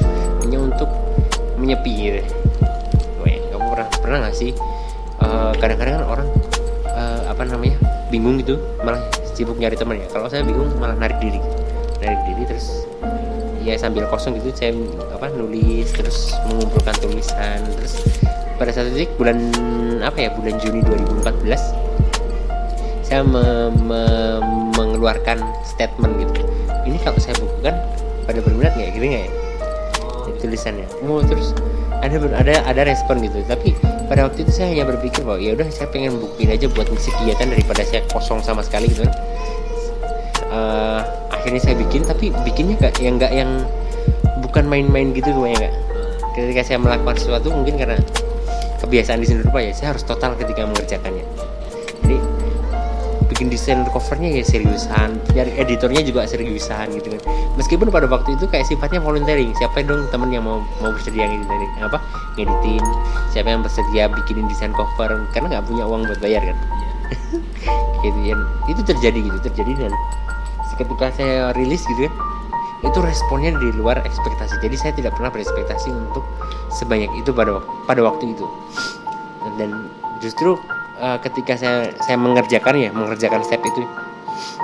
Hanya 0.45 0.59
untuk 0.61 0.91
menyepi 1.57 1.93
gitu. 2.11 2.21
Weh, 3.25 3.39
kamu 3.49 3.65
pernah 3.73 3.89
pernah 4.03 4.19
nggak 4.27 4.37
sih 4.37 4.51
eh, 5.25 5.53
kadang-kadang 5.57 6.03
kan 6.03 6.05
orang 6.05 6.29
eh, 6.91 7.21
apa 7.31 7.43
namanya 7.49 7.79
bingung 8.13 8.39
gitu 8.43 8.61
malah 8.85 9.01
sibuk 9.33 9.57
nyari 9.57 9.79
teman 9.79 9.97
ya. 9.97 10.07
Kalau 10.11 10.29
saya 10.29 10.43
bingung 10.45 10.69
malah 10.77 10.99
narik 10.99 11.17
diri 11.23 11.41
narik 12.01 12.21
diri 12.29 12.43
terus 12.49 12.87
ya 13.67 13.75
sambil 13.75 14.07
kosong 14.07 14.39
gitu 14.39 14.55
saya 14.55 14.71
apa 15.11 15.27
nulis 15.35 15.91
terus 15.91 16.37
mengumpulkan 16.47 16.95
tulisan. 17.03 17.59
Terus 17.81 17.95
pada 18.57 18.71
satu 18.73 18.89
titik 18.95 19.11
bulan 19.19 19.39
apa 20.01 20.29
ya 20.29 20.31
bulan 20.33 20.55
Juni 20.63 20.81
2014 20.87 21.87
saya 23.07 23.23
me- 23.23 23.75
me- 23.87 24.43
mengeluarkan 24.75 25.43
statement 25.67 26.15
gitu. 26.23 26.43
Ini 26.87 26.99
kalau 27.03 27.19
saya 27.19 27.35
bukukan 27.43 27.75
pada 28.27 28.39
berminat 28.43 28.75
nggak 28.79 28.91
gini 28.95 29.07
nggak 29.15 29.25
ya? 29.27 29.33
Tulisannya. 30.43 30.87
Oh 31.07 31.23
terus 31.23 31.51
ada 32.03 32.23
ada 32.39 32.55
ada 32.67 32.83
respon 32.87 33.19
gitu. 33.23 33.43
Tapi 33.47 33.75
pada 34.07 34.31
waktu 34.31 34.47
itu 34.47 34.53
saya 34.55 34.71
hanya 34.75 34.87
berpikir 34.87 35.27
bahwa 35.27 35.43
ya 35.43 35.59
udah 35.59 35.67
saya 35.75 35.91
pengen 35.91 36.19
bukuin 36.23 36.55
aja 36.55 36.71
buat 36.71 36.87
ngisi 36.87 37.11
kegiatan 37.19 37.51
daripada 37.51 37.83
saya 37.83 38.03
kosong 38.15 38.39
sama 38.43 38.63
sekali 38.63 38.91
gitu 38.91 39.03
kan. 39.07 39.15
Eh, 40.47 41.01
akhirnya 41.47 41.63
saya 41.63 41.79
bikin 41.79 42.03
tapi 42.03 42.35
bikinnya 42.43 42.75
gak 42.75 42.99
yang 42.99 43.23
nggak 43.23 43.31
yang 43.31 43.63
bukan 44.43 44.67
main-main 44.67 45.15
gitu 45.15 45.31
kayaknya 45.31 45.71
nggak. 45.71 45.75
Ketika 46.35 46.63
saya 46.67 46.79
melakukan 46.83 47.15
sesuatu 47.23 47.55
mungkin 47.55 47.79
karena 47.79 48.03
kebiasaan 48.83 49.23
di 49.23 49.31
sini 49.31 49.47
rupa 49.47 49.63
ya 49.63 49.71
saya 49.71 49.95
harus 49.95 50.03
total 50.03 50.35
ketika 50.35 50.67
mengerjakannya. 50.67 51.23
Jadi 52.03 52.19
bikin 53.31 53.47
desain 53.47 53.87
covernya 53.87 54.43
ya 54.43 54.43
seriusan 54.43 55.23
dari 55.31 55.55
editornya 55.55 56.03
juga 56.03 56.27
seriusan 56.27 56.99
gitu 56.99 57.15
kan. 57.15 57.23
Meskipun 57.55 57.95
pada 57.95 58.11
waktu 58.11 58.35
itu 58.35 58.51
kayak 58.51 58.67
sifatnya 58.67 58.99
volunteering 58.99 59.55
siapa 59.55 59.87
dong 59.87 60.03
temen 60.11 60.35
yang 60.35 60.43
mau 60.43 60.67
mau 60.83 60.91
bersedia 60.99 61.31
ngeditin 61.31 61.71
apa 61.79 62.03
ngeditin 62.35 62.83
siapa 63.31 63.55
yang 63.55 63.63
bersedia 63.63 64.11
bikinin 64.11 64.51
desain 64.51 64.75
cover 64.75 65.15
karena 65.31 65.47
nggak 65.55 65.65
punya 65.71 65.87
uang 65.87 66.11
buat 66.11 66.19
bayar 66.19 66.43
kan. 66.43 66.59
Gitu 68.03 68.19
ya 68.27 68.35
itu 68.67 68.83
terjadi 68.83 69.19
gitu 69.19 69.39
terjadi 69.47 69.73
dan 69.87 69.95
ketika 70.79 71.13
saya 71.13 71.51
rilis 71.57 71.83
gitu 71.85 72.09
kan 72.09 72.15
itu 72.85 72.99
responnya 73.01 73.57
di 73.57 73.73
luar 73.75 74.05
ekspektasi. 74.05 74.61
Jadi 74.61 74.77
saya 74.77 74.93
tidak 74.93 75.17
pernah 75.17 75.33
berekspektasi 75.33 75.89
untuk 75.91 76.23
sebanyak 76.71 77.09
itu 77.19 77.33
pada 77.33 77.59
pada 77.89 78.01
waktu 78.05 78.37
itu. 78.37 78.47
Dan 79.57 79.91
justru 80.21 80.61
eh, 81.01 81.19
ketika 81.25 81.57
saya 81.57 81.91
saya 82.05 82.17
mengerjakan 82.21 82.77
ya 82.77 82.93
mengerjakan 82.93 83.43
step 83.43 83.65
itu 83.65 83.83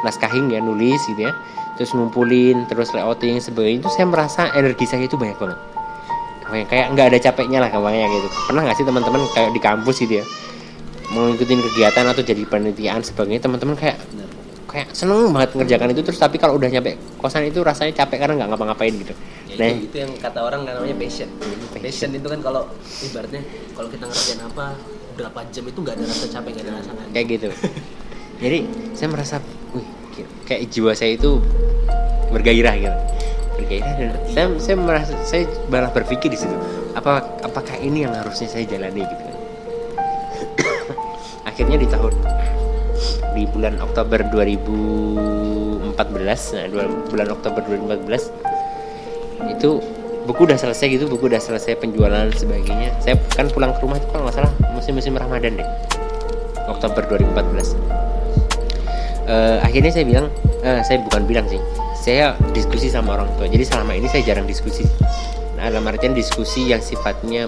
naskahin 0.05 0.53
ya 0.53 0.61
nulis 0.61 1.01
gitu 1.09 1.25
ya 1.25 1.33
terus 1.81 1.97
ngumpulin 1.97 2.69
terus 2.69 2.93
layouting 2.93 3.41
sebagainya 3.41 3.81
itu 3.81 3.89
saya 3.97 4.05
merasa 4.05 4.53
energi 4.53 4.85
saya 4.85 5.09
itu 5.09 5.17
banyak 5.17 5.37
banget. 5.41 5.59
Kayak 6.53 6.67
kayak 6.69 6.87
nggak 6.93 7.07
ada 7.09 7.19
capeknya 7.19 7.59
lah 7.65 7.71
kampanye 7.73 8.05
gitu. 8.13 8.29
Pernah 8.45 8.61
nggak 8.69 8.77
sih 8.77 8.85
teman-teman 8.85 9.21
kayak 9.33 9.51
di 9.57 9.61
kampus 9.61 9.97
gitu 10.05 10.21
ya 10.21 10.25
mau 11.13 11.29
ngikutin 11.29 11.61
kegiatan 11.61 12.05
atau 12.09 12.23
jadi 12.25 12.43
penelitian 12.49 13.05
sebagainya 13.05 13.45
teman-teman 13.45 13.77
kayak 13.77 14.01
kayak 14.73 14.89
seneng 14.97 15.29
banget 15.37 15.53
ngerjakan 15.53 15.93
itu 15.93 16.01
terus 16.01 16.17
tapi 16.17 16.41
kalau 16.41 16.57
udah 16.57 16.73
nyampe 16.73 16.97
kosan 17.21 17.45
itu 17.45 17.61
rasanya 17.61 17.93
capek 17.93 18.25
karena 18.25 18.41
nggak 18.41 18.49
ngapa-ngapain 18.57 18.95
gitu. 18.97 19.13
Ya, 19.53 19.55
nah 19.61 19.69
itu, 19.69 19.93
itu 19.93 19.97
yang 20.01 20.13
kata 20.17 20.41
orang 20.41 20.65
kan 20.65 20.81
namanya 20.81 20.97
passion. 20.97 21.29
Passion. 21.77 22.11
Itu 22.17 22.29
kan 22.33 22.41
kalau 22.41 22.73
ibaratnya 23.05 23.45
kalau 23.77 23.89
kita 23.93 24.05
ngerjain 24.09 24.41
apa 24.41 24.67
berapa 25.13 25.41
jam 25.53 25.65
itu 25.69 25.79
nggak 25.85 25.95
ada 26.01 26.05
rasa 26.09 26.27
capek 26.33 26.51
nggak 26.57 26.65
ada 26.65 26.73
rasa 26.81 26.91
ngantuk 26.97 27.13
kayak 27.13 27.27
gitu. 27.29 27.49
Jadi 28.43 28.59
saya 28.97 29.09
merasa 29.13 29.37
wih 29.77 29.87
kayak 30.49 30.63
jiwa 30.73 30.93
saya 30.97 31.21
itu 31.21 31.31
bergairah 32.33 32.75
gitu. 32.81 32.99
Bergairah 33.61 33.93
dan 34.01 34.11
saya 34.33 34.47
saya 34.57 34.77
merasa 34.81 35.13
saya 35.29 35.45
malah 35.69 35.93
berpikir 35.93 36.33
di 36.33 36.41
situ 36.41 36.57
apa 36.97 37.21
apakah 37.45 37.77
ini 37.77 38.09
yang 38.09 38.17
harusnya 38.17 38.49
saya 38.49 38.65
jalani? 38.65 39.05
Gitu 39.05 39.21
kan. 39.21 39.37
Akhirnya 41.53 41.77
di 41.77 41.85
tahun 41.93 42.17
di 43.35 43.47
bulan 43.51 43.79
Oktober 43.83 44.23
2014 44.31 45.97
nah 46.57 46.65
bulan 47.11 47.29
Oktober 47.31 47.61
2014 47.67 49.51
itu 49.59 49.71
buku 50.23 50.41
udah 50.47 50.59
selesai 50.59 50.87
gitu 50.87 51.11
buku 51.11 51.27
udah 51.27 51.43
selesai 51.43 51.75
penjualan 51.83 52.31
sebagainya. 52.31 52.95
Saya 53.03 53.19
kan 53.35 53.51
pulang 53.51 53.75
ke 53.75 53.83
rumah 53.83 53.99
itu 53.99 54.07
kalau 54.15 54.31
nggak 54.31 54.39
salah 54.39 54.53
musim-musim 54.71 55.19
Ramadan 55.19 55.59
deh. 55.59 55.69
Oktober 56.71 57.03
2014 57.11 58.03
Eh, 59.23 59.59
akhirnya 59.63 59.93
saya 59.95 60.05
bilang 60.05 60.27
eh, 60.67 60.83
saya 60.83 60.99
bukan 60.99 61.23
bilang 61.31 61.47
sih 61.47 61.63
saya 61.95 62.35
diskusi 62.51 62.91
sama 62.91 63.15
orang 63.15 63.31
tua. 63.39 63.47
Jadi 63.47 63.63
selama 63.63 63.95
ini 63.95 64.11
saya 64.11 64.27
jarang 64.27 64.45
diskusi. 64.51 64.83
Nah, 65.55 65.71
dalam 65.71 65.87
artian 65.87 66.11
diskusi 66.11 66.67
yang 66.67 66.83
sifatnya 66.83 67.47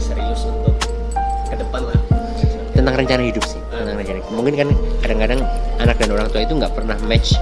serius 0.00 0.48
untuk 0.48 0.72
ke 1.52 1.54
depan 1.60 1.84
tentang 2.82 2.98
rencana 2.98 3.22
hidup 3.22 3.44
sih 3.46 3.62
tentang 3.70 3.94
rencana 3.94 4.18
hidup. 4.18 4.30
mungkin 4.34 4.54
kan 4.58 4.68
kadang-kadang 5.06 5.40
anak 5.78 5.96
dan 6.02 6.10
orang 6.10 6.26
tua 6.34 6.40
itu 6.42 6.54
nggak 6.58 6.72
pernah 6.74 6.98
match 7.06 7.38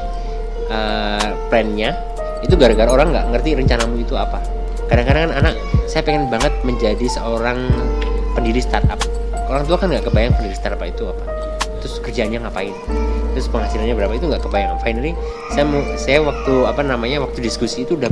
uh, 0.71 1.33
plannya. 1.51 1.91
Itu 2.41 2.57
gara-gara 2.57 2.89
orang 2.89 3.13
nggak 3.13 3.27
ngerti 3.37 3.51
rencanamu 3.57 4.01
itu 4.01 4.15
apa. 4.17 4.41
Kadang-kadang 4.89 5.29
kan 5.29 5.33
anak 5.45 5.55
saya 5.85 6.03
pengen 6.05 6.33
banget 6.33 6.53
menjadi 6.65 7.07
seorang 7.09 7.69
pendiri 8.33 8.65
startup. 8.65 8.97
Orang 9.51 9.67
tua 9.67 9.77
kan 9.77 9.93
nggak 9.93 10.09
kebayang 10.09 10.33
pendiri 10.39 10.57
startup 10.57 10.81
itu 10.85 11.05
apa. 11.09 11.25
Terus 11.85 12.01
kerjanya 12.01 12.45
ngapain? 12.49 12.73
Terus 13.37 13.47
penghasilannya 13.53 13.95
berapa? 13.97 14.13
Itu 14.17 14.29
nggak 14.29 14.45
kebayang. 14.45 14.77
Finally 14.81 15.13
saya 15.53 15.65
mau 15.69 15.81
saya 16.01 16.19
waktu 16.25 16.55
apa 16.65 16.81
namanya 16.85 17.21
waktu 17.25 17.45
diskusi 17.45 17.85
itu 17.85 17.97
udah 17.99 18.09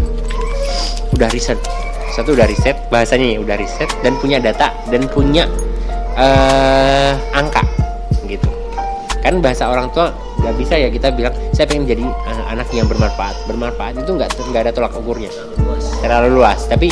udah 1.16 1.29
riset. 1.33 1.57
Satu 2.12 2.35
udah 2.35 2.45
riset 2.45 2.76
bahasanya 2.93 3.37
ya 3.37 3.39
udah 3.41 3.57
riset 3.57 3.89
dan 4.05 4.16
punya 4.20 4.43
data 4.43 4.74
dan 4.93 5.07
punya 5.09 5.49
eh 6.18 7.12
angka 7.30 7.62
gitu. 8.26 8.50
Kan 9.22 9.38
bahasa 9.38 9.70
orang 9.70 9.86
tua 9.94 10.10
nggak 10.38 10.54
bisa 10.54 10.74
ya 10.78 10.88
kita 10.90 11.10
bilang 11.14 11.34
saya 11.54 11.66
pengen 11.66 11.86
jadi 11.86 12.04
eh, 12.04 12.44
anak 12.50 12.66
yang 12.74 12.90
bermanfaat. 12.90 13.46
Bermanfaat 13.46 14.02
itu 14.02 14.10
nggak 14.10 14.30
nggak 14.50 14.62
ada 14.68 14.72
tolak 14.74 14.92
ukurnya. 14.98 15.30
Terlalu 16.02 16.42
luas. 16.42 16.66
Tapi 16.66 16.90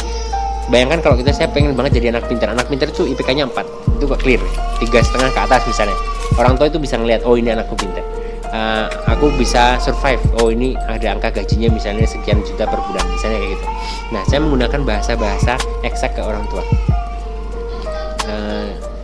bayangkan 0.70 1.02
kalau 1.02 1.18
kita 1.18 1.34
saya 1.34 1.50
pengen 1.50 1.74
banget 1.74 1.98
jadi 1.98 2.14
anak 2.14 2.30
pintar. 2.30 2.54
Anak 2.54 2.70
pintar 2.70 2.90
itu 2.90 3.06
IPK-nya 3.06 3.50
4 3.50 3.98
itu 3.98 4.04
gak 4.06 4.20
clear. 4.22 4.42
Tiga 4.78 4.98
setengah 5.02 5.30
ke 5.34 5.40
atas 5.42 5.62
misalnya. 5.66 5.98
Orang 6.38 6.54
tua 6.58 6.70
itu 6.70 6.78
bisa 6.78 6.94
ngelihat 6.98 7.26
oh 7.26 7.34
ini 7.34 7.50
anakku 7.50 7.74
pintar. 7.74 8.02
Eh, 8.46 8.86
aku 9.10 9.34
bisa 9.34 9.78
survive. 9.82 10.22
Oh 10.38 10.54
ini 10.54 10.78
ada 10.86 11.18
angka 11.18 11.34
gajinya 11.34 11.66
misalnya 11.70 12.06
sekian 12.06 12.42
juta 12.46 12.66
per 12.66 12.78
bulan. 12.78 13.02
Misalnya 13.10 13.38
kayak 13.42 13.52
gitu. 13.58 13.66
Nah 14.14 14.22
saya 14.26 14.38
menggunakan 14.42 14.80
bahasa-bahasa 14.86 15.54
eksak 15.82 16.14
ke 16.14 16.22
orang 16.22 16.46
tua 16.50 16.62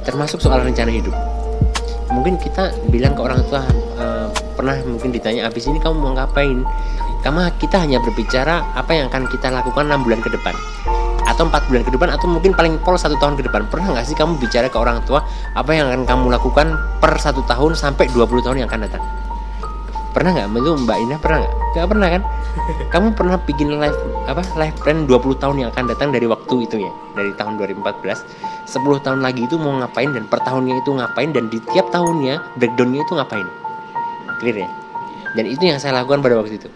termasuk 0.02 0.38
soal 0.42 0.62
rencana 0.62 0.90
hidup. 0.90 1.14
Mungkin 2.12 2.36
kita 2.36 2.76
bilang 2.92 3.16
ke 3.16 3.22
orang 3.24 3.40
tua 3.48 3.64
eh, 3.98 4.26
pernah 4.52 4.76
mungkin 4.84 5.10
ditanya 5.14 5.48
habis 5.48 5.64
ini 5.64 5.80
kamu 5.80 5.96
mau 5.96 6.12
ngapain? 6.12 6.62
Kamu 7.22 7.38
kita 7.62 7.78
hanya 7.78 8.02
berbicara 8.02 8.66
apa 8.74 8.92
yang 8.98 9.06
akan 9.06 9.30
kita 9.30 9.48
lakukan 9.48 9.86
enam 9.86 10.02
bulan 10.02 10.20
ke 10.20 10.28
depan. 10.28 10.52
Atau 11.22 11.48
empat 11.48 11.70
bulan 11.70 11.86
ke 11.86 11.94
depan 11.94 12.10
atau 12.12 12.26
mungkin 12.26 12.52
paling 12.52 12.82
pol 12.82 12.98
satu 12.98 13.14
tahun 13.16 13.38
ke 13.38 13.46
depan. 13.46 13.70
Pernah 13.70 13.94
nggak 13.94 14.06
sih 14.10 14.18
kamu 14.18 14.42
bicara 14.42 14.66
ke 14.66 14.76
orang 14.76 15.00
tua 15.06 15.22
apa 15.54 15.70
yang 15.70 15.88
akan 15.88 16.02
kamu 16.04 16.34
lakukan 16.34 16.74
per 16.98 17.14
satu 17.16 17.46
tahun 17.46 17.78
sampai 17.78 18.10
20 18.10 18.44
tahun 18.44 18.56
yang 18.60 18.68
akan 18.68 18.82
datang 18.90 19.21
pernah 20.12 20.30
nggak? 20.36 20.48
Itu 20.52 20.70
mbak 20.84 20.98
Indah 21.02 21.18
pernah 21.20 21.38
nggak? 21.42 21.54
Nggak 21.72 21.88
pernah 21.88 22.08
kan? 22.08 22.22
Kamu 22.92 23.08
pernah 23.16 23.36
bikin 23.42 23.68
live 23.80 23.98
apa 24.28 24.42
live 24.60 24.76
plan 24.84 24.98
20 25.08 25.42
tahun 25.42 25.56
yang 25.58 25.68
akan 25.72 25.84
datang 25.88 26.08
dari 26.12 26.26
waktu 26.28 26.54
itu 26.68 26.76
ya? 26.84 26.92
Dari 27.16 27.32
tahun 27.36 27.58
2014 27.58 28.68
10 28.68 29.04
tahun 29.04 29.20
lagi 29.20 29.48
itu 29.48 29.56
mau 29.58 29.74
ngapain 29.82 30.12
dan 30.12 30.24
per 30.28 30.40
tahunnya 30.44 30.80
itu 30.80 30.90
ngapain 30.94 31.30
dan 31.34 31.50
di 31.50 31.58
tiap 31.72 31.90
tahunnya 31.90 32.60
breakdownnya 32.60 33.00
itu 33.02 33.12
ngapain? 33.16 33.48
Clear 34.38 34.56
ya? 34.64 34.68
Dan 35.32 35.44
itu 35.48 35.62
yang 35.64 35.80
saya 35.80 35.96
lakukan 35.96 36.20
pada 36.20 36.36
waktu 36.36 36.60
itu. 36.60 36.68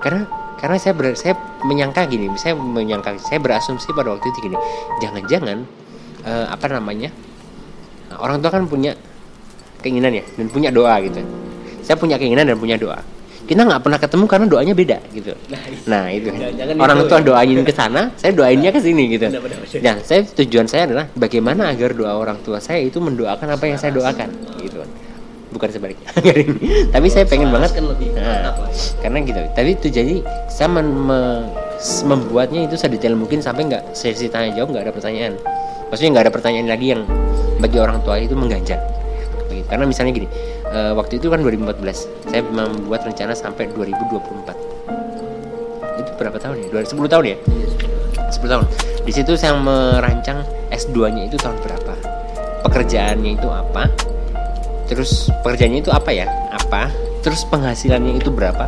Karena 0.00 0.28
karena 0.60 0.76
saya 0.76 0.92
ber, 0.92 1.16
saya 1.16 1.32
menyangka 1.64 2.04
gini 2.04 2.28
saya 2.36 2.52
menyangka 2.52 3.16
saya 3.16 3.40
berasumsi 3.40 3.96
pada 3.96 4.12
waktu 4.12 4.28
itu 4.28 4.52
gini 4.52 4.56
jangan-jangan 5.00 5.64
eh, 6.20 6.46
apa 6.52 6.66
namanya 6.68 7.08
nah, 8.12 8.20
orang 8.20 8.44
tua 8.44 8.52
kan 8.52 8.68
punya 8.68 8.92
keinginan 9.80 10.20
ya 10.20 10.24
dan 10.36 10.46
punya 10.52 10.68
doa 10.68 11.00
gitu 11.00 11.24
saya 11.90 11.98
punya 11.98 12.22
keinginan 12.22 12.46
dan 12.46 12.54
punya 12.54 12.78
doa. 12.78 13.02
Kita 13.50 13.66
nggak 13.66 13.82
pernah 13.82 13.98
ketemu 13.98 14.24
karena 14.30 14.46
doanya 14.46 14.74
beda 14.78 15.02
gitu. 15.10 15.34
Nah 15.90 16.06
itu. 16.14 16.30
Jangan-jangan 16.30 16.74
orang 16.78 16.98
itu 17.02 17.08
tua 17.10 17.18
ya. 17.18 17.26
doain 17.26 17.58
ke 17.66 17.72
sana 17.74 18.02
saya 18.14 18.30
doainnya 18.30 18.70
ke 18.70 18.78
sini 18.78 19.10
gitu. 19.10 19.26
Benar, 19.26 19.42
benar, 19.42 19.58
benar. 19.58 19.82
nah 19.82 19.94
saya 20.06 20.22
tujuan 20.22 20.70
saya 20.70 20.86
adalah 20.86 21.10
bagaimana 21.18 21.66
agar 21.74 21.98
doa 21.98 22.14
orang 22.14 22.38
tua 22.46 22.62
saya 22.62 22.78
itu 22.78 23.02
mendoakan 23.02 23.58
apa 23.58 23.64
yang 23.66 23.74
saya 23.74 23.90
doakan 23.90 24.30
gitu. 24.62 24.78
Kan 24.78 24.90
bukan 25.50 25.66
sebaliknya. 25.66 26.06
Tapi 26.94 27.06
saya 27.10 27.26
pengen 27.26 27.50
banget 27.50 27.74
kan 27.74 27.90
lebih 27.90 28.14
Nah, 28.14 28.54
lah 28.54 28.70
karena 29.02 29.18
gitu. 29.26 29.42
Tapi 29.50 29.68
itu 29.74 29.86
jadi 29.90 30.14
saya 30.46 30.70
men- 30.70 30.94
me- 30.94 31.50
membuatnya 32.06 32.70
itu 32.70 32.78
sedetail 32.78 33.18
mungkin 33.18 33.42
sampai 33.42 33.66
nggak 33.66 33.98
sesi 33.98 34.30
tanya 34.30 34.54
jawab 34.54 34.78
nggak 34.78 34.86
ada 34.86 34.94
pertanyaan. 34.94 35.34
Maksudnya 35.90 36.10
nggak 36.14 36.24
ada 36.30 36.32
pertanyaan 36.38 36.70
lagi 36.70 36.94
yang 36.94 37.02
bagi 37.58 37.82
orang 37.82 37.98
tua 38.06 38.22
itu 38.22 38.38
mengganjal. 38.38 38.78
Karena 39.66 39.86
misalnya 39.86 40.10
gini 40.14 40.26
eh, 40.70 40.92
waktu 40.94 41.18
itu 41.18 41.26
kan 41.28 41.42
2014 41.42 42.30
saya 42.30 42.42
membuat 42.46 43.06
rencana 43.06 43.34
sampai 43.34 43.70
2024 43.74 44.80
itu 46.00 46.10
berapa 46.16 46.36
tahun 46.40 46.56
ya? 46.64 46.68
10 46.86 47.12
tahun 47.12 47.24
ya? 47.26 47.36
10 48.30 48.46
tahun. 48.46 48.64
Di 49.04 49.12
situ 49.12 49.32
saya 49.34 49.58
merancang 49.58 50.46
S2 50.70 50.96
nya 51.12 51.22
itu 51.26 51.36
tahun 51.36 51.58
berapa? 51.60 51.94
Pekerjaannya 52.64 53.30
itu 53.36 53.48
apa? 53.50 53.90
Terus 54.86 55.28
pekerjaannya 55.42 55.80
itu 55.82 55.90
apa 55.90 56.10
ya? 56.14 56.26
Apa? 56.54 56.88
Terus 57.20 57.44
penghasilannya 57.48 58.16
itu 58.16 58.30
berapa? 58.32 58.64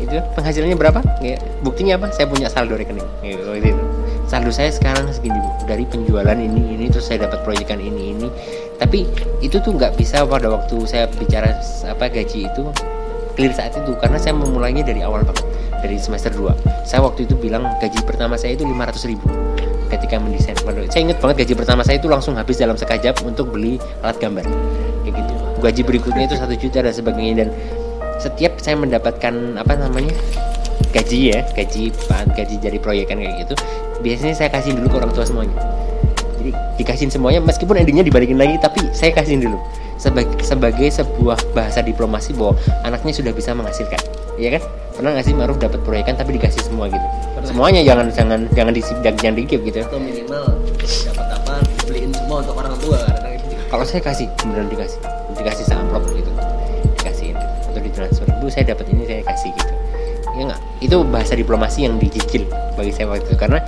Itu 0.00 0.22
penghasilannya 0.38 0.76
berapa? 0.78 1.00
Ya, 1.20 1.36
buktinya 1.60 1.98
apa? 2.00 2.14
Saya 2.14 2.30
punya 2.30 2.48
saldo 2.48 2.78
rekening. 2.78 3.04
Gitu, 3.20 3.42
waktu 3.42 3.74
itu. 3.74 3.95
Saldo 4.26 4.50
saya 4.50 4.74
sekarang 4.74 5.06
segini 5.14 5.38
dari 5.66 5.86
penjualan 5.86 6.34
ini 6.34 6.74
ini 6.74 6.86
terus 6.90 7.06
saya 7.06 7.26
dapat 7.26 7.42
proyekan 7.46 7.78
ini 7.78 8.14
ini. 8.14 8.28
Tapi 8.76 9.08
itu 9.40 9.56
tuh 9.62 9.72
nggak 9.72 9.96
bisa 9.96 10.26
pada 10.28 10.52
waktu 10.52 10.76
saya 10.84 11.08
bicara 11.08 11.56
apa 11.88 12.12
gaji 12.12 12.50
itu 12.50 12.62
clear 13.38 13.52
saat 13.54 13.72
itu. 13.72 13.94
Karena 13.96 14.18
saya 14.20 14.36
memulainya 14.36 14.84
dari 14.84 15.00
awal 15.00 15.24
banget 15.24 15.46
dari 15.86 15.96
semester 16.00 16.32
2 16.32 16.86
saya 16.88 17.00
waktu 17.04 17.28
itu 17.28 17.38
bilang 17.38 17.68
gaji 17.78 18.00
pertama 18.02 18.34
saya 18.34 18.56
itu 18.56 18.64
500 18.66 19.10
ribu 19.12 19.26
ketika 19.86 20.18
mendesain 20.18 20.58
saya 20.90 21.02
ingat 21.06 21.22
banget 21.22 21.46
gaji 21.46 21.54
pertama 21.54 21.86
saya 21.86 22.02
itu 22.02 22.10
langsung 22.10 22.34
habis 22.34 22.58
dalam 22.58 22.74
sekejap 22.74 23.22
untuk 23.22 23.54
beli 23.54 23.78
alat 24.02 24.18
gambar. 24.18 24.42
Kayak 25.06 25.14
gitu 25.22 25.34
gaji 25.62 25.82
berikutnya 25.86 26.24
itu 26.26 26.36
satu 26.36 26.54
juta 26.58 26.82
dan 26.82 26.90
sebagainya. 26.90 27.34
Dan 27.46 27.48
setiap 28.18 28.58
saya 28.58 28.74
mendapatkan 28.74 29.34
apa 29.54 29.72
namanya 29.78 30.10
gaji 30.94 31.18
ya 31.34 31.40
gaji 31.54 31.90
gaji 32.34 32.56
dari 32.62 32.78
proyekan 32.78 33.18
kayak 33.18 33.46
gitu 33.46 33.54
biasanya 34.00 34.34
saya 34.36 34.48
kasih 34.52 34.76
dulu 34.76 34.86
ke 34.92 34.96
orang 35.00 35.12
tua 35.12 35.24
semuanya. 35.24 35.56
Jadi 36.36 36.50
dikasihin 36.78 37.10
semuanya 37.10 37.40
meskipun 37.40 37.80
endingnya 37.80 38.04
dibalikin 38.04 38.36
lagi 38.36 38.60
tapi 38.60 38.84
saya 38.92 39.12
kasihin 39.12 39.48
dulu. 39.48 39.58
Sebagai 39.96 40.44
sebagai 40.44 40.88
sebuah 40.92 41.40
bahasa 41.56 41.80
diplomasi 41.80 42.36
bahwa 42.36 42.54
anaknya 42.84 43.16
sudah 43.16 43.32
bisa 43.32 43.56
menghasilkan. 43.56 44.00
Iya 44.36 44.60
kan? 44.60 44.62
Pernah 44.96 45.10
nggak 45.16 45.24
sih 45.24 45.34
Maruf 45.36 45.56
dapat 45.56 45.80
proyekan 45.84 46.16
tapi 46.16 46.36
dikasih 46.36 46.60
semua 46.60 46.88
gitu? 46.92 47.06
Pernah. 47.36 47.48
semuanya 47.48 47.80
jangan 47.84 48.06
jangan 48.12 48.40
jangan 48.52 48.72
di 48.72 48.82
jangan 49.00 49.36
dikip 49.36 49.60
gitu 49.64 49.78
atau 49.80 49.98
minimal 50.00 50.44
dapat 51.08 51.26
apa 51.40 51.54
dibeliin 51.80 52.12
semua 52.12 52.44
untuk 52.44 52.54
orang 52.60 52.74
tua 52.80 53.00
karena 53.00 53.28
gitu. 53.40 53.54
Kalau 53.72 53.84
saya 53.88 54.00
kasih 54.04 54.26
beneran 54.44 54.68
dikasih. 54.68 55.00
Dikasih 55.36 55.64
seamplop 55.68 56.04
gitu. 56.12 56.32
Dikasihin. 57.00 57.36
Atau 57.72 57.80
ditransfer. 57.80 58.28
Bu 58.40 58.48
saya 58.52 58.76
dapat 58.76 58.86
ini 58.92 59.04
saya 59.08 59.24
kasih 59.24 59.52
gitu 59.56 59.75
ya 60.36 60.42
nggak? 60.52 60.60
Itu 60.84 61.02
bahasa 61.08 61.34
diplomasi 61.34 61.88
yang 61.88 61.96
dicicil 61.96 62.46
bagi 62.76 62.92
saya 62.92 63.10
waktu 63.10 63.26
itu. 63.26 63.36
Karena 63.36 63.58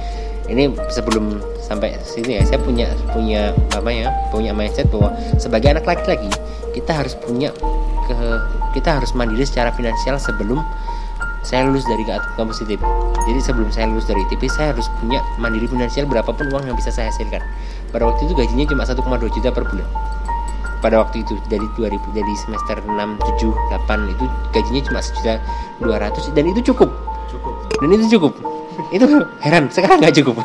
ini 0.48 0.72
sebelum 0.88 1.40
sampai 1.60 2.00
sini 2.00 2.40
ya 2.40 2.42
saya 2.48 2.60
punya 2.64 2.88
punya 3.12 3.52
apa 3.76 3.90
ya 3.92 4.08
punya 4.32 4.56
mindset 4.56 4.88
bahwa 4.88 5.12
sebagai 5.36 5.68
anak 5.68 5.84
laki-laki 5.84 6.32
kita 6.72 6.96
harus 6.96 7.12
punya 7.20 7.52
ke 8.08 8.16
kita 8.72 8.96
harus 8.96 9.12
mandiri 9.12 9.44
secara 9.44 9.68
finansial 9.76 10.16
sebelum 10.16 10.64
saya 11.44 11.68
lulus 11.68 11.84
dari 11.84 12.04
kampus 12.40 12.64
ITB 12.64 12.80
jadi 13.28 13.40
sebelum 13.44 13.68
saya 13.68 13.92
lulus 13.92 14.08
dari 14.08 14.24
ITB 14.24 14.48
saya 14.48 14.72
harus 14.72 14.88
punya 15.04 15.20
mandiri 15.36 15.68
finansial 15.68 16.08
berapapun 16.08 16.48
uang 16.48 16.64
yang 16.64 16.76
bisa 16.80 16.88
saya 16.88 17.12
hasilkan. 17.12 17.44
Pada 17.92 18.08
waktu 18.08 18.24
itu 18.24 18.32
gajinya 18.32 18.64
cuma 18.68 18.84
1,2 18.88 19.04
juta 19.36 19.48
per 19.52 19.64
bulan 19.68 19.88
pada 20.78 21.02
waktu 21.02 21.26
itu 21.26 21.34
dari 21.50 21.66
2000 21.74 21.98
dari 22.14 22.34
semester 22.38 22.76
6 22.82 22.94
7 22.94 23.50
8 23.86 24.14
itu 24.14 24.24
gajinya 24.54 24.82
cuma 24.86 25.00
sejuta 25.02 25.42
200 25.82 26.34
dan 26.34 26.44
itu 26.46 26.60
cukup. 26.72 26.90
Cukup. 27.28 27.54
Dan 27.82 27.88
itu 27.94 28.04
cukup. 28.18 28.32
Itu 28.94 29.04
heran 29.42 29.70
sekarang 29.70 29.98
nggak 30.02 30.16
cukup. 30.22 30.36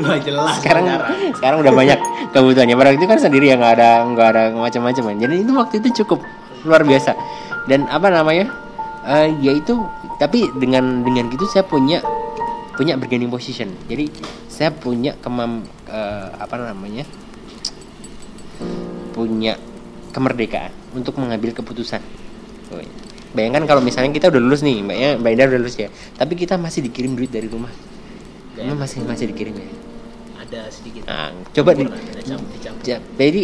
Wah 0.00 0.16
jelas 0.16 0.56
sekarang 0.60 0.88
sekarang. 1.36 1.58
udah 1.60 1.72
banyak 1.76 1.98
kebutuhannya. 2.32 2.74
Pada 2.76 2.88
waktu 2.92 3.00
itu 3.04 3.08
kan 3.08 3.18
sendiri 3.20 3.52
ya 3.52 3.56
nggak 3.60 3.74
ada 3.76 3.90
nggak 4.08 4.26
ada 4.32 4.42
macam-macam 4.56 5.02
kan. 5.12 5.16
jadi 5.20 5.34
itu 5.44 5.52
waktu 5.52 5.74
itu 5.84 5.88
cukup 6.04 6.24
luar 6.64 6.82
biasa. 6.84 7.12
Dan 7.68 7.84
apa 7.92 8.08
namanya 8.08 8.48
uh, 9.04 9.28
ya 9.44 9.52
itu 9.52 9.76
tapi 10.16 10.48
dengan 10.56 11.04
dengan 11.04 11.28
gitu 11.28 11.44
saya 11.52 11.64
punya 11.68 12.00
punya 12.74 12.96
bargaining 12.96 13.28
position. 13.28 13.76
Jadi 13.92 14.08
saya 14.48 14.72
punya 14.72 15.16
kemam 15.20 15.68
uh, 15.92 16.32
apa 16.40 16.56
namanya 16.56 17.04
punya 19.20 19.60
kemerdekaan 20.10 20.72
untuk 20.96 21.20
mengambil 21.20 21.52
keputusan. 21.52 22.00
Bayangkan 23.30 23.62
kalau 23.62 23.78
misalnya 23.78 24.10
kita 24.10 24.26
udah 24.26 24.40
lulus 24.42 24.64
nih 24.64 24.82
mbaknya 24.82 25.14
mbak 25.14 25.30
Indah 25.36 25.46
udah 25.46 25.60
lulus 25.62 25.76
ya 25.78 25.86
tapi 26.18 26.34
kita 26.34 26.58
masih 26.58 26.82
dikirim 26.82 27.14
duit 27.14 27.28
dari 27.28 27.46
rumah. 27.46 27.70
Emang 28.56 28.80
masih 28.80 29.04
masih 29.04 29.30
dikirim 29.30 29.54
ya? 29.54 29.68
Ada 30.42 30.66
sedikit. 30.66 31.06
Nah, 31.06 31.30
coba 31.54 31.70
di, 31.78 31.84
ja- 32.82 33.04
jadi 33.14 33.42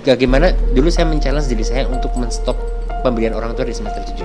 bagaimana 0.00 0.46
dulu 0.72 0.88
saya 0.88 1.04
men-challenge 1.04 1.52
diri 1.52 1.64
saya 1.66 1.84
untuk 1.84 2.16
menstop 2.16 2.56
pemberian 3.04 3.36
orang 3.36 3.52
tua 3.52 3.68
di 3.68 3.76
semester 3.76 4.00
7 4.02 4.24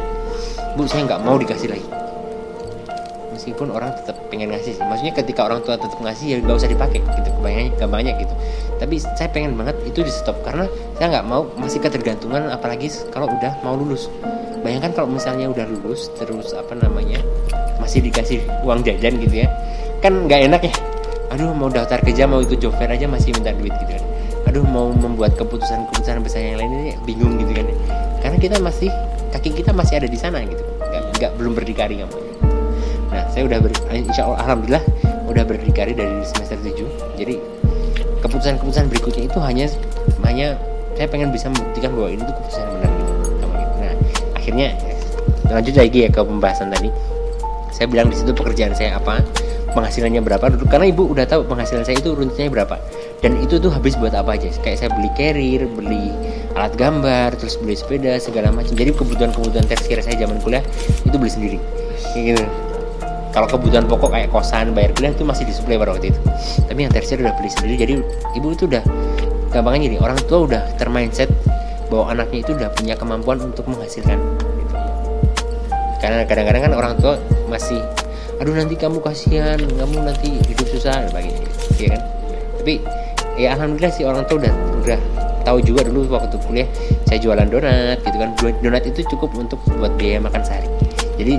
Bu 0.79 0.87
saya 0.87 1.03
nggak 1.03 1.21
mau 1.21 1.35
dikasih 1.35 1.75
lagi 1.75 1.83
meskipun 3.41 3.73
orang 3.73 3.97
tetap 3.97 4.21
pengen 4.29 4.53
ngasih 4.53 4.77
sih. 4.77 4.83
Maksudnya 4.85 5.17
ketika 5.17 5.49
orang 5.49 5.65
tua 5.65 5.73
tetap 5.73 5.97
ngasih 5.97 6.25
ya 6.29 6.37
nggak 6.45 6.61
usah 6.61 6.69
dipakai 6.69 7.01
gitu. 7.01 7.29
Kebanyakan 7.41 7.73
nggak 7.73 7.89
banyak 7.89 8.15
gitu. 8.21 8.33
Tapi 8.77 8.95
saya 9.17 9.29
pengen 9.33 9.57
banget 9.57 9.81
itu 9.81 10.05
di 10.05 10.13
stop. 10.13 10.37
Karena 10.45 10.69
saya 11.01 11.17
nggak 11.17 11.25
mau 11.25 11.49
masih 11.57 11.81
ketergantungan 11.81 12.53
apalagi 12.53 12.93
kalau 13.09 13.25
udah 13.33 13.57
mau 13.65 13.73
lulus. 13.73 14.13
Bayangkan 14.61 14.93
kalau 14.93 15.09
misalnya 15.09 15.49
udah 15.49 15.65
lulus 15.65 16.13
terus 16.21 16.53
apa 16.53 16.77
namanya 16.77 17.17
masih 17.81 18.05
dikasih 18.05 18.45
uang 18.61 18.85
jajan 18.85 19.17
gitu 19.17 19.41
ya. 19.41 19.49
Kan 20.05 20.29
nggak 20.29 20.45
enak 20.45 20.61
ya. 20.69 20.73
Aduh 21.33 21.49
mau 21.57 21.73
daftar 21.73 21.97
kerja 22.05 22.29
mau 22.29 22.45
ikut 22.45 22.61
job 22.61 22.77
fair 22.77 22.93
aja 22.93 23.09
masih 23.09 23.33
minta 23.33 23.49
duit 23.57 23.73
gitu 23.73 23.97
kan. 23.97 24.05
Aduh 24.53 24.61
mau 24.61 24.93
membuat 24.93 25.33
keputusan-keputusan 25.33 26.21
besar 26.21 26.45
yang 26.45 26.61
lainnya 26.61 26.93
bingung 27.09 27.41
gitu 27.41 27.57
kan 27.57 27.65
ya. 27.65 27.77
karena 28.21 28.37
kita 28.37 28.57
masih 28.61 28.93
kaki 29.33 29.49
kita 29.49 29.73
masih 29.73 29.97
ada 29.97 30.05
di 30.05 30.19
sana 30.19 30.45
gitu. 30.45 30.61
Nggak, 30.61 31.03
nggak 31.17 31.31
belum 31.41 31.53
berdikari 31.57 32.05
kamu 32.05 32.50
saya 33.31 33.47
udah 33.47 33.59
ber, 33.63 33.71
insya 33.95 34.27
Allah 34.27 34.39
alhamdulillah 34.43 34.83
udah 35.27 35.43
berdikari 35.47 35.95
dari 35.95 36.21
semester 36.27 36.59
7 36.59 37.15
jadi 37.15 37.35
keputusan-keputusan 38.21 38.85
berikutnya 38.91 39.23
itu 39.27 39.39
hanya 39.41 39.65
hanya 40.23 40.47
saya 40.95 41.07
pengen 41.09 41.33
bisa 41.33 41.49
membuktikan 41.49 41.91
bahwa 41.97 42.09
ini 42.13 42.21
tuh 42.21 42.35
keputusan 42.37 42.61
yang 42.61 42.73
benar 42.77 42.91
gitu. 42.93 43.13
Nah 43.81 43.93
akhirnya 44.37 44.67
lanjut 45.49 45.75
lagi 45.75 45.97
ya 46.05 46.09
ke 46.13 46.21
pembahasan 46.21 46.67
tadi. 46.69 46.89
Saya 47.73 47.87
bilang 47.89 48.13
di 48.13 48.15
situ 48.19 48.31
pekerjaan 48.35 48.77
saya 48.77 49.01
apa 49.01 49.25
penghasilannya 49.71 50.21
berapa 50.21 50.51
karena 50.67 50.85
ibu 50.91 51.07
udah 51.07 51.25
tahu 51.25 51.47
penghasilan 51.47 51.87
saya 51.87 51.97
itu 51.97 52.13
runtnya 52.13 52.51
berapa. 52.51 52.77
Dan 53.21 53.37
itu 53.37 53.61
tuh 53.61 53.69
habis 53.69 53.93
buat 53.97 54.13
apa 54.17 54.33
aja. 54.33 54.49
Kayak 54.61 54.77
saya 54.81 54.89
beli 54.93 55.09
carrier 55.13 55.65
beli 55.69 56.09
alat 56.57 56.73
gambar 56.77 57.37
terus 57.37 57.57
beli 57.57 57.77
sepeda 57.77 58.17
segala 58.21 58.53
macam. 58.53 58.73
Jadi 58.77 58.93
kebutuhan-kebutuhan 58.93 59.65
tersier 59.65 60.01
saya 60.05 60.21
zaman 60.21 60.37
kuliah 60.41 60.65
itu 61.05 61.15
beli 61.17 61.31
sendiri. 61.31 61.57
Kayak 62.13 62.23
gitu 62.37 62.45
kalau 63.31 63.47
kebutuhan 63.47 63.87
pokok 63.87 64.11
kayak 64.11 64.27
kosan 64.27 64.75
bayar 64.75 64.91
kuliah 64.91 65.15
itu 65.15 65.23
masih 65.23 65.47
disuplai 65.47 65.79
pada 65.79 65.95
waktu 65.95 66.11
itu. 66.11 66.19
Tapi 66.67 66.79
yang 66.83 66.91
tersier 66.91 67.23
udah 67.23 67.33
beli 67.39 67.49
sendiri. 67.49 67.75
Jadi 67.79 67.93
ibu 68.35 68.47
itu 68.51 68.67
udah 68.67 68.83
gampangnya 69.51 69.87
gini 69.87 69.97
orang 69.99 70.19
tua 70.27 70.47
udah 70.47 70.61
termindset 70.75 71.31
bahwa 71.87 72.11
anaknya 72.11 72.39
itu 72.43 72.51
udah 72.55 72.69
punya 72.75 72.95
kemampuan 72.99 73.39
untuk 73.39 73.67
menghasilkan. 73.71 74.19
Karena 76.03 76.27
kadang-kadang 76.27 76.61
kan 76.67 76.73
orang 76.75 76.93
tua 76.99 77.15
masih 77.47 77.79
aduh 78.41 78.57
nanti 78.57 78.73
kamu 78.73 78.97
kasihan 79.05 79.59
kamu 79.59 80.01
nanti 80.01 80.41
hidup 80.49 80.67
susah 80.67 81.07
dan 81.07 81.23
ya 81.79 81.87
kan? 81.95 82.01
Tapi 82.59 82.73
ya 83.39 83.55
alhamdulillah 83.55 83.93
sih 83.95 84.03
orang 84.03 84.27
tua 84.27 84.43
udah 84.43 84.53
udah 84.83 84.99
tahu 85.47 85.57
juga 85.63 85.87
dulu 85.87 86.09
waktu 86.11 86.35
kuliah 86.45 86.67
saya 87.07 87.21
jualan 87.23 87.47
donat 87.47 88.03
gitu 88.03 88.17
kan. 88.19 88.35
Donat 88.59 88.83
itu 88.83 89.07
cukup 89.15 89.31
untuk 89.39 89.61
buat 89.79 89.93
biaya 89.95 90.19
makan 90.19 90.41
sehari. 90.43 90.67
Jadi 91.15 91.37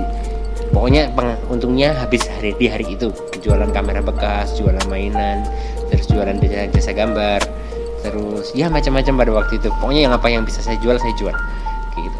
pokoknya 0.73 1.13
untungnya 1.47 1.93
habis 1.95 2.25
hari 2.27 2.57
di 2.57 2.67
hari 2.67 2.97
itu. 2.97 3.13
Jualan 3.39 3.69
kamera 3.71 4.01
bekas 4.01 4.57
jualan 4.57 4.83
mainan 4.89 5.45
terus 5.93 6.09
jualan 6.09 6.35
jasa, 6.41 6.67
jasa 6.73 6.91
gambar 6.91 7.39
terus 8.03 8.51
ya 8.51 8.67
macam-macam 8.67 9.13
pada 9.15 9.31
waktu 9.31 9.53
itu. 9.61 9.69
Pokoknya 9.79 10.09
yang 10.09 10.13
apa 10.17 10.27
yang 10.27 10.43
bisa 10.43 10.59
saya 10.59 10.75
jual 10.81 10.97
saya 10.99 11.13
jual. 11.15 11.35
Gitu. 11.93 12.19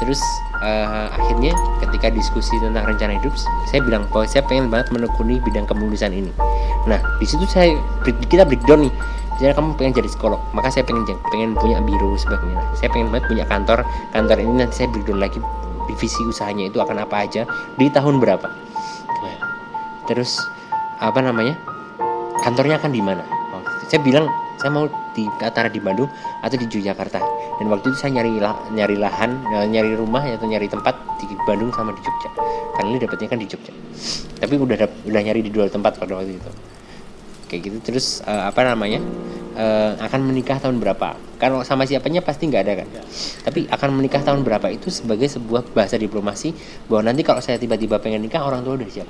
Terus 0.00 0.20
uh, 0.64 1.12
akhirnya 1.12 1.52
ketika 1.84 2.08
diskusi 2.10 2.56
tentang 2.58 2.88
rencana 2.88 3.20
hidup 3.20 3.36
saya 3.68 3.84
bilang 3.84 4.08
bahwa 4.08 4.24
saya 4.24 4.42
pengen 4.48 4.72
banget 4.72 4.90
menekuni 4.90 5.38
bidang 5.44 5.68
kepenulisan 5.68 6.10
ini. 6.10 6.32
Nah 6.88 6.98
di 7.20 7.26
situ 7.28 7.44
saya 7.46 7.76
kita 8.08 8.48
breakdown 8.48 8.88
nih. 8.88 8.94
Misalnya 9.36 9.56
kamu 9.56 9.72
pengen 9.80 9.92
jadi 9.96 10.08
psikolog 10.12 10.40
maka 10.52 10.68
saya 10.68 10.84
pengen 10.84 11.04
pengen 11.32 11.56
punya 11.56 11.80
biro 11.84 12.16
sebagainya. 12.16 12.60
Saya 12.76 12.88
pengen 12.92 13.12
banget 13.12 13.24
punya 13.28 13.44
kantor 13.48 13.78
kantor 14.12 14.36
ini 14.40 14.52
nanti 14.64 14.74
saya 14.84 14.88
breakdown 14.92 15.20
lagi 15.20 15.40
divisi 15.90 16.22
usahanya 16.22 16.70
itu 16.70 16.78
akan 16.78 17.02
apa 17.02 17.26
aja? 17.26 17.42
Di 17.74 17.90
tahun 17.90 18.22
berapa? 18.22 18.46
Nah, 19.10 19.36
terus 20.06 20.38
apa 21.02 21.18
namanya? 21.18 21.58
Kantornya 22.40 22.78
akan 22.78 22.94
di 22.94 23.02
mana? 23.02 23.40
Saya 23.90 24.06
bilang 24.06 24.30
saya 24.60 24.70
mau 24.70 24.86
di 25.16 25.26
antara 25.42 25.66
di 25.66 25.82
Bandung 25.82 26.06
atau 26.46 26.54
di 26.54 26.70
Yogyakarta. 26.70 27.18
Dan 27.58 27.66
waktu 27.74 27.90
itu 27.90 27.98
saya 28.06 28.22
nyari 28.22 28.38
nyari 28.70 28.96
lahan 29.00 29.30
eh, 29.50 29.66
nyari 29.66 29.98
rumah 29.98 30.22
atau 30.22 30.46
nyari 30.46 30.70
tempat 30.70 30.94
di 31.18 31.26
Bandung 31.42 31.74
sama 31.74 31.90
di 31.90 32.00
Jogja. 32.04 32.30
Karena 32.78 32.88
ini 32.94 32.98
dapatnya 33.02 33.26
kan 33.26 33.38
di 33.42 33.48
Jogja. 33.50 33.72
Tapi 34.38 34.54
udah 34.54 34.76
udah 35.10 35.20
nyari 35.26 35.40
di 35.42 35.50
dua 35.50 35.66
tempat 35.66 35.98
pada 35.98 36.22
waktu 36.22 36.38
itu. 36.38 36.50
Kayak 37.50 37.60
gitu. 37.66 37.76
Terus 37.90 38.22
eh, 38.22 38.42
apa 38.46 38.62
namanya 38.62 39.02
eh, 39.56 39.92
akan 39.98 40.20
menikah 40.26 40.58
tahun 40.60 40.78
berapa? 40.78 41.16
Kalau 41.40 41.64
sama 41.64 41.88
siapanya 41.88 42.20
pasti 42.20 42.46
nggak 42.46 42.62
ada 42.62 42.72
kan? 42.84 42.88
Tapi 43.46 43.66
akan 43.70 43.88
menikah 43.96 44.20
tahun 44.20 44.44
berapa 44.44 44.68
itu 44.68 44.92
sebagai 44.92 45.26
sebuah 45.26 45.72
bahasa 45.72 45.96
diplomasi 45.96 46.52
bahwa 46.86 47.10
nanti 47.10 47.24
kalau 47.24 47.40
saya 47.40 47.56
tiba-tiba 47.56 47.96
pengen 47.98 48.20
nikah 48.22 48.44
orang 48.44 48.60
tua 48.60 48.76
udah 48.76 48.88
siap. 48.90 49.08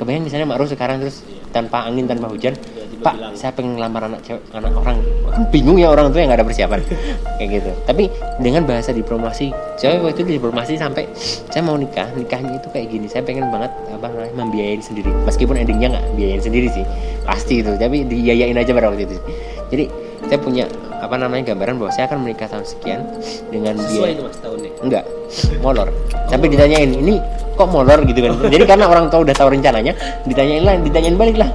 Kebayang 0.00 0.24
misalnya 0.24 0.48
Ma'ruf 0.48 0.72
sekarang 0.72 0.98
terus 1.04 1.22
tanpa 1.52 1.84
angin 1.84 2.08
tanpa 2.08 2.32
hujan 2.32 2.56
Pak 3.02 3.34
saya 3.34 3.50
pengen 3.50 3.76
ngelamar 3.76 4.06
anak 4.06 4.22
cewek 4.22 4.42
anak 4.54 4.72
orang. 4.78 5.02
Kan 5.28 5.42
bingung 5.50 5.76
ya 5.76 5.90
orang 5.90 6.14
tua 6.14 6.22
yang 6.22 6.30
nggak 6.30 6.40
ada 6.40 6.46
persiapan. 6.46 6.80
Kayak 7.42 7.48
gitu. 7.58 7.70
Tapi 7.82 8.04
dengan 8.38 8.62
bahasa 8.62 8.94
diplomasi 8.94 9.50
saya 9.74 9.98
waktu 9.98 10.22
itu 10.22 10.38
diplomasi 10.38 10.78
sampai 10.78 11.10
saya 11.50 11.62
mau 11.66 11.74
nikah 11.74 12.06
nikahnya 12.14 12.62
itu 12.62 12.68
kayak 12.70 12.86
gini. 12.94 13.06
Saya 13.10 13.26
pengen 13.26 13.50
banget 13.50 13.74
apa 13.90 14.06
namanya 14.06 14.34
membiayain 14.38 14.78
sendiri. 14.78 15.10
Meskipun 15.26 15.58
endingnya 15.58 15.98
nggak 15.98 16.06
biayain 16.14 16.42
sendiri 16.42 16.70
sih. 16.70 16.86
Pasti 17.26 17.60
itu 17.60 17.74
tapi 17.74 18.06
diyayain 18.06 18.54
aja 18.54 18.70
pada 18.70 18.88
waktu 18.94 19.10
itu 19.10 19.18
jadi 19.72 19.88
saya 20.28 20.38
punya 20.38 20.64
apa 21.00 21.16
namanya 21.16 21.56
gambaran 21.56 21.80
bahwa 21.80 21.90
saya 21.90 22.04
akan 22.12 22.28
menikah 22.28 22.46
tahun 22.46 22.62
sekian 22.68 23.00
dengan 23.48 23.74
Sesuai 23.74 23.90
biaya 23.90 24.12
itu 24.12 24.22
mas 24.22 24.38
tahunnya. 24.38 24.70
enggak. 24.84 25.04
Molor. 25.64 25.88
Sampai 26.28 26.46
ditanyain 26.52 26.92
ini 26.92 27.16
kok 27.56 27.68
molor? 27.72 28.04
gitu 28.04 28.20
kan. 28.20 28.32
Jadi 28.52 28.64
karena 28.68 28.84
orang 28.86 29.08
tua 29.08 29.24
udah 29.24 29.34
tahu 29.34 29.48
rencananya 29.56 29.96
ditanyain 30.28 30.62
lah 30.62 30.76
ditanyain 30.78 31.16
balik 31.16 31.40
lah 31.40 31.48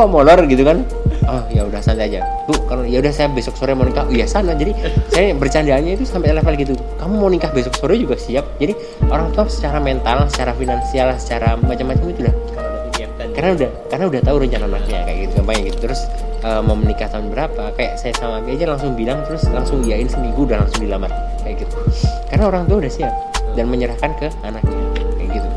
kok 0.00 0.08
molor 0.08 0.40
gitu 0.48 0.64
kan? 0.64 0.80
Oh 1.28 1.44
ya 1.52 1.68
udah 1.68 1.78
santai 1.84 2.08
aja. 2.08 2.24
Bu 2.48 2.56
kalau 2.64 2.82
ya 2.88 2.98
udah 3.04 3.12
saya 3.12 3.28
besok 3.28 3.54
sore 3.60 3.76
mau 3.76 3.84
nikah. 3.84 4.08
Oh, 4.08 4.12
iya 4.12 4.24
sana. 4.24 4.56
Jadi 4.56 4.72
saya 5.12 5.36
bercandanya 5.36 5.92
itu 5.92 6.08
sampai 6.08 6.32
level 6.32 6.56
gitu. 6.56 6.72
Kamu 6.96 7.20
mau 7.20 7.28
nikah 7.28 7.52
besok 7.52 7.76
sore 7.76 8.00
juga 8.00 8.16
siap. 8.16 8.48
Jadi 8.56 8.72
orang 9.12 9.28
tua 9.36 9.44
secara 9.46 9.76
mental 9.78 10.24
secara 10.32 10.56
finansial 10.56 11.12
secara 11.20 11.60
macam-macam 11.60 12.06
itu 12.08 12.24
udah 12.24 12.34
Kalau 12.56 12.68
udah 12.72 12.82
menyiapkan. 12.88 13.26
karena 13.36 13.50
udah 13.54 13.70
karena 13.92 14.04
udah 14.08 14.20
tahu 14.24 14.36
rencana 14.40 14.64
anaknya 14.72 14.98
kayak 15.04 15.18
gitu 15.28 15.32
gampangnya 15.38 15.62
gitu. 15.68 15.78
Terus 15.84 16.00
eh, 16.40 16.60
mau 16.64 16.76
menikah 16.80 17.08
tahun 17.12 17.26
berapa 17.28 17.62
kayak 17.76 17.92
saya 18.00 18.12
sama 18.16 18.40
Abi 18.40 18.56
aja 18.56 18.66
langsung 18.72 18.96
bilang 18.96 19.20
terus 19.28 19.44
langsung 19.52 19.84
iyain 19.84 20.08
seminggu 20.08 20.48
udah 20.48 20.64
langsung 20.64 20.80
dilamar 20.82 21.12
kayak 21.44 21.62
gitu. 21.62 21.76
Karena 22.32 22.44
orang 22.48 22.64
tua 22.64 22.80
udah 22.80 22.92
siap 22.92 23.12
dan 23.54 23.68
menyerahkan 23.68 24.10
ke 24.16 24.32
anaknya 24.42 24.80
kayak 25.20 25.28
gitu. 25.36 25.48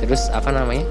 Terus 0.00 0.32
apa 0.32 0.48
namanya? 0.50 0.88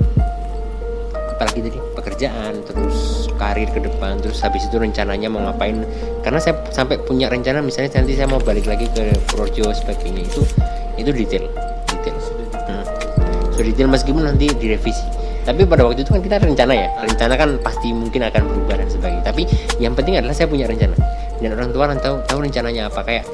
Apalagi 1.33 1.59
tadi 1.65 1.79
pekerjaan 2.03 2.59
terus 2.67 3.31
karir 3.39 3.71
ke 3.71 3.79
depan 3.79 4.19
terus 4.19 4.43
habis 4.43 4.67
itu 4.67 4.75
rencananya 4.75 5.31
mau 5.31 5.39
ngapain 5.47 5.87
karena 6.19 6.39
saya 6.43 6.59
sampai 6.75 6.99
punya 6.99 7.31
rencana 7.31 7.63
misalnya 7.63 8.03
nanti 8.03 8.19
saya 8.19 8.27
mau 8.27 8.43
balik 8.43 8.67
lagi 8.67 8.91
ke 8.91 9.15
Purworejo 9.31 9.71
sebagainya 9.71 10.27
itu 10.27 10.43
itu 10.99 11.09
detail 11.15 11.47
detail 11.87 12.43
Hmm. 12.67 12.85
So 13.53 13.61
detail 13.61 13.89
meskipun 13.91 14.23
nanti 14.23 14.49
direvisi. 14.55 15.03
Tapi 15.43 15.67
pada 15.67 15.83
waktu 15.83 16.07
itu 16.07 16.15
kan 16.15 16.23
kita 16.23 16.39
rencana 16.39 16.73
ya. 16.73 16.87
Rencana 17.03 17.33
kan 17.35 17.49
pasti 17.59 17.91
mungkin 17.91 18.23
akan 18.23 18.41
berubah 18.47 18.79
dan 18.79 18.87
sebagainya. 18.87 19.23
Tapi 19.27 19.43
yang 19.83 19.91
penting 19.91 20.15
adalah 20.15 20.31
saya 20.31 20.47
punya 20.47 20.63
rencana. 20.63 20.95
Dan 21.43 21.59
orang 21.59 21.75
tua 21.75 21.91
kan 21.91 21.97
tahu 21.99 22.15
tahu 22.23 22.39
rencananya 22.47 22.87
apa 22.87 23.03
kayak 23.03 23.25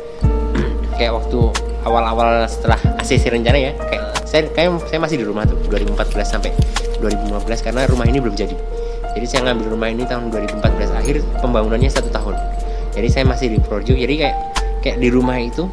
kayak 0.98 1.14
waktu 1.14 1.40
awal-awal 1.86 2.50
setelah 2.50 2.82
ACC 2.98 3.30
rencana 3.30 3.58
ya. 3.62 3.72
Kayak 3.78 4.04
saya 4.26 4.42
kayak 4.50 4.70
saya 4.90 5.00
masih 5.02 5.22
di 5.22 5.26
rumah 5.26 5.46
tuh 5.46 5.58
2014 5.70 6.26
sampai 6.26 6.52
2015 7.02 7.66
karena 7.66 7.88
rumah 7.88 8.06
ini 8.06 8.20
belum 8.20 8.36
jadi. 8.36 8.56
Jadi 9.16 9.26
saya 9.26 9.50
ngambil 9.50 9.74
rumah 9.74 9.90
ini 9.90 10.04
tahun 10.06 10.30
2014 10.32 10.94
akhir 10.96 11.16
pembangunannya 11.42 11.90
satu 11.90 12.14
tahun. 12.14 12.36
Jadi 12.94 13.08
saya 13.10 13.26
masih 13.26 13.56
di 13.56 13.60
Projo. 13.60 13.96
Jadi 13.96 14.16
kayak 14.22 14.36
kayak 14.80 14.98
di 15.02 15.10
rumah 15.12 15.36
itu 15.40 15.68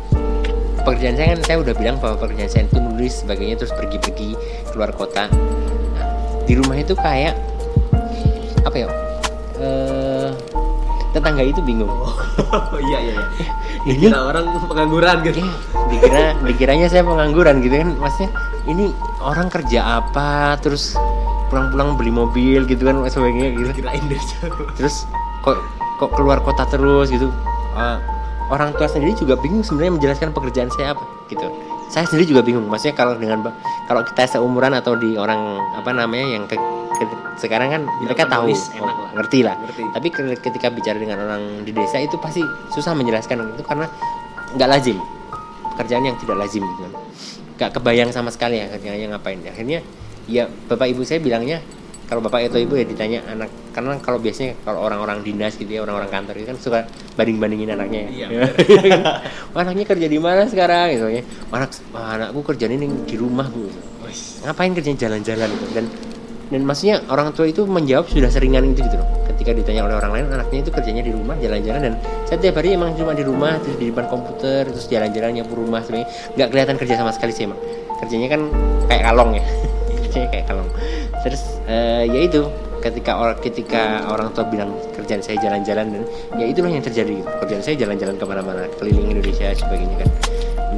pekerjaan 0.86 1.18
saya 1.18 1.34
kan 1.34 1.40
saya 1.42 1.56
udah 1.66 1.74
bilang 1.74 1.96
bahwa 1.98 2.14
pekerjaan 2.22 2.50
saya 2.50 2.62
itu 2.70 2.78
nulis 2.78 3.26
sebagainya 3.26 3.58
terus 3.58 3.74
pergi-pergi 3.74 4.38
keluar 4.70 4.94
kota 4.94 5.26
nah, 5.26 6.06
di 6.46 6.54
rumah 6.54 6.78
itu 6.78 6.94
kayak 6.94 7.34
apa 8.62 8.76
ya 8.78 8.88
eh 9.58 10.30
tetangga 11.10 11.42
itu 11.42 11.58
bingung 11.66 11.90
oh 11.90 12.14
iya 12.86 12.98
iya 13.02 13.14
iya 13.18 13.26
Ini- 13.86 14.10
Dikira 14.10 14.30
orang 14.30 14.46
pengangguran 14.66 15.16
gitu 15.26 15.42
Iya, 15.42 15.50
dikira 15.90 16.22
dikiranya 16.46 16.86
saya 16.86 17.02
pengangguran 17.02 17.62
gitu 17.66 17.74
kan 17.82 17.88
maksudnya 17.98 18.30
ini 18.66 18.84
orang 19.22 19.48
kerja 19.50 20.02
apa 20.02 20.54
terus 20.62 20.94
pulang-pulang 21.49 21.94
beli 21.94 22.12
mobil 22.12 22.66
gitu 22.66 22.82
kan 22.86 23.03
sebagainya 23.07 23.49
gitu. 23.55 23.70
Kirain 23.82 24.05
deh 24.11 24.20
terus 24.76 25.07
kok 25.42 25.57
kok 25.97 26.11
keluar 26.14 26.42
kota 26.42 26.66
terus 26.66 27.09
gitu. 27.11 27.30
Eh, 27.76 27.99
orang 28.51 28.72
tua 28.74 28.86
sendiri 28.86 29.14
juga 29.14 29.34
bingung 29.38 29.62
sebenarnya 29.62 29.92
menjelaskan 29.99 30.30
pekerjaan 30.34 30.70
saya 30.74 30.94
apa 30.94 31.05
gitu. 31.30 31.47
Saya 31.86 32.03
sendiri 32.07 32.26
juga 32.34 32.42
bingung 32.42 32.66
maksudnya 32.66 32.99
kalau 32.99 33.14
dengan 33.14 33.47
kalau 33.86 34.03
kita 34.03 34.26
seumuran 34.26 34.74
atau 34.74 34.99
di 34.99 35.14
orang 35.14 35.38
apa 35.78 35.90
namanya 35.94 36.26
yang 36.34 36.44
ke, 36.51 36.59
ke- 36.99 37.22
sekarang 37.38 37.70
kan 37.70 37.82
mereka 38.03 38.26
tahu. 38.26 38.51
oh, 38.51 38.86
lah. 38.86 39.14
ngerti 39.14 39.38
lah. 39.47 39.55
Ngerti. 39.55 39.82
tapi 39.94 40.09
ke- 40.11 40.38
ketika 40.42 40.66
bicara 40.70 40.99
dengan 40.99 41.22
orang 41.22 41.62
di 41.62 41.70
desa 41.70 42.03
itu 42.03 42.18
pasti 42.18 42.42
susah 42.74 42.90
menjelaskan 42.99 43.55
itu 43.55 43.62
karena 43.62 43.86
nggak 44.59 44.68
lazim. 44.68 44.99
Pekerjaan 45.76 46.05
yang 46.11 46.16
tidak 46.18 46.36
lazim 46.42 46.62
gitu. 46.66 46.80
Kan 46.90 46.92
nggak 47.57 47.70
kebayang 47.72 48.11
sama 48.12 48.28
sekali 48.34 48.61
ya 48.61 48.66
kerjanya 48.68 49.16
ngapain. 49.16 49.40
Akhirnya 49.47 49.80
ya 50.26 50.50
bapak 50.66 50.90
ibu 50.90 51.06
saya 51.06 51.22
bilangnya 51.22 51.62
kalau 52.06 52.22
bapak 52.22 52.46
atau 52.46 52.62
ibu 52.62 52.78
ya 52.78 52.86
ditanya 52.86 53.26
anak 53.26 53.50
karena 53.74 53.98
kalau 53.98 54.22
biasanya 54.22 54.54
kalau 54.62 54.78
orang-orang 54.86 55.26
dinas 55.26 55.58
gitu 55.58 55.66
ya 55.66 55.82
orang-orang 55.82 56.06
kantor 56.06 56.38
itu 56.38 56.46
kan 56.46 56.58
suka 56.58 56.80
banding 57.18 57.42
bandingin 57.42 57.74
anaknya 57.74 58.02
Iya, 58.06 58.26
ya. 58.30 58.42
Wah, 59.50 59.66
anaknya 59.66 59.84
kerja 59.90 60.06
di 60.06 60.18
mana 60.22 60.46
sekarang? 60.46 60.94
Gitu 60.94 61.06
ya. 61.10 61.22
Anak 61.50 61.74
anakku 61.90 62.46
kerjanya 62.46 62.78
ini 62.78 62.86
di 63.10 63.18
rumah 63.18 63.50
bu. 63.50 63.66
Ngapain 64.46 64.70
kerjanya 64.78 64.98
jalan-jalan 65.10 65.50
gitu? 65.50 65.66
Dan 65.74 65.84
dan 66.46 66.60
maksudnya 66.62 67.02
orang 67.10 67.34
tua 67.34 67.50
itu 67.50 67.66
menjawab 67.66 68.06
sudah 68.06 68.30
seringan 68.30 68.62
itu 68.70 68.86
gitu 68.86 69.02
loh. 69.02 69.08
Ketika 69.34 69.50
ditanya 69.50 69.82
oleh 69.90 69.98
orang 69.98 70.14
lain 70.14 70.24
anaknya 70.30 70.62
itu 70.62 70.70
kerjanya 70.70 71.02
di 71.02 71.10
rumah 71.10 71.34
jalan-jalan 71.42 71.90
dan 71.90 71.94
setiap 72.30 72.54
hari 72.62 72.78
emang 72.78 72.94
cuma 72.94 73.18
di 73.18 73.26
rumah 73.26 73.58
terus 73.58 73.82
di 73.82 73.90
depan 73.90 74.06
komputer 74.06 74.70
terus 74.70 74.86
jalan-jalan 74.86 75.42
nyapu 75.42 75.58
rumah 75.58 75.82
sebenarnya. 75.82 76.06
Nggak 76.38 76.48
kelihatan 76.54 76.76
kerja 76.78 76.94
sama 77.02 77.10
sekali 77.10 77.34
sih 77.34 77.50
emang. 77.50 77.58
Kerjanya 77.98 78.28
kan 78.30 78.40
kayak 78.86 79.02
kalong 79.10 79.42
ya 79.42 79.44
kerjanya 80.16 80.32
kayak 80.32 80.46
kalong 80.48 80.70
terus 81.20 81.42
eh, 81.68 82.08
ya 82.08 82.20
itu 82.24 82.40
ketika 82.80 83.12
orang 83.20 83.36
ketika 83.44 83.82
orang 84.08 84.32
tua 84.32 84.48
bilang 84.48 84.72
kerjaan 84.96 85.20
saya 85.20 85.36
jalan-jalan 85.44 85.92
dan 85.92 86.02
ya 86.38 86.46
itulah 86.46 86.70
yang 86.70 86.84
terjadi. 86.84 87.18
Kerjaan 87.42 87.62
saya 87.64 87.74
jalan-jalan 87.74 88.14
ke 88.14 88.24
mana-mana 88.28 88.62
keliling 88.78 89.10
Indonesia 89.10 89.50
sebagainya 89.58 90.06
kan. 90.06 90.10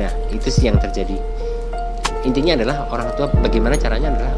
Nah 0.01 0.11
itu 0.33 0.49
sih 0.49 0.73
yang 0.73 0.81
terjadi. 0.81 1.21
Intinya 2.25 2.57
adalah 2.57 2.89
orang 2.89 3.09
tua 3.21 3.29
bagaimana 3.45 3.77
caranya 3.77 4.09
adalah 4.09 4.33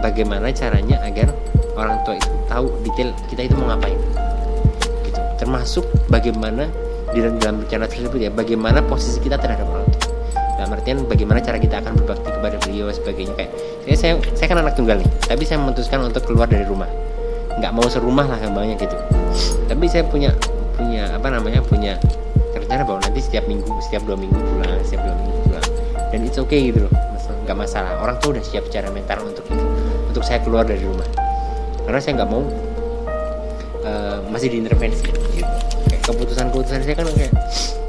bagaimana 0.00 0.48
caranya 0.48 0.96
agar 1.04 1.28
orang 1.76 2.00
tua 2.08 2.16
itu 2.16 2.30
tahu 2.48 2.72
detail 2.88 3.12
kita 3.28 3.52
itu 3.52 3.54
mau 3.60 3.76
ngapain. 3.76 4.00
Gitu. 5.04 5.20
Termasuk 5.44 5.84
bagaimana 6.08 6.72
di 7.12 7.20
dalam 7.20 7.60
rencana 7.62 7.84
tersebut 7.84 8.16
ya 8.16 8.30
bagaimana 8.32 8.80
posisi 8.80 9.20
kita 9.20 9.36
terhadap 9.36 9.68
orang 9.68 9.86
tua 9.92 9.93
dalam 10.54 10.70
artian 10.74 11.02
bagaimana 11.06 11.42
cara 11.42 11.58
kita 11.58 11.82
akan 11.82 11.98
berbakti 12.02 12.28
kepada 12.30 12.56
beliau 12.62 12.86
sebagainya. 12.90 13.34
Kayak 13.34 13.50
saya 13.98 14.12
saya, 14.34 14.46
kan 14.50 14.58
anak 14.62 14.74
tunggal 14.78 14.96
nih 15.02 15.08
tapi 15.26 15.42
saya 15.46 15.58
memutuskan 15.62 15.98
untuk 16.02 16.22
keluar 16.26 16.46
dari 16.46 16.64
rumah. 16.66 16.88
Nggak 17.58 17.72
mau 17.74 17.86
serumah 17.86 18.26
lah 18.26 18.38
gampangnya 18.38 18.76
gitu. 18.78 18.96
Tapi 19.70 19.84
saya 19.90 20.06
punya 20.06 20.34
punya 20.74 21.10
apa 21.14 21.28
namanya 21.30 21.62
punya 21.62 21.98
rencana 22.54 22.82
bahwa 22.86 22.98
nanti 23.02 23.20
setiap 23.22 23.44
minggu 23.46 23.66
setiap 23.84 24.02
dua 24.08 24.16
minggu 24.18 24.34
pulang 24.34 24.78
setiap 24.82 25.02
dua 25.06 25.14
minggu 25.18 25.38
pulang. 25.50 25.66
Dan 26.14 26.18
it's 26.26 26.38
okay 26.38 26.70
gitu 26.70 26.86
loh 26.86 26.94
nggak 27.44 27.56
masalah. 27.60 28.00
Orang 28.00 28.16
tuh 28.18 28.32
udah 28.34 28.44
siap 28.44 28.64
secara 28.68 28.88
mental 28.88 29.20
untuk 29.22 29.44
itu 29.52 29.64
untuk 30.10 30.24
saya 30.24 30.40
keluar 30.40 30.64
dari 30.64 30.80
rumah. 30.80 31.06
Karena 31.84 32.00
saya 32.00 32.12
nggak 32.24 32.30
mau 32.32 32.42
eh, 33.84 34.18
masih 34.32 34.48
diintervensi 34.50 35.04
gitu. 35.36 35.52
Kayak 35.92 36.02
keputusan-keputusan 36.08 36.80
saya 36.82 36.96
kan 36.96 37.06
kayak 37.12 37.32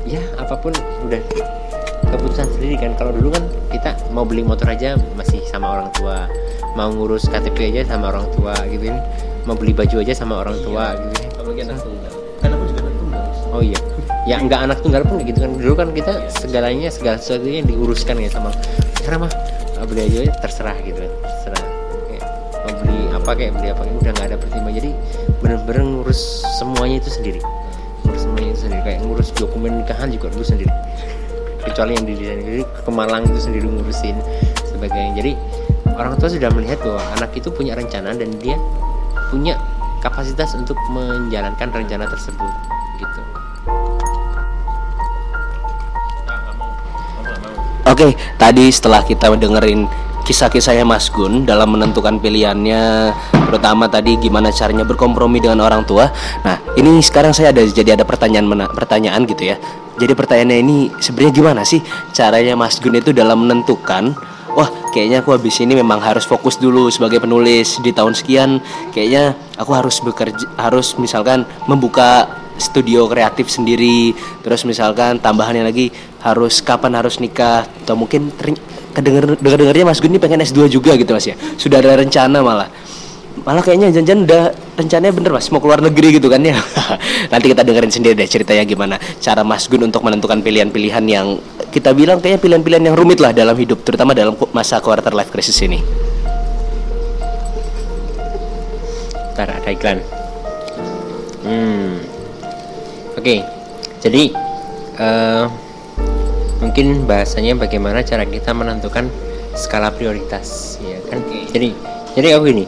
ya 0.06 0.22
apa 0.38 0.54
pun 0.60 0.76
udah 1.08 1.22
keputusan 2.16 2.48
sendiri 2.58 2.76
kan. 2.80 2.92
Kalau 2.96 3.12
dulu 3.12 3.30
kan 3.36 3.44
kita 3.70 3.92
mau 4.16 4.24
beli 4.24 4.42
motor 4.42 4.72
aja 4.72 4.96
masih 5.20 5.44
sama 5.52 5.76
orang 5.76 5.90
tua. 5.94 6.26
Mau 6.76 6.92
ngurus 6.92 7.28
KTP 7.28 7.76
aja 7.76 7.96
sama 7.96 8.12
orang 8.12 8.28
tua 8.36 8.56
gitu 8.72 8.90
kan. 8.90 9.00
Mau 9.46 9.56
beli 9.56 9.76
baju 9.76 10.02
aja 10.02 10.14
sama 10.16 10.42
orang 10.42 10.58
tua 10.64 10.96
gitu 10.96 11.14
kan. 11.22 11.30
Apalagi 11.40 11.62
anak 11.68 11.80
tunggal. 11.84 12.14
Kan 12.40 12.50
aku 12.56 12.64
juga 12.72 12.80
anak 12.82 12.96
tunggal. 12.98 13.24
Oh 13.56 13.62
iya, 13.64 13.80
ya 14.28 14.36
nggak 14.44 14.60
anak 14.72 14.78
tunggal 14.82 15.02
pun 15.06 15.16
gitu 15.24 15.40
kan. 15.44 15.52
Dulu 15.60 15.74
kan 15.76 15.88
kita 15.92 16.14
segalanya 16.32 16.90
segala 16.90 17.20
sesuatunya 17.20 17.62
diuruskan 17.68 18.16
ya 18.20 18.30
sama 18.32 18.50
sekarang 19.00 19.30
mah 19.30 19.32
ah, 19.78 19.86
beli 19.86 20.02
aja 20.08 20.34
terserah 20.42 20.76
gitu 20.82 21.00
kan. 21.00 21.12
Terserah. 21.22 21.64
Kayak 22.10 22.26
mau 22.66 22.74
beli 22.82 23.00
apa 23.14 23.32
kayak 23.38 23.52
beli 23.60 23.68
apa 23.70 23.82
udah 23.86 24.12
nggak 24.16 24.28
ada 24.34 24.38
pertimbangan. 24.40 24.76
Jadi 24.76 24.92
bener-bener 25.40 25.84
ngurus 25.84 26.44
semuanya 26.58 26.98
itu 27.00 27.10
sendiri. 27.12 27.40
Ngurus 28.04 28.22
semuanya 28.28 28.50
itu 28.52 28.62
sendiri. 28.68 28.82
Kayak 28.84 29.00
ngurus 29.06 29.30
dokumen 29.32 29.72
nikahan 29.86 30.10
juga 30.12 30.28
dulu 30.34 30.44
sendiri 30.44 30.74
kecuali 31.66 31.98
yang 31.98 32.06
di 32.06 32.14
desain 32.14 32.40
jadi 32.46 32.64
ke 32.64 32.82
itu 33.26 33.40
sendiri 33.42 33.66
ngurusin 33.66 34.16
sebagainya. 34.70 35.12
Jadi 35.18 35.32
orang 35.98 36.14
tua 36.22 36.30
sudah 36.30 36.50
melihat 36.54 36.80
bahwa 36.86 37.02
anak 37.18 37.32
itu 37.34 37.50
punya 37.50 37.74
rencana 37.74 38.14
dan 38.14 38.30
dia 38.38 38.56
punya 39.34 39.58
kapasitas 40.06 40.54
untuk 40.54 40.78
menjalankan 40.94 41.74
rencana 41.74 42.06
tersebut 42.06 42.52
gitu. 43.02 43.22
Oke, 47.86 48.18
tadi 48.38 48.66
setelah 48.74 49.06
kita 49.06 49.30
mendengerin 49.30 49.86
kisah-kisahnya 50.26 50.82
Mas 50.90 51.06
Gun 51.14 51.46
dalam 51.46 51.78
menentukan 51.78 52.18
pilihannya, 52.18 53.14
terutama 53.46 53.86
tadi 53.86 54.18
gimana 54.18 54.50
caranya 54.50 54.82
berkompromi 54.82 55.38
dengan 55.38 55.62
orang 55.62 55.86
tua. 55.86 56.10
Nah, 56.42 56.58
ini 56.76 57.00
sekarang 57.04 57.32
saya 57.32 57.52
ada 57.52 57.64
jadi 57.64 57.96
ada 58.00 58.06
pertanyaan 58.08 58.46
mena- 58.48 58.72
pertanyaan 58.72 59.24
gitu 59.28 59.52
ya. 59.52 59.58
Jadi 59.96 60.12
pertanyaannya 60.12 60.58
ini 60.60 60.78
sebenarnya 61.00 61.34
gimana 61.34 61.62
sih 61.64 61.80
caranya 62.12 62.60
Mas 62.60 62.84
Gun 62.84 63.00
itu 63.00 63.16
dalam 63.16 63.48
menentukan 63.48 64.12
Wah, 64.56 64.72
kayaknya 64.96 65.20
aku 65.20 65.36
habis 65.36 65.60
ini 65.60 65.76
memang 65.76 66.00
harus 66.00 66.24
fokus 66.24 66.56
dulu 66.56 66.88
sebagai 66.88 67.20
penulis 67.20 67.76
di 67.84 67.92
tahun 67.92 68.16
sekian. 68.16 68.64
Kayaknya 68.96 69.36
aku 69.60 69.76
harus 69.76 70.00
bekerja, 70.00 70.48
harus 70.56 70.96
misalkan 70.96 71.44
membuka 71.68 72.24
studio 72.56 73.04
kreatif 73.12 73.52
sendiri 73.52 74.16
terus 74.40 74.64
misalkan 74.64 75.20
tambahannya 75.20 75.68
lagi 75.68 75.92
harus 76.24 76.64
kapan 76.64 76.96
harus 76.96 77.20
nikah 77.20 77.68
atau 77.84 78.00
mungkin 78.00 78.32
kedenger 78.96 79.36
dengar 79.44 79.60
dengarnya 79.60 79.86
Mas 79.92 80.00
Gun 80.00 80.16
ini 80.16 80.24
pengen 80.24 80.40
S2 80.40 80.72
juga 80.72 80.96
gitu 80.96 81.12
Mas 81.12 81.28
ya 81.28 81.36
sudah 81.60 81.84
ada 81.84 82.00
rencana 82.00 82.40
malah 82.40 82.72
malah 83.46 83.62
kayaknya 83.62 83.94
janjian 83.94 84.26
udah 84.26 84.52
rencananya 84.74 85.14
bener 85.14 85.32
Mas 85.38 85.48
mau 85.54 85.62
keluar 85.62 85.80
negeri 85.80 86.18
gitu 86.18 86.28
kan 86.34 86.42
ya 86.42 86.58
nanti 87.32 87.46
kita 87.54 87.62
dengerin 87.62 87.94
sendiri 87.94 88.18
deh 88.18 88.26
ceritanya 88.26 88.66
gimana 88.66 88.96
cara 89.22 89.46
Mas 89.46 89.70
Gun 89.70 89.86
untuk 89.86 90.02
menentukan 90.02 90.42
pilihan-pilihan 90.42 91.06
yang 91.06 91.38
kita 91.70 91.94
bilang 91.94 92.18
kayaknya 92.20 92.42
pilihan-pilihan 92.42 92.84
yang 92.90 92.96
rumit 92.98 93.22
lah 93.22 93.32
dalam 93.32 93.54
hidup 93.54 93.86
terutama 93.86 94.18
dalam 94.18 94.34
masa 94.50 94.82
quarter 94.82 95.14
life 95.14 95.30
crisis 95.30 95.62
ini 95.62 95.80
Ntar 99.36 99.52
ada 99.52 99.68
iklan. 99.68 100.00
Hmm. 101.44 102.00
Oke. 103.20 103.44
Jadi 104.00 104.32
eh, 104.96 105.44
mungkin 106.64 107.04
bahasanya 107.04 107.60
bagaimana 107.60 108.00
cara 108.00 108.24
kita 108.24 108.56
menentukan 108.56 109.12
skala 109.60 109.92
prioritas, 109.92 110.80
ya 110.80 111.04
kan? 111.12 111.20
Jadi 111.52 111.76
jadi 112.16 112.40
aku 112.40 112.48
gini. 112.48 112.66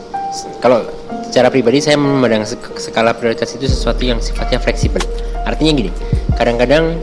Kalau 0.59 0.83
secara 1.27 1.47
pribadi 1.47 1.79
saya 1.79 1.95
memandang 1.95 2.43
skala 2.79 3.15
prioritas 3.15 3.51
itu 3.55 3.67
sesuatu 3.67 4.03
yang 4.03 4.19
sifatnya 4.19 4.59
fleksibel. 4.59 4.99
Artinya 5.47 5.71
gini. 5.75 5.91
Kadang-kadang 6.35 6.99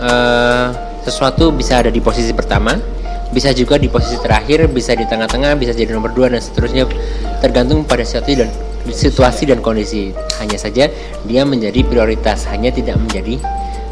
eh, 0.00 0.66
sesuatu 1.06 1.54
bisa 1.54 1.80
ada 1.80 1.90
di 1.90 2.02
posisi 2.02 2.34
pertama, 2.36 2.76
bisa 3.32 3.50
juga 3.56 3.80
di 3.80 3.88
posisi 3.88 4.18
terakhir, 4.20 4.68
bisa 4.70 4.92
di 4.92 5.06
tengah-tengah, 5.08 5.56
bisa 5.56 5.72
jadi 5.72 5.94
nomor 5.94 6.12
dua 6.12 6.30
dan 6.30 6.42
seterusnya 6.42 6.86
tergantung 7.40 7.86
pada 7.86 8.02
situasi 8.04 8.32
dan 8.38 8.48
situasi 8.86 9.42
dan 9.48 9.58
kondisi. 9.64 10.12
Hanya 10.42 10.58
saja 10.60 10.90
dia 11.24 11.42
menjadi 11.48 11.82
prioritas, 11.86 12.44
hanya 12.52 12.70
tidak 12.70 13.00
menjadi 13.00 13.40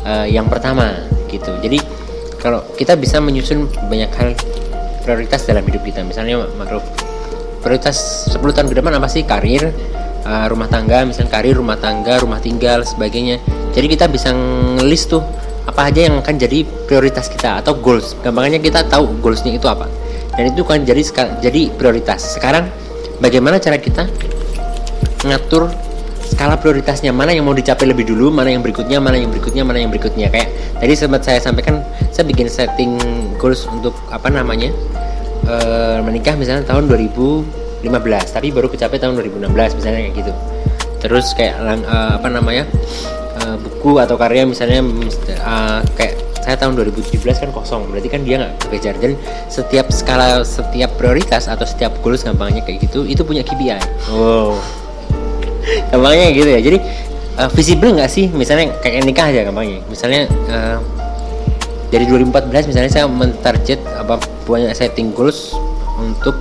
eh, 0.05 0.26
yang 0.28 0.47
pertama 0.51 0.93
gitu. 1.32 1.51
Jadi 1.64 1.78
kalau 2.39 2.61
kita 2.76 2.95
bisa 3.01 3.24
menyusun 3.24 3.64
banyak 3.89 4.11
hal 4.20 4.37
prioritas 5.01 5.49
dalam 5.49 5.64
hidup 5.64 5.80
kita, 5.80 6.05
misalnya 6.05 6.45
makro 6.61 6.85
prioritas 7.65 8.29
10 8.29 8.45
tahun 8.45 8.69
ke 8.69 8.77
depan 8.77 8.93
apa 9.01 9.09
sih? 9.09 9.25
Karir 9.25 9.73
uh, 10.29 10.47
rumah 10.53 10.69
tangga 10.69 11.09
misalnya 11.09 11.33
karir 11.33 11.57
rumah 11.57 11.81
tangga 11.81 12.21
rumah 12.21 12.37
tinggal 12.45 12.85
sebagainya. 12.85 13.41
Jadi 13.73 13.87
kita 13.89 14.05
bisa 14.12 14.37
ngelis 14.77 15.09
tuh 15.09 15.25
apa 15.65 15.89
aja 15.89 16.12
yang 16.12 16.21
akan 16.21 16.37
jadi 16.37 16.69
prioritas 16.85 17.33
kita 17.33 17.65
atau 17.65 17.73
goals. 17.81 18.12
Gampangnya 18.21 18.61
kita 18.61 18.85
tahu 18.85 19.17
goalsnya 19.25 19.57
itu 19.57 19.65
apa. 19.65 19.89
Dan 20.37 20.53
itu 20.53 20.61
kan 20.61 20.85
jadi 20.85 21.01
jadi 21.41 21.73
prioritas. 21.73 22.37
Sekarang 22.37 22.69
bagaimana 23.25 23.57
cara 23.57 23.81
kita 23.81 24.05
ngatur 25.25 25.73
skala 26.29 26.61
prioritasnya? 26.61 27.17
Mana 27.17 27.33
yang 27.33 27.49
mau 27.49 27.57
dicapai 27.57 27.89
lebih 27.89 28.05
dulu 28.05 28.29
mana 28.29 28.53
yang 28.53 28.61
berikutnya 28.61 29.01
mana 29.01 29.17
yang 29.17 29.33
berikutnya 29.33 29.65
mana 29.65 29.81
yang 29.81 29.89
berikutnya. 29.89 30.29
Kayak 30.29 30.53
tadi 30.77 30.93
sempat 30.93 31.25
saya 31.25 31.41
sampaikan 31.41 31.81
saya 32.12 32.29
bikin 32.29 32.51
setting 32.51 33.01
goals 33.41 33.65
untuk 33.73 33.97
apa 34.12 34.29
namanya 34.29 34.69
eh, 35.45 35.99
menikah 36.01 36.34
misalnya 36.34 36.64
tahun 36.68 36.88
2015 36.88 37.84
tapi 38.34 38.49
baru 38.53 38.68
kecapai 38.72 38.99
tahun 39.01 39.20
2016 39.20 39.78
misalnya 39.78 40.01
kayak 40.09 40.14
gitu. 40.18 40.32
Terus 41.05 41.26
kayak 41.36 41.55
eh, 41.61 42.11
apa 42.16 42.28
namanya 42.32 42.64
uh, 43.40 43.57
buku 43.61 44.01
atau 44.01 44.16
karya 44.16 44.47
misalnya 44.49 44.80
uh, 45.45 45.80
kayak 45.99 46.16
saya 46.45 46.61
tahun 46.61 46.76
2017 46.76 47.24
kan 47.24 47.51
kosong 47.57 47.88
berarti 47.88 48.09
kan 48.12 48.20
dia 48.20 48.36
nggak 48.36 48.68
kekejar 48.68 48.95
dan 49.01 49.12
setiap 49.49 49.88
skala 49.88 50.45
setiap 50.45 50.92
prioritas 51.01 51.49
atau 51.49 51.64
setiap 51.64 51.97
goals 52.05 52.20
gampangnya 52.20 52.61
kayak 52.61 52.84
gitu 52.84 53.09
itu 53.09 53.24
punya 53.24 53.40
KPI 53.40 53.80
wow. 54.12 54.53
Gampangnya 55.90 56.28
gitu 56.36 56.49
ya. 56.49 56.61
Jadi 56.61 56.78
uh, 57.40 57.51
visible 57.53 57.90
nggak 57.97 58.11
sih? 58.11 58.28
Misalnya 58.30 58.76
kayak 58.80 59.05
nikah 59.05 59.26
aja 59.32 59.40
gampangnya. 59.49 59.80
Misalnya 59.88 60.28
uh, 60.53 60.78
dari 61.95 62.11
2014 62.11 62.74
misalnya 62.74 62.90
saya 62.90 63.07
mentarget 63.07 63.78
apa 63.95 64.18
punya 64.42 64.74
setting 64.74 65.14
goals 65.14 65.55
untuk 65.95 66.34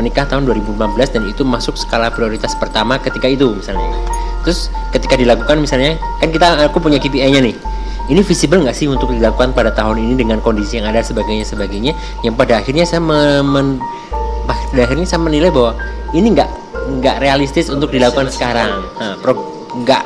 menikah 0.00 0.24
tahun 0.24 0.48
2015 0.48 1.12
dan 1.12 1.22
itu 1.28 1.44
masuk 1.44 1.76
skala 1.76 2.08
prioritas 2.08 2.56
pertama 2.56 2.96
ketika 2.96 3.28
itu 3.28 3.52
misalnya. 3.52 3.92
Terus 4.40 4.72
ketika 4.96 5.20
dilakukan 5.20 5.60
misalnya 5.60 6.00
kan 6.16 6.32
kita 6.32 6.64
aku 6.64 6.80
punya 6.80 6.96
KPI-nya 6.96 7.44
nih. 7.44 7.56
Ini 8.06 8.22
visible 8.22 8.62
nggak 8.62 8.72
sih 8.72 8.88
untuk 8.88 9.12
dilakukan 9.12 9.52
pada 9.52 9.74
tahun 9.74 10.00
ini 10.00 10.14
dengan 10.16 10.38
kondisi 10.40 10.80
yang 10.80 10.88
ada 10.88 11.04
sebagainya 11.04 11.44
sebagainya? 11.44 11.92
Yang 12.24 12.34
pada 12.38 12.62
akhirnya 12.62 12.86
saya 12.88 13.02
men, 13.02 13.82
pada 14.48 14.80
akhirnya 14.80 15.04
saya 15.04 15.20
menilai 15.20 15.50
bahwa 15.52 15.76
ini 16.14 16.32
nggak 16.32 16.50
nggak 17.02 17.16
realistis 17.18 17.68
untuk 17.68 17.90
dilakukan 17.92 18.30
sekarang. 18.30 18.80
Nah, 18.96 19.18
nggak 19.82 20.02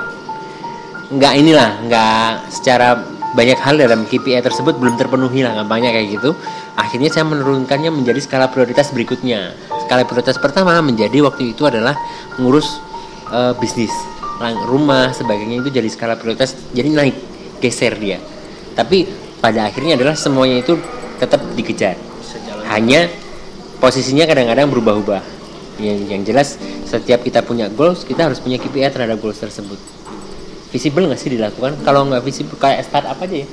nggak 1.13 1.33
inilah 1.37 1.71
nggak 1.87 2.49
secara 2.49 3.20
banyak 3.31 3.59
hal 3.63 3.79
dalam 3.79 4.03
KPI 4.07 4.43
tersebut 4.43 4.75
belum 4.79 4.99
terpenuhi 4.99 5.47
lah 5.47 5.55
gampangnya 5.63 5.95
kayak 5.95 6.19
gitu. 6.19 6.31
Akhirnya 6.75 7.11
saya 7.15 7.27
menurunkannya 7.29 7.91
menjadi 7.95 8.19
skala 8.19 8.51
prioritas 8.51 8.91
berikutnya. 8.91 9.55
Skala 9.87 10.03
prioritas 10.03 10.39
pertama 10.43 10.75
menjadi 10.83 11.23
waktu 11.23 11.55
itu 11.55 11.63
adalah 11.67 11.95
mengurus 12.39 12.83
uh, 13.31 13.55
bisnis. 13.59 13.93
Rumah 14.41 15.13
sebagainya 15.13 15.61
itu 15.61 15.69
jadi 15.71 15.87
skala 15.93 16.17
prioritas 16.19 16.57
jadi 16.75 16.91
naik 16.91 17.17
geser 17.63 17.95
dia. 18.01 18.19
Tapi 18.75 19.07
pada 19.39 19.69
akhirnya 19.69 19.95
adalah 19.95 20.17
semuanya 20.19 20.65
itu 20.65 20.75
tetap 21.21 21.45
dikejar. 21.55 21.95
Hanya 22.73 23.07
posisinya 23.79 24.27
kadang-kadang 24.27 24.71
berubah-ubah. 24.73 25.23
Yang, 25.81 25.99
yang 26.13 26.23
jelas 26.29 26.49
setiap 26.85 27.25
kita 27.25 27.41
punya 27.41 27.73
goals 27.73 28.05
kita 28.05 28.29
harus 28.29 28.37
punya 28.37 28.61
KPI 28.61 28.93
terhadap 28.93 29.17
goals 29.17 29.41
tersebut 29.41 29.81
visible 30.71 31.05
nggak 31.11 31.21
sih 31.21 31.31
dilakukan? 31.35 31.83
Kalau 31.83 32.07
nggak 32.07 32.23
visible 32.23 32.57
kayak 32.57 32.87
startup 32.87 33.19
aja 33.19 33.37
ya. 33.45 33.49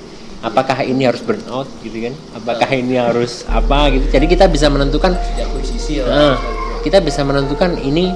Apakah 0.45 0.85
ini 0.85 1.09
harus 1.09 1.25
burnout 1.25 1.65
gitu 1.81 1.97
kan? 1.97 2.13
Apakah 2.37 2.69
ini 2.77 3.01
harus 3.01 3.41
apa 3.49 3.89
gitu? 3.89 4.05
Jadi 4.13 4.25
kita 4.29 4.45
bisa 4.45 4.69
menentukan 4.69 5.17
uh, 5.17 6.35
kita 6.85 7.01
bisa 7.01 7.25
menentukan 7.25 7.73
ini 7.81 8.13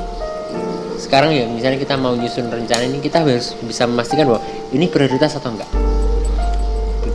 sekarang 1.02 1.34
ya 1.34 1.50
misalnya 1.50 1.82
kita 1.82 1.98
mau 1.98 2.14
nyusun 2.14 2.46
rencana 2.46 2.86
ini 2.86 3.02
kita 3.02 3.26
harus 3.26 3.58
bisa 3.66 3.90
memastikan 3.90 4.30
bahwa 4.30 4.42
ini 4.70 4.86
prioritas 4.86 5.34
atau 5.34 5.50
enggak. 5.50 5.70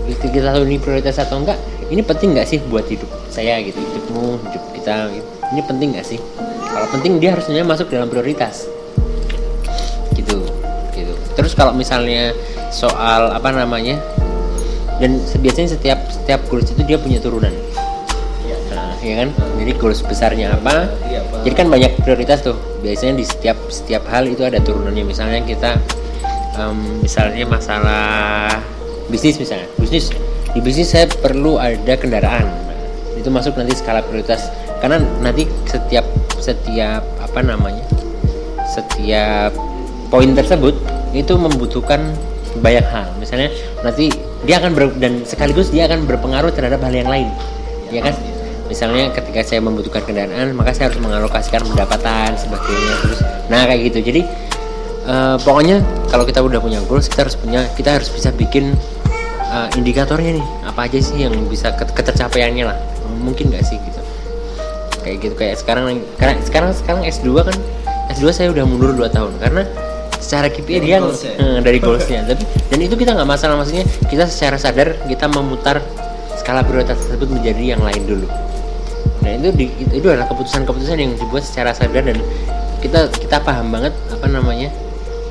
Kita 0.07 0.53
tahu 0.53 0.66
ini 0.66 0.82
prioritas 0.82 1.22
atau 1.22 1.39
enggak 1.39 1.57
ini 1.87 2.03
penting 2.03 2.34
nggak 2.34 2.47
sih 2.51 2.59
buat 2.66 2.91
hidup 2.91 3.07
saya 3.30 3.62
gitu 3.62 3.78
hidupmu 3.78 4.43
hidup 4.43 4.64
kita 4.74 4.97
gitu. 5.14 5.28
ini 5.55 5.61
penting 5.62 5.89
nggak 5.95 6.07
sih? 6.07 6.18
Kalau 6.66 6.87
penting 6.91 7.22
dia 7.22 7.30
harusnya 7.32 7.62
masuk 7.62 7.87
dalam 7.89 8.11
prioritas 8.11 8.66
terus 11.47 11.55
kalau 11.55 11.70
misalnya 11.70 12.34
soal 12.74 13.30
apa 13.30 13.55
namanya 13.55 14.03
dan 14.99 15.22
biasanya 15.38 15.78
setiap 15.78 16.03
setiap 16.11 16.42
goals 16.51 16.74
itu 16.74 16.82
dia 16.82 16.99
punya 16.99 17.22
turunan. 17.22 17.55
Ya 19.07 19.22
kan? 19.22 19.30
Jadi 19.62 19.72
goals 19.78 20.03
besarnya 20.03 20.59
apa? 20.59 20.90
Jadi 21.47 21.55
kan 21.55 21.70
banyak 21.70 22.03
prioritas 22.03 22.42
tuh. 22.42 22.59
Biasanya 22.82 23.22
di 23.22 23.22
setiap 23.22 23.55
setiap 23.70 24.03
hal 24.11 24.26
itu 24.26 24.42
ada 24.42 24.59
turunannya. 24.59 25.07
Misalnya 25.07 25.47
kita 25.47 25.78
um, 26.59 27.07
misalnya 27.07 27.47
masalah 27.47 28.51
bisnis 29.07 29.38
misalnya. 29.38 29.70
Bisnis 29.78 30.11
di 30.51 30.59
bisnis 30.59 30.90
saya 30.90 31.07
perlu 31.07 31.62
ada 31.62 31.94
kendaraan. 31.94 32.51
Itu 33.14 33.30
masuk 33.30 33.55
nanti 33.55 33.78
skala 33.78 34.03
prioritas. 34.03 34.51
Karena 34.82 34.99
nanti 35.22 35.47
setiap 35.70 36.11
setiap 36.42 37.07
apa 37.22 37.38
namanya 37.38 37.86
setiap 38.66 39.55
poin 40.11 40.34
tersebut 40.34 40.95
itu 41.17 41.33
membutuhkan 41.35 42.12
banyak 42.61 42.85
hal. 42.89 43.09
Misalnya 43.21 43.53
nanti 43.85 44.12
dia 44.45 44.61
akan 44.62 44.73
ber, 44.77 44.93
dan 45.01 45.25
sekaligus 45.25 45.73
dia 45.73 45.89
akan 45.89 46.05
berpengaruh 46.05 46.53
terhadap 46.53 46.81
hal 46.85 46.95
yang 46.95 47.09
lain. 47.09 47.29
Ya 47.91 48.05
kan? 48.05 48.14
Misalnya 48.67 49.14
ketika 49.14 49.47
saya 49.47 49.62
membutuhkan 49.62 50.03
kendaraan 50.03 50.51
maka 50.59 50.75
saya 50.75 50.91
harus 50.91 50.99
mengalokasikan 50.99 51.62
pendapatan 51.71 52.35
sebagainya 52.35 52.95
terus 53.07 53.21
nah 53.47 53.62
kayak 53.62 53.95
gitu. 53.95 53.99
Jadi 54.11 54.21
uh, 55.07 55.39
pokoknya 55.39 55.81
kalau 56.11 56.27
kita 56.27 56.43
udah 56.43 56.59
punya 56.59 56.83
goals 56.91 57.07
kita 57.07 57.31
harus 57.31 57.39
punya 57.39 57.62
kita 57.79 57.95
harus 57.95 58.11
bisa 58.11 58.35
bikin 58.35 58.75
uh, 59.55 59.71
indikatornya 59.79 60.43
nih 60.43 60.47
apa 60.67 60.91
aja 60.91 60.99
sih 60.99 61.23
yang 61.23 61.35
bisa 61.47 61.71
ketercapaiannya 61.79 62.67
lah. 62.67 62.79
Mungkin 63.23 63.55
gak 63.55 63.62
sih 63.62 63.79
gitu. 63.79 64.01
Kayak 65.07 65.17
gitu 65.23 65.35
kayak 65.39 65.57
sekarang 65.62 66.03
karena 66.19 66.43
sekarang 66.43 66.71
sekarang 66.75 67.01
S2 67.07 67.29
kan 67.47 67.57
S2 68.19 68.35
saya 68.35 68.49
udah 68.51 68.67
mundur 68.67 68.91
2 68.99 69.07
tahun. 69.14 69.31
Karena 69.39 69.62
secara 70.19 70.49
KPI 70.49 70.79
dia 70.83 70.99
goals 71.01 71.23
ya? 71.23 71.33
eh, 71.37 71.59
dari 71.61 71.79
goalsnya 71.79 72.21
tapi 72.27 72.45
dan 72.73 72.79
itu 72.81 72.95
kita 72.97 73.14
nggak 73.14 73.29
masalah 73.29 73.55
maksudnya 73.61 73.85
kita 74.09 74.25
secara 74.27 74.57
sadar 74.57 74.97
kita 75.07 75.29
memutar 75.29 75.81
skala 76.47 76.62
prioritas 76.62 76.95
tersebut 77.03 77.27
menjadi 77.27 77.75
yang 77.75 77.83
lain 77.83 78.07
dulu. 78.07 78.31
Nah 79.27 79.31
itu 79.35 79.51
di, 79.51 79.67
itu 79.91 80.07
adalah 80.07 80.31
keputusan-keputusan 80.31 80.95
yang 80.95 81.12
dibuat 81.19 81.43
secara 81.43 81.75
sadar 81.75 82.07
dan 82.07 82.23
kita 82.79 83.11
kita 83.19 83.43
paham 83.43 83.75
banget 83.75 83.91
apa 84.14 84.31
namanya 84.31 84.71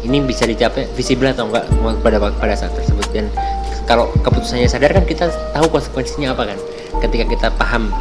ini 0.03 0.19
bisa 0.27 0.43
dicapai 0.43 0.91
visible 0.99 1.31
atau 1.31 1.47
enggak 1.47 1.71
pada 2.03 2.19
pada 2.19 2.53
saat 2.59 2.75
tersebut. 2.75 3.07
Dan 3.15 3.31
kalau 3.87 4.11
keputusannya 4.19 4.67
sadar 4.67 4.91
kan 4.91 5.07
kita 5.07 5.31
tahu 5.55 5.71
konsekuensinya 5.71 6.35
apa 6.35 6.51
kan. 6.51 6.59
Ketika 6.99 7.23
kita 7.31 7.47
paham 7.55 7.95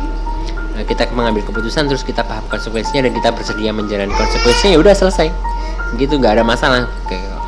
eh, 0.75 0.83
kita 0.83 1.07
mengambil 1.15 1.47
keputusan 1.47 1.87
terus 1.87 2.03
kita 2.03 2.27
paham 2.27 2.43
konsekuensinya 2.51 3.07
dan 3.07 3.13
kita 3.15 3.31
bersedia 3.31 3.71
menjalani 3.71 4.11
konsekuensinya 4.11 4.75
ya 4.75 4.79
udah 4.83 4.95
selesai 4.99 5.31
gitu 5.99 6.19
nggak 6.21 6.41
ada 6.41 6.45
masalah. 6.45 6.87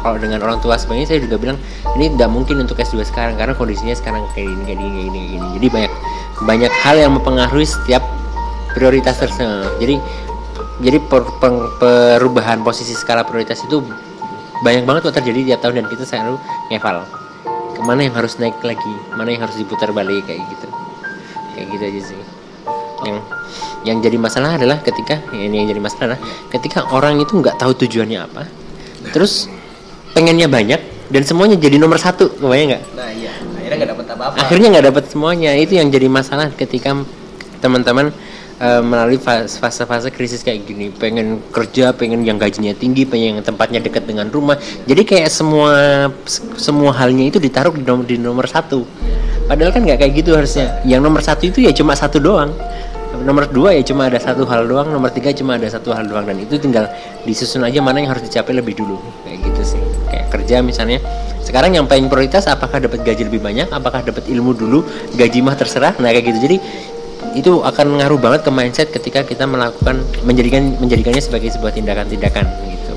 Kalau 0.07 0.23
dengan 0.23 0.39
orang 0.47 0.63
tua 0.63 0.79
sebenarnya 0.79 1.17
saya 1.17 1.19
juga 1.19 1.35
bilang 1.35 1.59
ini 1.99 2.15
tidak 2.15 2.31
mungkin 2.31 2.63
untuk 2.63 2.79
S2 2.79 3.03
sekarang 3.03 3.35
karena 3.35 3.59
kondisinya 3.59 3.97
sekarang 3.97 4.23
kayak 4.39 4.55
ini 4.55 4.63
kayak 4.63 4.79
ini 4.79 4.87
kayak 4.87 5.07
ini, 5.11 5.19
kayak 5.19 5.35
ini. 5.35 5.49
jadi 5.59 5.67
banyak 5.67 5.93
banyak 6.47 6.73
hal 6.85 6.97
yang 7.01 7.13
mempengaruhi 7.19 7.67
setiap 7.67 8.03
prioritas 8.77 9.19
tersebut. 9.19 9.83
Jadi 9.83 9.99
jadi 10.85 10.99
per, 11.01 11.25
per, 11.41 11.53
perubahan 11.81 12.61
posisi 12.61 12.93
skala 12.93 13.25
prioritas 13.25 13.65
itu 13.65 13.81
banyak 14.61 14.85
banget 14.85 15.09
kok 15.09 15.17
terjadi 15.21 15.53
tiap 15.53 15.61
tahun 15.65 15.85
dan 15.85 15.87
kita 15.89 16.05
selalu 16.05 16.37
ngeval. 16.69 17.03
Ke 17.77 17.81
mana 17.85 18.09
yang 18.09 18.15
harus 18.17 18.37
naik 18.37 18.57
lagi? 18.61 18.95
Mana 19.17 19.33
yang 19.33 19.43
harus 19.45 19.57
diputar 19.57 19.93
balik? 19.93 20.25
Kayak 20.29 20.45
gitu. 20.53 20.69
Kayak 21.57 21.67
gitu 21.73 21.83
aja 21.83 22.01
sih. 22.13 22.21
Yang 23.05 23.19
yang 23.87 24.03
jadi 24.03 24.19
masalah 24.19 24.59
adalah 24.59 24.83
ketika 24.83 25.23
ini 25.31 25.63
yang 25.63 25.69
jadi 25.71 25.81
masalah 25.81 26.03
adalah 26.11 26.21
ketika 26.51 26.91
orang 26.91 27.23
itu 27.23 27.39
nggak 27.39 27.55
tahu 27.55 27.73
tujuannya 27.87 28.19
apa 28.19 28.43
terus 29.15 29.47
pengennya 30.17 30.51
banyak 30.51 30.81
dan 31.07 31.23
semuanya 31.23 31.55
jadi 31.55 31.79
nomor 31.79 32.03
satu 32.03 32.35
kebayang 32.35 32.75
nggak? 32.75 32.85
Nah 32.99 33.11
iya. 33.15 33.33
Akhirnya 33.37 33.77
nggak 33.79 33.91
dapat 33.95 34.07
apa-apa. 34.11 34.37
Akhirnya 34.43 34.69
nggak 34.75 34.87
dapat 34.91 35.05
semuanya 35.11 35.51
itu 35.55 35.73
yang 35.79 35.89
jadi 35.91 36.09
masalah 36.11 36.51
ketika 36.51 36.91
teman-teman 37.63 38.11
uh, 38.59 38.83
melalui 38.83 39.19
fase-fase 39.23 40.11
krisis 40.11 40.43
kayak 40.43 40.67
gini 40.67 40.91
pengen 40.93 41.41
kerja 41.55 41.95
pengen 41.95 42.27
yang 42.27 42.37
gajinya 42.37 42.75
tinggi 42.77 43.07
pengen 43.09 43.41
yang 43.41 43.45
tempatnya 43.47 43.81
dekat 43.81 44.05
dengan 44.05 44.29
rumah 44.29 44.61
jadi 44.85 45.03
kayak 45.03 45.31
semua 45.33 46.07
semua 46.59 46.93
halnya 46.93 47.33
itu 47.33 47.39
ditaruh 47.41 47.73
di 47.75 47.83
nomor, 47.87 48.05
di 48.07 48.17
nomor 48.19 48.47
satu. 48.51 48.83
Padahal 49.47 49.71
kan 49.71 49.87
nggak 49.87 50.03
kayak 50.03 50.13
gitu 50.27 50.35
harusnya. 50.35 50.83
Yang 50.83 51.01
nomor 51.07 51.23
satu 51.23 51.47
itu 51.47 51.63
ya 51.63 51.71
cuma 51.71 51.95
satu 51.95 52.19
doang 52.19 52.51
nomor 53.23 53.49
dua 53.49 53.73
ya 53.77 53.83
cuma 53.87 54.11
ada 54.11 54.21
satu 54.21 54.45
hal 54.45 54.67
doang. 54.69 54.91
Nomor 54.91 55.15
tiga 55.15 55.33
cuma 55.33 55.57
ada 55.57 55.69
satu 55.71 55.95
hal 55.95 56.05
doang. 56.11 56.27
Dan 56.27 56.43
itu 56.43 56.59
tinggal 56.61 56.91
disusun 57.25 57.65
aja 57.65 57.81
mana 57.81 58.03
yang 58.03 58.11
harus 58.13 58.27
dicapai 58.27 58.53
lebih 58.53 58.77
dulu. 58.77 58.99
Kayak 59.25 59.39
gitu 59.47 59.63
sih. 59.77 59.83
Kayak 60.11 60.27
kerja 60.33 60.57
misalnya. 60.61 60.99
Sekarang 61.47 61.71
yang 61.73 61.87
paling 61.87 62.11
prioritas 62.11 62.51
apakah 62.51 62.83
dapat 62.83 63.07
gaji 63.07 63.31
lebih 63.31 63.39
banyak? 63.39 63.71
Apakah 63.71 64.03
dapat 64.03 64.27
ilmu 64.27 64.53
dulu? 64.53 64.83
Gaji 65.15 65.39
mah 65.47 65.55
terserah. 65.55 65.95
Nah 66.03 66.11
kayak 66.11 66.27
gitu. 66.35 66.39
Jadi 66.43 66.57
itu 67.37 67.53
akan 67.61 68.01
ngaruh 68.01 68.17
banget 68.17 68.41
ke 68.49 68.51
mindset 68.51 68.89
ketika 68.89 69.21
kita 69.21 69.45
melakukan 69.45 70.01
menjadikan 70.25 70.73
menjadikannya 70.81 71.21
sebagai 71.21 71.53
sebuah 71.53 71.77
tindakan-tindakan 71.77 72.49
gitu. 72.73 72.95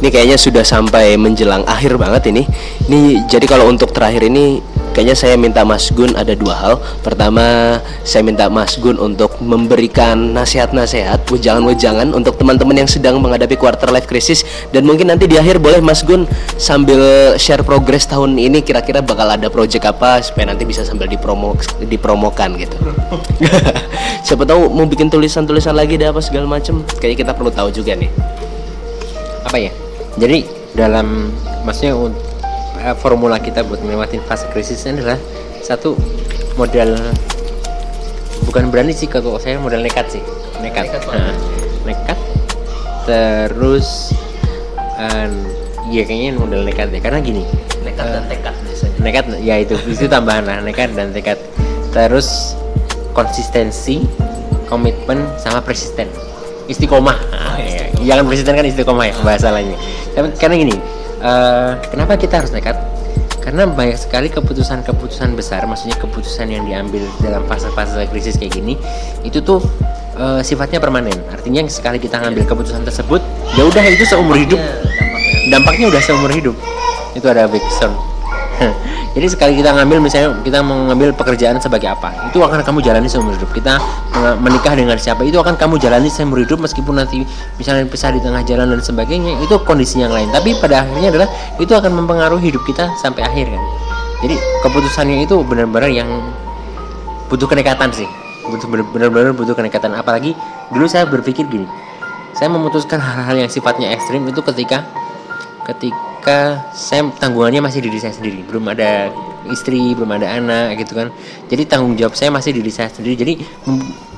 Ini 0.00 0.08
kayaknya 0.08 0.38
sudah 0.40 0.64
sampai 0.64 1.18
menjelang 1.20 1.66
akhir 1.68 2.00
banget 2.00 2.32
ini. 2.32 2.48
Ini 2.88 3.28
jadi 3.28 3.44
kalau 3.44 3.68
untuk 3.68 3.92
terakhir 3.92 4.24
ini 4.24 4.62
kayaknya 4.92 5.16
saya 5.16 5.34
minta 5.38 5.62
Mas 5.62 5.90
Gun 5.90 6.14
ada 6.18 6.34
dua 6.34 6.54
hal. 6.56 6.74
Pertama, 7.00 7.78
saya 8.02 8.22
minta 8.26 8.50
Mas 8.50 8.76
Gun 8.78 8.98
untuk 8.98 9.38
memberikan 9.42 10.34
nasihat-nasihat, 10.34 11.26
wejangan-wejangan 11.30 12.12
untuk 12.14 12.36
teman-teman 12.36 12.84
yang 12.84 12.90
sedang 12.90 13.18
menghadapi 13.22 13.54
quarter 13.56 13.90
life 13.90 14.06
crisis 14.06 14.42
dan 14.74 14.86
mungkin 14.86 15.10
nanti 15.10 15.30
di 15.30 15.38
akhir 15.38 15.62
boleh 15.62 15.82
Mas 15.82 16.02
Gun 16.02 16.26
sambil 16.58 17.34
share 17.38 17.62
progress 17.62 18.06
tahun 18.06 18.36
ini 18.36 18.62
kira-kira 18.62 19.02
bakal 19.02 19.30
ada 19.30 19.46
project 19.48 19.86
apa 19.86 20.20
supaya 20.22 20.50
nanti 20.52 20.66
bisa 20.66 20.82
sambil 20.82 21.06
dipromo 21.06 21.54
dipromokan 21.82 22.58
gitu. 22.58 22.76
Siapa 24.26 24.44
tahu 24.46 24.70
mau 24.70 24.86
bikin 24.86 25.08
tulisan-tulisan 25.08 25.74
lagi 25.74 25.96
deh 25.98 26.10
apa 26.10 26.20
segala 26.22 26.46
macem. 26.46 26.82
Kayaknya 26.98 27.18
kita 27.26 27.32
perlu 27.34 27.50
tahu 27.50 27.68
juga 27.74 27.96
nih. 27.96 28.10
Apa 29.46 29.56
ya? 29.58 29.72
Jadi 30.18 30.44
dalam 30.74 31.32
maksudnya 31.66 31.94
eh, 32.80 32.96
formula 32.96 33.36
kita 33.38 33.62
buat 33.62 33.80
melewati 33.84 34.18
fase 34.24 34.48
krisis 34.50 34.82
adalah 34.88 35.20
satu 35.60 35.94
modal 36.56 36.96
bukan 38.48 38.72
berani 38.72 38.96
sih 38.96 39.06
kalau 39.06 39.36
saya 39.36 39.60
modal 39.60 39.84
nekat 39.84 40.08
sih. 40.08 40.22
Nekat. 40.64 40.88
Nekat. 40.88 41.02
Nah, 41.12 41.34
nekat. 41.84 42.18
Terus 43.04 44.16
eh, 44.96 45.28
iya 45.92 46.02
kayaknya 46.08 46.40
modal 46.40 46.64
nekat 46.64 46.88
deh. 46.90 47.00
Karena 47.00 47.20
gini 47.20 47.44
nekat 47.80 48.06
dan 48.12 48.24
tekad 48.28 48.54
biasanya. 48.60 48.96
nekat 49.00 49.24
ya 49.40 49.56
itu 49.56 49.72
itu 49.88 50.04
tambahan 50.04 50.44
lah 50.44 50.58
nekat 50.64 50.92
dan 50.96 51.12
tekad. 51.12 51.38
Terus 51.92 52.56
konsistensi 53.12 54.04
komitmen 54.70 55.26
sama 55.36 55.60
persisten. 55.60 56.06
Istiqomah. 56.70 57.18
Oh, 57.18 57.58
Nah, 57.58 57.58
ya. 57.58 57.90
istiqomah. 57.90 58.06
jangan 58.06 58.24
persisten 58.30 58.54
kan 58.54 58.66
istiqomah 58.66 59.04
ya 59.10 59.14
bahasa 59.26 59.50
lainnya. 59.50 59.78
Tapi 60.14 60.26
karena 60.38 60.54
gini 60.58 60.76
eh, 61.20 61.70
kenapa 61.92 62.16
kita 62.16 62.40
harus 62.42 62.52
nekat? 62.52 62.76
Karena 63.40 63.64
banyak 63.64 63.96
sekali 63.96 64.28
keputusan-keputusan 64.28 65.32
besar 65.32 65.64
maksudnya 65.64 65.96
keputusan 65.96 66.52
yang 66.52 66.68
diambil 66.68 67.08
dalam 67.24 67.48
fase-fase 67.48 68.04
krisis 68.12 68.36
kayak 68.36 68.52
gini 68.52 68.76
itu 69.24 69.40
tuh 69.40 69.64
eh, 70.16 70.40
sifatnya 70.44 70.80
permanen. 70.80 71.16
Artinya 71.32 71.64
sekali 71.68 71.96
kita 71.96 72.20
ngambil 72.20 72.44
keputusan 72.44 72.84
tersebut 72.84 73.20
ya 73.56 73.64
udah 73.64 73.84
itu 73.88 74.04
seumur 74.04 74.36
hidup. 74.36 74.60
Dampaknya. 74.60 75.48
Dampaknya 75.52 75.86
udah 75.88 76.02
seumur 76.04 76.30
hidup. 76.32 76.56
Itu 77.16 77.26
ada 77.26 77.48
backsound 77.48 78.19
jadi 79.16 79.26
sekali 79.26 79.52
kita 79.56 79.72
ngambil 79.72 79.98
misalnya 80.04 80.36
kita 80.44 80.60
mau 80.60 80.88
ngambil 80.92 81.16
pekerjaan 81.16 81.56
sebagai 81.56 81.88
apa 81.88 82.28
itu 82.28 82.38
akan 82.44 82.60
kamu 82.60 82.78
jalani 82.84 83.08
seumur 83.08 83.32
hidup. 83.34 83.50
Kita 83.56 83.80
menikah 84.38 84.76
dengan 84.76 85.00
siapa 85.00 85.24
itu 85.24 85.40
akan 85.40 85.56
kamu 85.56 85.80
jalani 85.80 86.12
seumur 86.12 86.44
hidup 86.44 86.60
meskipun 86.60 87.00
nanti 87.00 87.24
misalnya 87.56 87.88
pisah 87.88 88.12
di 88.12 88.20
tengah 88.20 88.44
jalan 88.44 88.76
dan 88.76 88.80
sebagainya 88.84 89.40
itu 89.40 89.54
kondisi 89.64 90.04
yang 90.04 90.12
lain. 90.12 90.28
Tapi 90.28 90.54
pada 90.60 90.84
akhirnya 90.84 91.08
adalah 91.10 91.28
itu 91.56 91.72
akan 91.72 91.90
mempengaruhi 92.04 92.52
hidup 92.52 92.62
kita 92.68 92.92
sampai 93.00 93.24
akhir 93.24 93.48
kan? 93.50 93.62
Jadi 94.20 94.36
keputusannya 94.62 95.24
itu 95.24 95.40
benar-benar 95.40 95.88
yang 95.88 96.08
butuh 97.32 97.48
kenekatan 97.48 97.88
sih. 97.96 98.08
Butuh 98.44 98.68
benar-benar 98.68 99.32
butuh 99.32 99.56
kenekatan. 99.56 99.96
Apalagi 99.96 100.36
dulu 100.68 100.84
saya 100.84 101.08
berpikir 101.08 101.48
gini 101.48 101.64
saya 102.34 102.48
memutuskan 102.50 103.02
hal-hal 103.02 103.36
yang 103.46 103.50
sifatnya 103.50 103.90
ekstrim 103.90 104.22
itu 104.26 104.38
ketika 104.42 104.86
ketika 105.66 105.98
saya 106.76 107.08
tanggungannya 107.16 107.64
masih 107.64 107.80
diri 107.84 107.98
saya 108.00 108.12
sendiri. 108.12 108.44
Belum 108.44 108.68
ada 108.68 109.08
istri 109.48 109.96
belum 109.96 110.10
ada 110.20 110.36
anak 110.36 110.76
gitu 110.84 110.92
kan. 110.98 111.08
Jadi 111.48 111.62
tanggung 111.64 111.96
jawab 111.96 112.12
saya 112.12 112.28
masih 112.28 112.52
diri 112.52 112.68
saya 112.68 112.92
sendiri. 112.92 113.16
Jadi 113.16 113.32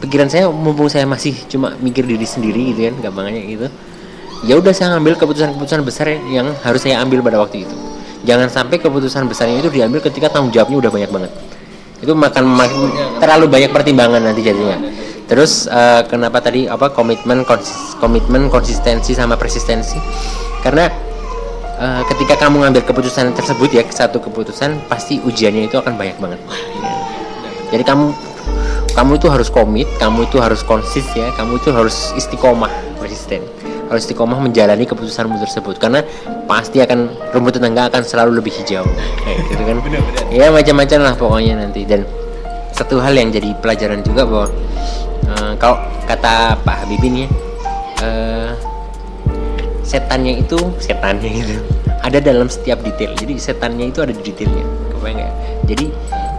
pikiran 0.03 0.27
saya 0.27 0.51
mumpung 0.51 0.91
saya 0.91 1.07
masih 1.07 1.33
cuma 1.47 1.79
mikir 1.79 2.03
diri 2.03 2.27
sendiri 2.27 2.75
gitu 2.75 2.91
kan 2.91 2.95
gampangnya 3.11 3.43
gitu. 3.47 3.67
Ya 4.43 4.59
udah 4.59 4.75
saya 4.75 4.99
ngambil 4.99 5.15
keputusan-keputusan 5.23 5.81
besar 5.87 6.11
yang 6.31 6.51
harus 6.67 6.83
saya 6.83 6.99
ambil 6.99 7.23
pada 7.23 7.39
waktu 7.39 7.63
itu. 7.63 7.77
Jangan 8.27 8.51
sampai 8.51 8.83
keputusan 8.83 9.27
besarnya 9.31 9.63
itu 9.63 9.71
diambil 9.71 10.03
ketika 10.03 10.31
tanggung 10.31 10.51
jawabnya 10.51 10.79
udah 10.83 10.91
banyak 10.91 11.11
banget. 11.11 11.33
Itu 12.03 12.19
makan 12.19 12.59
terlalu 13.23 13.47
banyak 13.47 13.71
pertimbangan 13.71 14.19
nanti 14.19 14.43
jadinya. 14.43 14.79
Terus 15.31 15.71
eh, 15.71 16.03
kenapa 16.11 16.43
tadi 16.43 16.67
apa 16.67 16.91
komitmen 16.91 17.47
konsis- 17.47 17.95
komitmen 18.03 18.51
konsistensi 18.51 19.15
sama 19.15 19.39
persistensi? 19.39 19.99
Karena 20.63 20.91
eh, 21.83 22.03
ketika 22.15 22.47
kamu 22.47 22.63
ngambil 22.63 22.83
keputusan 22.87 23.35
tersebut 23.35 23.75
ya 23.75 23.83
satu 23.91 24.23
keputusan 24.23 24.87
pasti 24.87 25.19
ujiannya 25.19 25.67
itu 25.67 25.77
akan 25.77 25.99
banyak 25.99 26.17
banget. 26.23 26.41
Jadi 27.75 27.83
kamu 27.83 28.07
kamu 28.93 29.17
itu 29.17 29.27
harus 29.33 29.49
komit 29.49 29.89
kamu 29.97 30.29
itu 30.29 30.37
harus 30.37 30.61
konsis 30.63 31.05
ya 31.17 31.33
kamu 31.33 31.57
itu 31.57 31.73
harus 31.73 32.13
istiqomah 32.13 32.69
persisten 33.01 33.41
harus 33.93 34.09
istiqomah 34.09 34.41
menjalani 34.41 34.89
keputusanmu 34.89 35.37
tersebut 35.37 35.77
karena 35.77 36.01
pasti 36.49 36.81
akan 36.81 37.13
rumput 37.37 37.61
tetangga 37.61 37.93
akan 37.93 38.01
selalu 38.01 38.41
lebih 38.41 38.49
hijau. 38.57 38.89
Kayak 39.21 39.53
gitu 39.53 39.63
kan? 39.69 39.77
Ya 40.33 40.49
macam-macam 40.49 40.99
lah 41.05 41.13
pokoknya 41.13 41.61
nanti. 41.61 41.85
Dan 41.85 42.09
satu 42.73 43.05
hal 43.05 43.13
yang 43.13 43.29
jadi 43.29 43.53
pelajaran 43.61 44.01
juga 44.01 44.25
bahwa 44.25 44.49
eh, 45.29 45.53
kalau 45.61 45.77
kata 46.09 46.57
Pak 46.65 46.77
Habibin 46.89 47.25
ya 47.25 47.29
eh, 48.01 48.57
setannya 49.93 50.41
itu 50.41 50.57
setannya 50.81 51.45
itu 51.45 51.61
ada 52.01 52.17
dalam 52.17 52.49
setiap 52.49 52.81
detail. 52.81 53.13
Jadi 53.13 53.37
setannya 53.37 53.93
itu 53.93 54.01
ada 54.01 54.17
di 54.17 54.23
detailnya. 54.25 54.65
Kebayang 54.97 55.17
nggak? 55.21 55.33
Jadi 55.69 55.87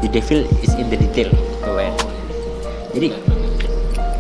the 0.01 0.09
devil 0.09 0.39
is 0.65 0.73
in 0.73 0.89
the 0.89 0.97
detail. 0.97 1.29
Kebayang. 1.61 1.97
Jadi 2.97 3.07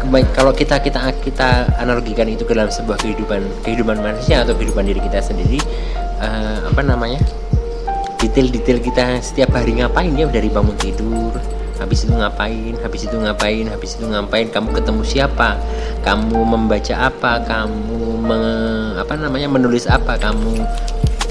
kebaik 0.05 0.29
kalau 0.37 0.53
kita 0.53 0.77
kita 0.85 0.99
kita 1.25 1.49
analogikan 1.81 2.29
itu 2.29 2.45
ke 2.45 2.53
dalam 2.53 2.69
sebuah 2.69 3.01
kehidupan 3.01 3.41
kehidupan 3.65 4.03
manusia 4.03 4.45
atau 4.45 4.53
kehidupan 4.53 4.85
diri 4.85 5.01
kita 5.01 5.17
sendiri 5.25 5.57
eh, 6.21 6.57
apa 6.69 6.81
namanya? 6.85 7.17
Detail-detail 8.21 8.79
kita 8.79 9.19
setiap 9.19 9.51
hari 9.57 9.81
ngapain? 9.81 10.13
Ya 10.13 10.29
dari 10.29 10.47
bangun 10.47 10.77
tidur 10.77 11.33
habis 11.81 12.05
itu 12.05 12.13
ngapain? 12.13 12.73
Habis 12.81 13.01
itu 13.09 13.15
ngapain? 13.17 13.65
Habis 13.69 13.97
itu 13.97 14.05
ngapain? 14.05 14.47
Kamu 14.49 14.69
ketemu 14.73 15.01
siapa? 15.01 15.57
Kamu 16.05 16.39
membaca 16.45 16.95
apa? 17.09 17.41
Kamu 17.41 18.21
me- 18.21 18.93
apa 18.99 19.13
namanya 19.17 19.49
menulis 19.49 19.89
apa? 19.89 20.17
Kamu 20.17 20.61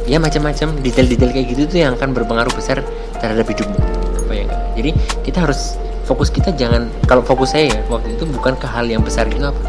ya 0.06 0.18
macam-macam. 0.18 0.74
Detail-detail 0.82 1.30
kayak 1.30 1.46
gitu 1.54 1.62
tuh 1.70 1.78
yang 1.86 1.94
akan 1.94 2.10
berpengaruh 2.16 2.52
besar 2.54 2.82
terhadap 3.22 3.46
hidupmu. 3.46 3.78
Apa 4.26 4.32
ya 4.34 4.46
jadi 4.74 4.90
kita 5.22 5.46
harus 5.46 5.78
fokus 6.02 6.28
kita 6.34 6.50
jangan 6.58 6.90
kalau 7.06 7.22
fokus 7.22 7.54
saya 7.54 7.70
ya 7.70 7.80
waktu 7.86 8.18
itu 8.18 8.26
bukan 8.26 8.58
ke 8.58 8.66
hal 8.66 8.88
yang 8.90 9.04
besar 9.04 9.30
itu 9.30 9.40
apa. 9.44 9.62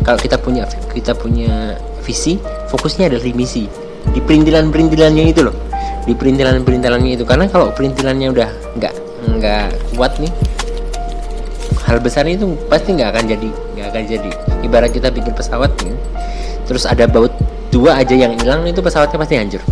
Kalau 0.00 0.16
kita 0.16 0.40
punya 0.40 0.64
kita 0.94 1.12
punya 1.12 1.76
visi 2.00 2.40
fokusnya 2.70 3.10
adalah 3.12 3.24
di 3.24 3.34
misi. 3.34 3.64
Di 4.14 4.20
perintilan-perintilannya 4.22 5.24
itu 5.28 5.44
loh. 5.44 5.56
Di 6.08 6.16
perintilan-perintilannya 6.16 7.20
itu. 7.20 7.24
Karena 7.28 7.50
kalau 7.52 7.68
perintilannya 7.76 8.32
udah 8.32 8.48
nggak 8.80 8.94
nggak 9.40 9.96
kuat 9.96 10.12
nih. 10.20 10.28
Hal 11.88 11.98
besar 11.98 12.28
itu 12.28 12.54
pasti 12.68 12.94
nggak 12.94 13.08
akan 13.16 13.24
jadi 13.24 13.48
nggak 13.48 13.86
akan 13.90 14.02
jadi. 14.04 14.30
Ibarat 14.60 14.92
kita 14.92 15.08
bikin 15.08 15.32
pesawat 15.32 15.72
nih 15.82 15.96
terus 16.68 16.86
ada 16.86 17.08
baut 17.10 17.34
dua 17.74 17.98
aja 17.98 18.14
yang 18.14 18.38
hilang 18.38 18.62
itu 18.68 18.78
pesawatnya 18.78 19.18
pasti 19.18 19.34
hancur. 19.40 19.62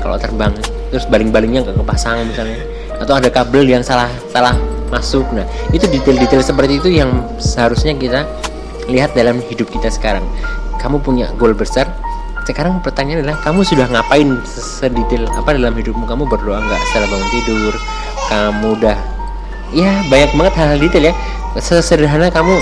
Kalau 0.00 0.16
terbang 0.18 0.50
terus 0.90 1.04
baling-balingnya 1.06 1.68
nggak 1.68 1.76
kepasang 1.84 2.26
misalnya 2.26 2.58
atau 2.98 3.14
ada 3.20 3.28
kabel 3.28 3.68
yang 3.68 3.84
salah 3.84 4.08
salah 4.32 4.56
masuk. 4.88 5.28
Nah 5.30 5.46
itu 5.70 5.84
detail-detail 5.86 6.42
seperti 6.42 6.80
itu 6.80 6.88
yang 6.90 7.10
seharusnya 7.38 7.94
kita 7.94 8.24
lihat 8.88 9.12
dalam 9.14 9.38
hidup 9.46 9.68
kita 9.70 9.92
sekarang. 9.92 10.24
Kamu 10.80 11.00
punya 11.00 11.30
goal 11.38 11.54
besar 11.54 11.86
sekarang 12.44 12.84
pertanyaan 12.84 13.24
adalah 13.24 13.40
kamu 13.40 13.64
sudah 13.64 13.88
ngapain 13.88 14.36
sedetail 14.44 15.24
apa 15.32 15.56
dalam 15.56 15.72
hidupmu? 15.72 16.04
Kamu 16.04 16.28
berdoa 16.28 16.60
nggak 16.60 16.80
setelah 16.92 17.08
bangun 17.08 17.28
tidur 17.32 17.74
kamu 18.30 18.80
udah 18.80 18.98
ya 19.74 19.90
banyak 20.08 20.30
banget 20.36 20.54
hal-hal 20.58 20.78
detail 20.80 21.04
ya. 21.10 21.14
Sesederhana 21.54 22.34
kamu 22.34 22.58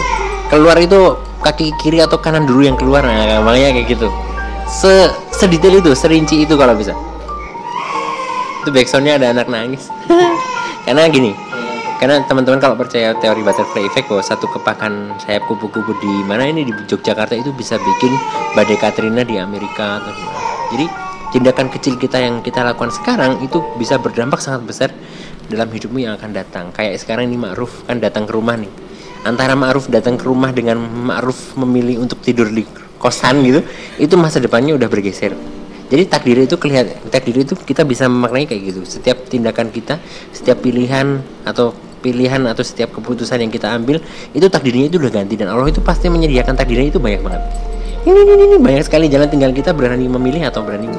keluar 0.52 0.76
itu 0.76 1.16
kaki 1.40 1.72
kiri 1.80 2.04
atau 2.04 2.20
kanan 2.20 2.44
dulu 2.44 2.62
yang 2.62 2.76
keluar 2.76 3.00
nah 3.02 3.40
makanya 3.40 3.80
kayak 3.80 3.88
gitu. 3.96 4.08
Se 4.68 5.08
sedetail 5.32 5.80
itu 5.80 5.92
serinci 5.96 6.44
itu 6.44 6.54
kalau 6.54 6.76
bisa. 6.76 6.92
Itu 8.62 8.70
backsoundnya 8.70 9.18
ada 9.18 9.34
anak 9.34 9.48
nangis. 9.48 9.88
Karena 10.86 11.08
gini 11.08 11.32
karena 12.02 12.18
teman-teman 12.26 12.58
kalau 12.58 12.74
percaya 12.74 13.14
teori 13.14 13.46
butterfly 13.46 13.86
effect 13.86 14.10
bahwa 14.10 14.26
satu 14.26 14.50
kepakan 14.50 15.14
sayap 15.22 15.46
kupu-kupu 15.46 15.94
di 16.02 16.26
mana 16.26 16.50
ini 16.50 16.66
di 16.66 16.74
Yogyakarta 16.74 17.38
itu 17.38 17.54
bisa 17.54 17.78
bikin 17.78 18.10
badai 18.58 18.74
Katrina 18.74 19.22
di 19.22 19.38
Amerika 19.38 20.02
atau 20.02 20.10
jadi 20.74 20.90
tindakan 21.30 21.70
kecil 21.70 21.94
kita 22.02 22.18
yang 22.18 22.42
kita 22.42 22.66
lakukan 22.66 22.90
sekarang 22.90 23.38
itu 23.38 23.62
bisa 23.78 24.02
berdampak 24.02 24.42
sangat 24.42 24.66
besar 24.66 24.90
dalam 25.48 25.68
hidupmu 25.70 25.98
yang 26.02 26.14
akan 26.14 26.30
datang. 26.30 26.70
Kayak 26.70 27.00
sekarang 27.02 27.30
ini 27.30 27.38
Ma'ruf 27.40 27.86
kan 27.88 27.98
datang 27.98 28.28
ke 28.28 28.32
rumah 28.34 28.54
nih. 28.58 28.70
Antara 29.22 29.54
Ma'ruf 29.54 29.86
datang 29.86 30.18
ke 30.18 30.26
rumah 30.26 30.50
dengan 30.50 30.82
Ma'ruf 30.82 31.54
memilih 31.58 32.02
untuk 32.02 32.18
tidur 32.22 32.50
di 32.50 32.66
kosan 32.98 33.42
gitu 33.42 33.66
itu 33.98 34.14
masa 34.14 34.38
depannya 34.38 34.78
udah 34.78 34.86
bergeser. 34.86 35.34
Jadi 35.92 36.08
takdir 36.08 36.40
itu 36.40 36.56
kelihatan 36.56 36.96
takdir 37.12 37.44
itu 37.44 37.52
kita 37.52 37.84
bisa 37.84 38.08
memaknai 38.08 38.48
kayak 38.48 38.62
gitu. 38.72 38.80
Setiap 38.86 39.28
tindakan 39.28 39.68
kita 39.68 40.00
setiap 40.32 40.62
pilihan 40.64 41.20
atau 41.44 41.76
pilihan 42.02 42.42
atau 42.48 42.64
setiap 42.66 42.90
keputusan 42.96 43.38
yang 43.38 43.52
kita 43.52 43.70
ambil 43.70 44.02
itu 44.32 44.46
takdirnya 44.48 44.88
itu 44.88 44.96
udah 44.96 45.12
ganti. 45.12 45.36
Dan 45.36 45.52
Allah 45.52 45.68
itu 45.68 45.84
pasti 45.84 46.08
menyediakan 46.08 46.56
takdirnya 46.56 46.88
itu 46.94 46.98
banyak 47.02 47.20
banget. 47.20 47.42
Ini 48.02 48.18
ini 48.18 48.32
ini 48.34 48.56
banyak 48.58 48.82
sekali 48.88 49.06
jalan 49.06 49.30
tinggal 49.30 49.54
kita 49.54 49.70
berani 49.70 50.10
memilih 50.10 50.50
atau 50.50 50.66
berani 50.66 50.90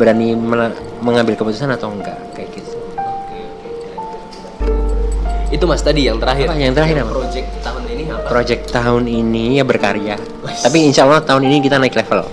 berani 0.00 0.32
mengambil 1.04 1.36
keputusan 1.36 1.68
atau 1.72 1.92
enggak 1.92 2.16
itu 5.50 5.64
mas 5.64 5.82
tadi 5.82 6.10
yang 6.10 6.18
terakhir. 6.18 6.50
Apa 6.50 6.58
yang 6.58 6.74
terakhir 6.74 6.96
apa? 7.06 7.12
project 7.14 7.48
tahun 7.62 7.82
ini 7.86 8.04
apa? 8.10 8.26
Project 8.26 8.62
tahun 8.74 9.04
ini 9.06 9.44
ya 9.58 9.64
berkarya. 9.64 10.14
Tapi 10.42 10.78
insya 10.82 11.06
Allah 11.06 11.22
tahun 11.22 11.46
ini 11.46 11.56
kita 11.62 11.78
naik 11.78 11.94
level. 11.94 12.26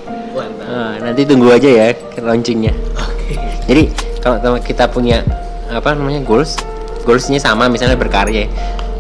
Nah, 0.64 0.98
nanti 0.98 1.22
tunggu 1.22 1.54
aja 1.54 1.70
ya 1.70 1.94
launchingnya. 2.18 2.74
Oke. 2.98 3.38
Jadi 3.70 3.84
kalau 4.18 4.58
kita 4.58 4.90
punya 4.90 5.22
apa 5.70 5.94
namanya 5.94 6.26
goals, 6.26 6.58
goalsnya 7.06 7.38
sama 7.38 7.70
misalnya 7.70 7.94
berkarya, 7.94 8.50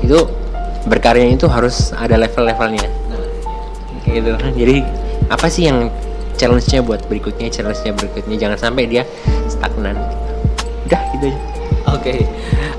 itu 0.05 0.19
berkarya 0.85 1.33
itu 1.33 1.49
harus 1.49 1.95
ada 1.95 2.19
level-levelnya, 2.19 2.85
nah, 3.07 3.23
gitu. 4.05 4.35
Jadi 4.35 4.83
apa 5.31 5.47
sih 5.47 5.71
yang 5.71 5.87
challenge-nya 6.35 6.83
buat 6.83 7.01
berikutnya 7.07 7.47
challenge-nya 7.49 7.95
berikutnya? 7.95 8.35
Jangan 8.37 8.57
sampai 8.59 8.83
dia 8.85 9.07
stagnan. 9.49 9.95
Udah 10.85 11.01
gitu 11.17 11.25
aja. 11.31 11.39
Oke, 11.93 12.27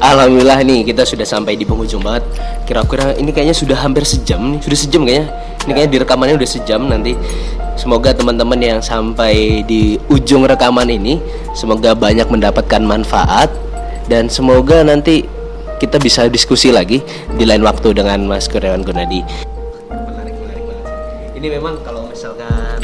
alhamdulillah 0.05 0.61
nih 0.61 0.85
kita 0.85 1.09
sudah 1.09 1.25
sampai 1.25 1.57
di 1.57 1.65
penghujung 1.65 2.05
banget. 2.05 2.29
Kira-kira 2.69 3.17
ini 3.17 3.33
kayaknya 3.33 3.57
sudah 3.57 3.77
hampir 3.81 4.05
sejam 4.05 4.41
nih, 4.57 4.61
sudah 4.61 4.79
sejam 4.79 5.01
kayaknya. 5.09 5.33
Ini 5.65 5.71
kayaknya 5.73 5.91
di 5.91 5.99
rekamannya 6.05 6.37
udah 6.37 6.51
sejam 6.51 6.81
nanti. 6.85 7.17
Semoga 7.75 8.15
teman-teman 8.15 8.61
yang 8.61 8.81
sampai 8.85 9.65
di 9.67 9.99
ujung 10.07 10.47
rekaman 10.47 10.87
ini 10.87 11.19
semoga 11.57 11.91
banyak 11.97 12.29
mendapatkan 12.31 12.79
manfaat 12.85 13.51
dan 14.07 14.31
semoga 14.31 14.87
nanti 14.87 15.27
kita 15.83 15.99
bisa 15.99 16.31
diskusi 16.31 16.71
lagi 16.71 17.03
di 17.35 17.43
lain 17.43 17.67
waktu 17.67 17.91
dengan 17.97 18.31
Mas 18.31 18.47
Kurniawan 18.47 18.87
Gunadi. 18.87 19.27
Ini 21.35 21.49
memang 21.61 21.83
kalau 21.83 22.07
misalkan 22.07 22.79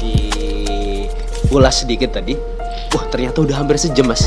diulas 0.00 1.84
sedikit 1.84 2.16
tadi, 2.16 2.34
wah 2.96 3.04
ternyata 3.12 3.44
udah 3.44 3.60
hampir 3.60 3.76
sejam 3.78 4.08
mas 4.08 4.26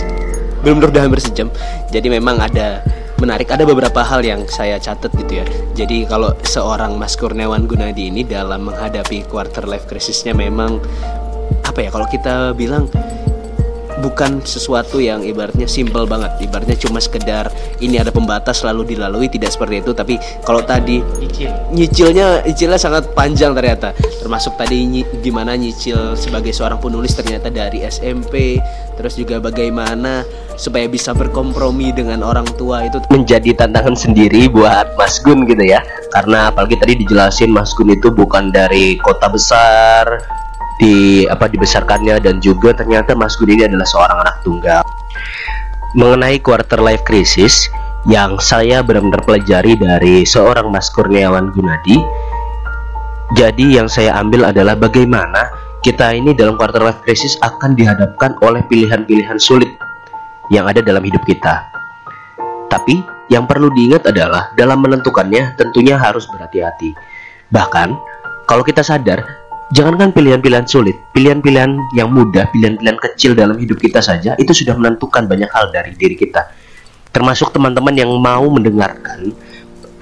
belum 0.68 0.84
udah 0.84 1.08
hampir 1.08 1.24
sejam. 1.24 1.48
Jadi 1.96 2.12
memang 2.12 2.44
ada 2.44 2.84
menarik 3.24 3.48
ada 3.48 3.64
beberapa 3.64 4.04
hal 4.04 4.20
yang 4.20 4.44
saya 4.52 4.76
catat 4.76 5.16
gitu 5.16 5.40
ya. 5.40 5.46
Jadi 5.80 6.04
kalau 6.04 6.36
seorang 6.44 7.00
Mas 7.00 7.16
Kurniawan 7.16 7.72
Gunadi 7.72 8.12
ini 8.12 8.28
dalam 8.28 8.68
menghadapi 8.68 9.32
quarter 9.32 9.64
life 9.64 9.88
crisisnya 9.88 10.36
memang 10.36 10.84
apa 11.64 11.80
ya 11.80 11.90
kalau 11.90 12.04
kita 12.12 12.52
bilang 12.52 12.92
bukan 14.00 14.42
sesuatu 14.42 14.98
yang 14.98 15.22
ibaratnya 15.22 15.66
simple 15.66 16.06
banget. 16.06 16.38
Ibaratnya 16.42 16.78
cuma 16.78 17.02
sekedar 17.02 17.50
ini 17.80 17.98
ada 17.98 18.10
pembatas 18.10 18.62
lalu 18.62 18.96
dilalui 18.96 19.28
tidak 19.28 19.52
seperti 19.52 19.82
itu. 19.82 19.92
Tapi 19.92 20.16
kalau 20.42 20.62
tadi 20.62 21.02
Nyicil. 21.22 21.50
nyicilnya 21.74 22.46
nyicilnya 22.46 22.80
sangat 22.80 23.12
panjang 23.12 23.54
ternyata. 23.54 23.92
Termasuk 24.22 24.56
tadi 24.56 24.86
nyi- 24.86 25.08
gimana 25.22 25.54
nyicil 25.54 26.14
sebagai 26.14 26.54
seorang 26.54 26.78
penulis 26.78 27.14
ternyata 27.14 27.50
dari 27.50 27.82
SMP 27.84 28.58
terus 28.98 29.14
juga 29.14 29.38
bagaimana 29.38 30.26
supaya 30.58 30.90
bisa 30.90 31.14
berkompromi 31.14 31.94
dengan 31.94 32.26
orang 32.26 32.50
tua 32.58 32.82
itu 32.82 32.98
menjadi 33.14 33.54
tantangan 33.54 33.94
sendiri 33.94 34.50
buat 34.50 34.98
Mas 34.98 35.22
Gun 35.22 35.46
gitu 35.46 35.62
ya. 35.62 35.86
Karena 36.10 36.50
apalagi 36.50 36.78
tadi 36.78 36.98
dijelasin 36.98 37.54
Mas 37.54 37.78
Gun 37.78 37.94
itu 37.94 38.10
bukan 38.10 38.50
dari 38.50 38.98
kota 38.98 39.30
besar 39.30 40.18
di 40.78 41.26
apa 41.26 41.50
dibesarkannya 41.50 42.22
dan 42.22 42.38
juga 42.38 42.74
ternyata 42.74 43.18
Mas 43.18 43.34
Gun 43.38 43.50
ini 43.50 43.66
adalah 43.66 43.88
seorang 43.90 44.18
anak 44.22 44.36
tunggal 44.46 44.86
mengenai 45.98 46.38
quarter 46.44 46.78
life 46.78 47.02
crisis 47.02 47.70
yang 48.06 48.38
saya 48.38 48.86
benar-benar 48.86 49.26
pelajari 49.26 49.76
dari 49.76 50.24
seorang 50.24 50.70
Mas 50.72 50.88
Kurniawan 50.94 51.52
Gunadi. 51.52 51.98
Jadi 53.36 53.76
yang 53.76 53.92
saya 53.92 54.16
ambil 54.16 54.48
adalah 54.48 54.80
bagaimana 54.80 55.52
kita 55.84 56.16
ini 56.16 56.32
dalam 56.32 56.56
quarter 56.56 56.80
life 56.80 57.04
crisis 57.04 57.36
akan 57.44 57.76
dihadapkan 57.76 58.38
oleh 58.40 58.64
pilihan-pilihan 58.72 59.36
sulit 59.36 59.68
yang 60.54 60.64
ada 60.70 60.80
dalam 60.80 61.04
hidup 61.04 61.20
kita. 61.28 61.68
Tapi 62.72 63.04
yang 63.28 63.44
perlu 63.44 63.68
diingat 63.76 64.08
adalah 64.08 64.56
dalam 64.56 64.80
menentukannya 64.80 65.60
tentunya 65.60 66.00
harus 66.00 66.24
berhati-hati. 66.32 66.96
Bahkan 67.52 67.88
kalau 68.48 68.64
kita 68.64 68.80
sadar, 68.80 69.47
jangankan 69.72 70.16
pilihan-pilihan 70.16 70.64
sulit, 70.68 70.96
pilihan-pilihan 71.12 71.72
yang 71.98 72.10
mudah, 72.12 72.48
pilihan-pilihan 72.56 73.00
kecil 73.00 73.36
dalam 73.36 73.60
hidup 73.60 73.76
kita 73.80 74.00
saja 74.00 74.38
itu 74.40 74.52
sudah 74.56 74.80
menentukan 74.80 75.28
banyak 75.28 75.50
hal 75.52 75.72
dari 75.76 75.92
diri 75.96 76.16
kita. 76.16 76.48
Termasuk 77.12 77.52
teman-teman 77.52 77.92
yang 77.98 78.12
mau 78.22 78.46
mendengarkan 78.48 79.34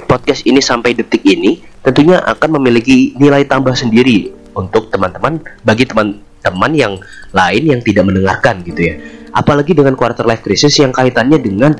podcast 0.05 0.45
ini 0.45 0.61
sampai 0.61 0.93
detik 0.93 1.23
ini, 1.25 1.63
tentunya 1.81 2.21
akan 2.21 2.61
memiliki 2.61 3.15
nilai 3.17 3.47
tambah 3.47 3.73
sendiri 3.73 4.29
untuk 4.53 4.93
teman-teman 4.93 5.41
bagi 5.65 5.87
teman-teman 5.89 6.71
yang 6.75 6.93
lain 7.33 7.63
yang 7.65 7.81
tidak 7.81 8.03
mendengarkan 8.05 8.61
gitu 8.67 8.81
ya. 8.93 8.95
Apalagi 9.35 9.73
dengan 9.73 9.97
quarter 9.97 10.23
life 10.23 10.45
crisis 10.45 10.77
yang 10.77 10.93
kaitannya 10.93 11.41
dengan 11.41 11.73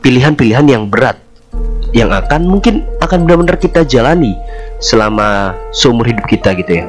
pilihan-pilihan 0.00 0.66
yang 0.70 0.86
berat 0.86 1.18
yang 1.94 2.12
akan 2.12 2.44
mungkin 2.44 2.84
akan 3.00 3.24
benar-benar 3.24 3.56
kita 3.56 3.86
jalani 3.86 4.36
selama 4.82 5.56
seumur 5.72 6.04
hidup 6.04 6.28
kita 6.28 6.52
gitu 6.52 6.82
ya 6.82 6.84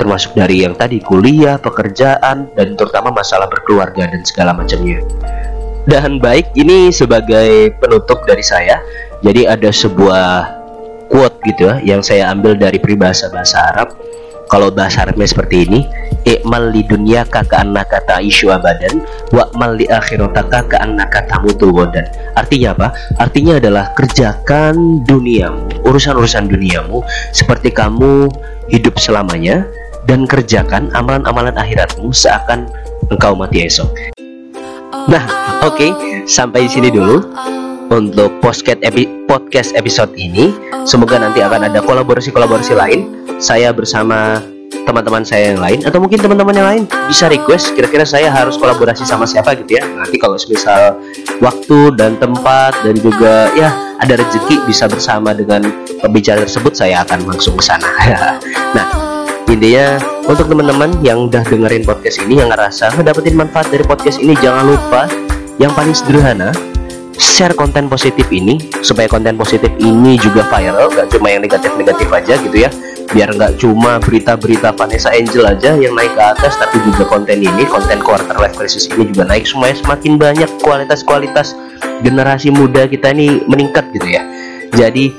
termasuk 0.00 0.32
dari 0.32 0.64
yang 0.64 0.72
tadi 0.72 0.96
kuliah, 1.04 1.60
pekerjaan, 1.60 2.48
dan 2.56 2.68
terutama 2.72 3.12
masalah 3.12 3.44
berkeluarga 3.52 4.08
dan 4.08 4.24
segala 4.24 4.56
macamnya. 4.56 5.04
Dan 5.84 6.16
baik, 6.16 6.56
ini 6.56 6.88
sebagai 6.88 7.76
penutup 7.76 8.24
dari 8.24 8.40
saya. 8.40 8.80
Jadi 9.20 9.44
ada 9.44 9.68
sebuah 9.68 10.56
quote 11.12 11.36
gitu 11.44 11.68
ya 11.68 11.76
yang 11.84 12.00
saya 12.00 12.32
ambil 12.32 12.56
dari 12.56 12.80
peribahasa 12.80 13.28
bahasa 13.28 13.60
Arab. 13.74 13.92
Kalau 14.50 14.66
bahasa 14.66 15.06
Arabnya 15.06 15.30
seperti 15.30 15.62
ini, 15.62 15.80
"Ikmal 16.26 16.74
li 16.74 16.82
dunyaka 16.82 17.46
ka'annaka 17.46 18.02
ta'ishu 18.02 18.50
abadan, 18.50 18.98
wa'mal 19.30 19.78
li 19.78 19.86
akhirataka 19.86 20.66
ka'annaka 20.74 21.22
tamutu 21.30 21.70
ghadan." 21.70 22.02
Artinya 22.34 22.74
apa? 22.74 22.88
Artinya 23.22 23.62
adalah 23.62 23.94
kerjakan 23.94 25.06
duniamu, 25.06 25.86
urusan-urusan 25.86 26.50
duniamu 26.50 26.98
seperti 27.30 27.70
kamu 27.70 28.26
hidup 28.74 28.98
selamanya 28.98 29.66
dan 30.08 30.24
kerjakan 30.24 30.88
amalan-amalan 30.96 31.56
akhiratmu 31.56 32.12
seakan 32.14 32.68
engkau 33.10 33.34
mati 33.34 33.66
esok. 33.66 33.90
Nah, 35.10 35.24
oke, 35.64 35.90
sampai 36.28 36.66
di 36.66 36.70
sini 36.70 36.88
dulu 36.92 37.24
untuk 37.90 38.30
podcast 38.38 38.78
epi 38.86 39.06
podcast 39.26 39.74
episode 39.74 40.14
ini. 40.14 40.54
Semoga 40.86 41.18
nanti 41.18 41.42
akan 41.42 41.66
ada 41.66 41.82
kolaborasi-kolaborasi 41.82 42.72
lain. 42.78 43.00
Saya 43.42 43.74
bersama 43.74 44.40
teman-teman 44.86 45.26
saya 45.26 45.54
yang 45.54 45.60
lain 45.60 45.82
atau 45.82 45.98
mungkin 45.98 46.18
teman-teman 46.18 46.54
yang 46.56 46.68
lain 46.70 46.82
bisa 47.10 47.26
request 47.26 47.74
kira-kira 47.74 48.06
saya 48.06 48.30
harus 48.30 48.56
kolaborasi 48.56 49.02
sama 49.02 49.26
siapa 49.26 49.54
gitu 49.58 49.78
ya. 49.78 49.84
Nanti 49.86 50.16
kalau 50.16 50.38
misal 50.38 50.98
waktu 51.42 51.78
dan 51.98 52.16
tempat 52.16 52.78
dan 52.86 52.94
juga 52.98 53.50
ya 53.58 53.70
ada 54.00 54.14
rezeki 54.16 54.64
bisa 54.64 54.86
bersama 54.86 55.34
dengan 55.36 55.66
pembicara 56.00 56.46
tersebut 56.46 56.72
saya 56.72 57.02
akan 57.04 57.26
langsung 57.28 57.58
ke 57.58 57.64
sana. 57.66 57.90
nah, 58.76 58.86
intinya 59.50 59.98
untuk 60.30 60.46
teman-teman 60.46 60.94
yang 61.02 61.26
udah 61.26 61.42
dengerin 61.42 61.82
podcast 61.82 62.22
ini 62.22 62.38
yang 62.38 62.54
ngerasa 62.54 62.94
ngedapetin 62.94 63.34
manfaat 63.34 63.66
dari 63.66 63.82
podcast 63.82 64.22
ini 64.22 64.38
jangan 64.38 64.62
lupa 64.70 65.10
yang 65.58 65.74
paling 65.74 65.90
sederhana 65.90 66.54
share 67.20 67.52
konten 67.52 67.90
positif 67.90 68.24
ini 68.30 68.62
supaya 68.80 69.10
konten 69.10 69.34
positif 69.34 69.68
ini 69.82 70.16
juga 70.22 70.46
viral 70.48 70.88
gak 70.94 71.12
cuma 71.12 71.34
yang 71.34 71.42
negatif-negatif 71.44 72.08
aja 72.08 72.34
gitu 72.40 72.56
ya. 72.56 72.70
Biar 73.10 73.34
nggak 73.34 73.58
cuma 73.58 73.98
berita-berita 73.98 74.70
Vanessa 74.70 75.10
Angel 75.10 75.42
aja 75.42 75.74
yang 75.74 75.98
naik 75.98 76.14
ke 76.14 76.22
atas 76.22 76.54
tapi 76.54 76.78
juga 76.86 77.02
konten 77.10 77.42
ini 77.42 77.66
konten 77.66 77.98
quarter 78.06 78.38
life 78.38 78.54
crisis 78.54 78.86
ini 78.86 79.10
juga 79.10 79.26
naik. 79.26 79.50
Semuanya 79.50 79.82
semakin 79.82 80.14
banyak 80.14 80.50
kualitas-kualitas 80.62 81.58
generasi 82.06 82.54
muda 82.54 82.86
kita 82.86 83.10
ini 83.10 83.42
meningkat 83.50 83.90
gitu 83.98 84.14
ya. 84.14 84.22
Jadi 84.78 85.10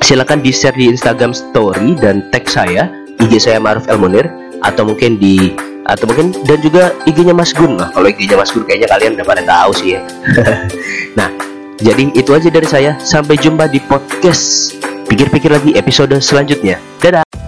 silakan 0.00 0.40
di 0.40 0.48
share 0.48 0.72
di 0.72 0.88
Instagram 0.88 1.36
story 1.36 1.92
dan 2.00 2.24
tag 2.32 2.48
saya 2.48 2.88
IG 3.20 3.32
saya 3.38 3.58
Maruf 3.60 3.86
El 3.86 4.00
Munir 4.00 4.26
atau 4.64 4.84
mungkin 4.88 5.20
di 5.20 5.52
atau 5.88 6.06
mungkin 6.06 6.30
dan 6.46 6.58
juga 6.62 6.94
IG-nya 7.08 7.34
Mas 7.34 7.50
Gun. 7.52 7.76
Lah 7.76 7.90
kalau 7.92 8.08
IG-nya 8.08 8.36
Mas 8.38 8.52
Gun 8.52 8.64
kayaknya 8.64 8.88
kalian 8.88 9.16
udah 9.18 9.26
pada 9.26 9.42
tahu 9.44 9.70
sih 9.76 9.88
ya. 9.96 10.00
Nah 11.18 11.28
jadi 11.80 12.12
itu 12.14 12.30
aja 12.30 12.48
dari 12.52 12.68
saya. 12.68 12.96
Sampai 13.00 13.40
jumpa 13.40 13.66
di 13.66 13.80
podcast 13.82 14.76
pikir-pikir 15.10 15.50
lagi 15.50 15.74
episode 15.74 16.14
selanjutnya. 16.22 16.78
Dadah 17.02 17.39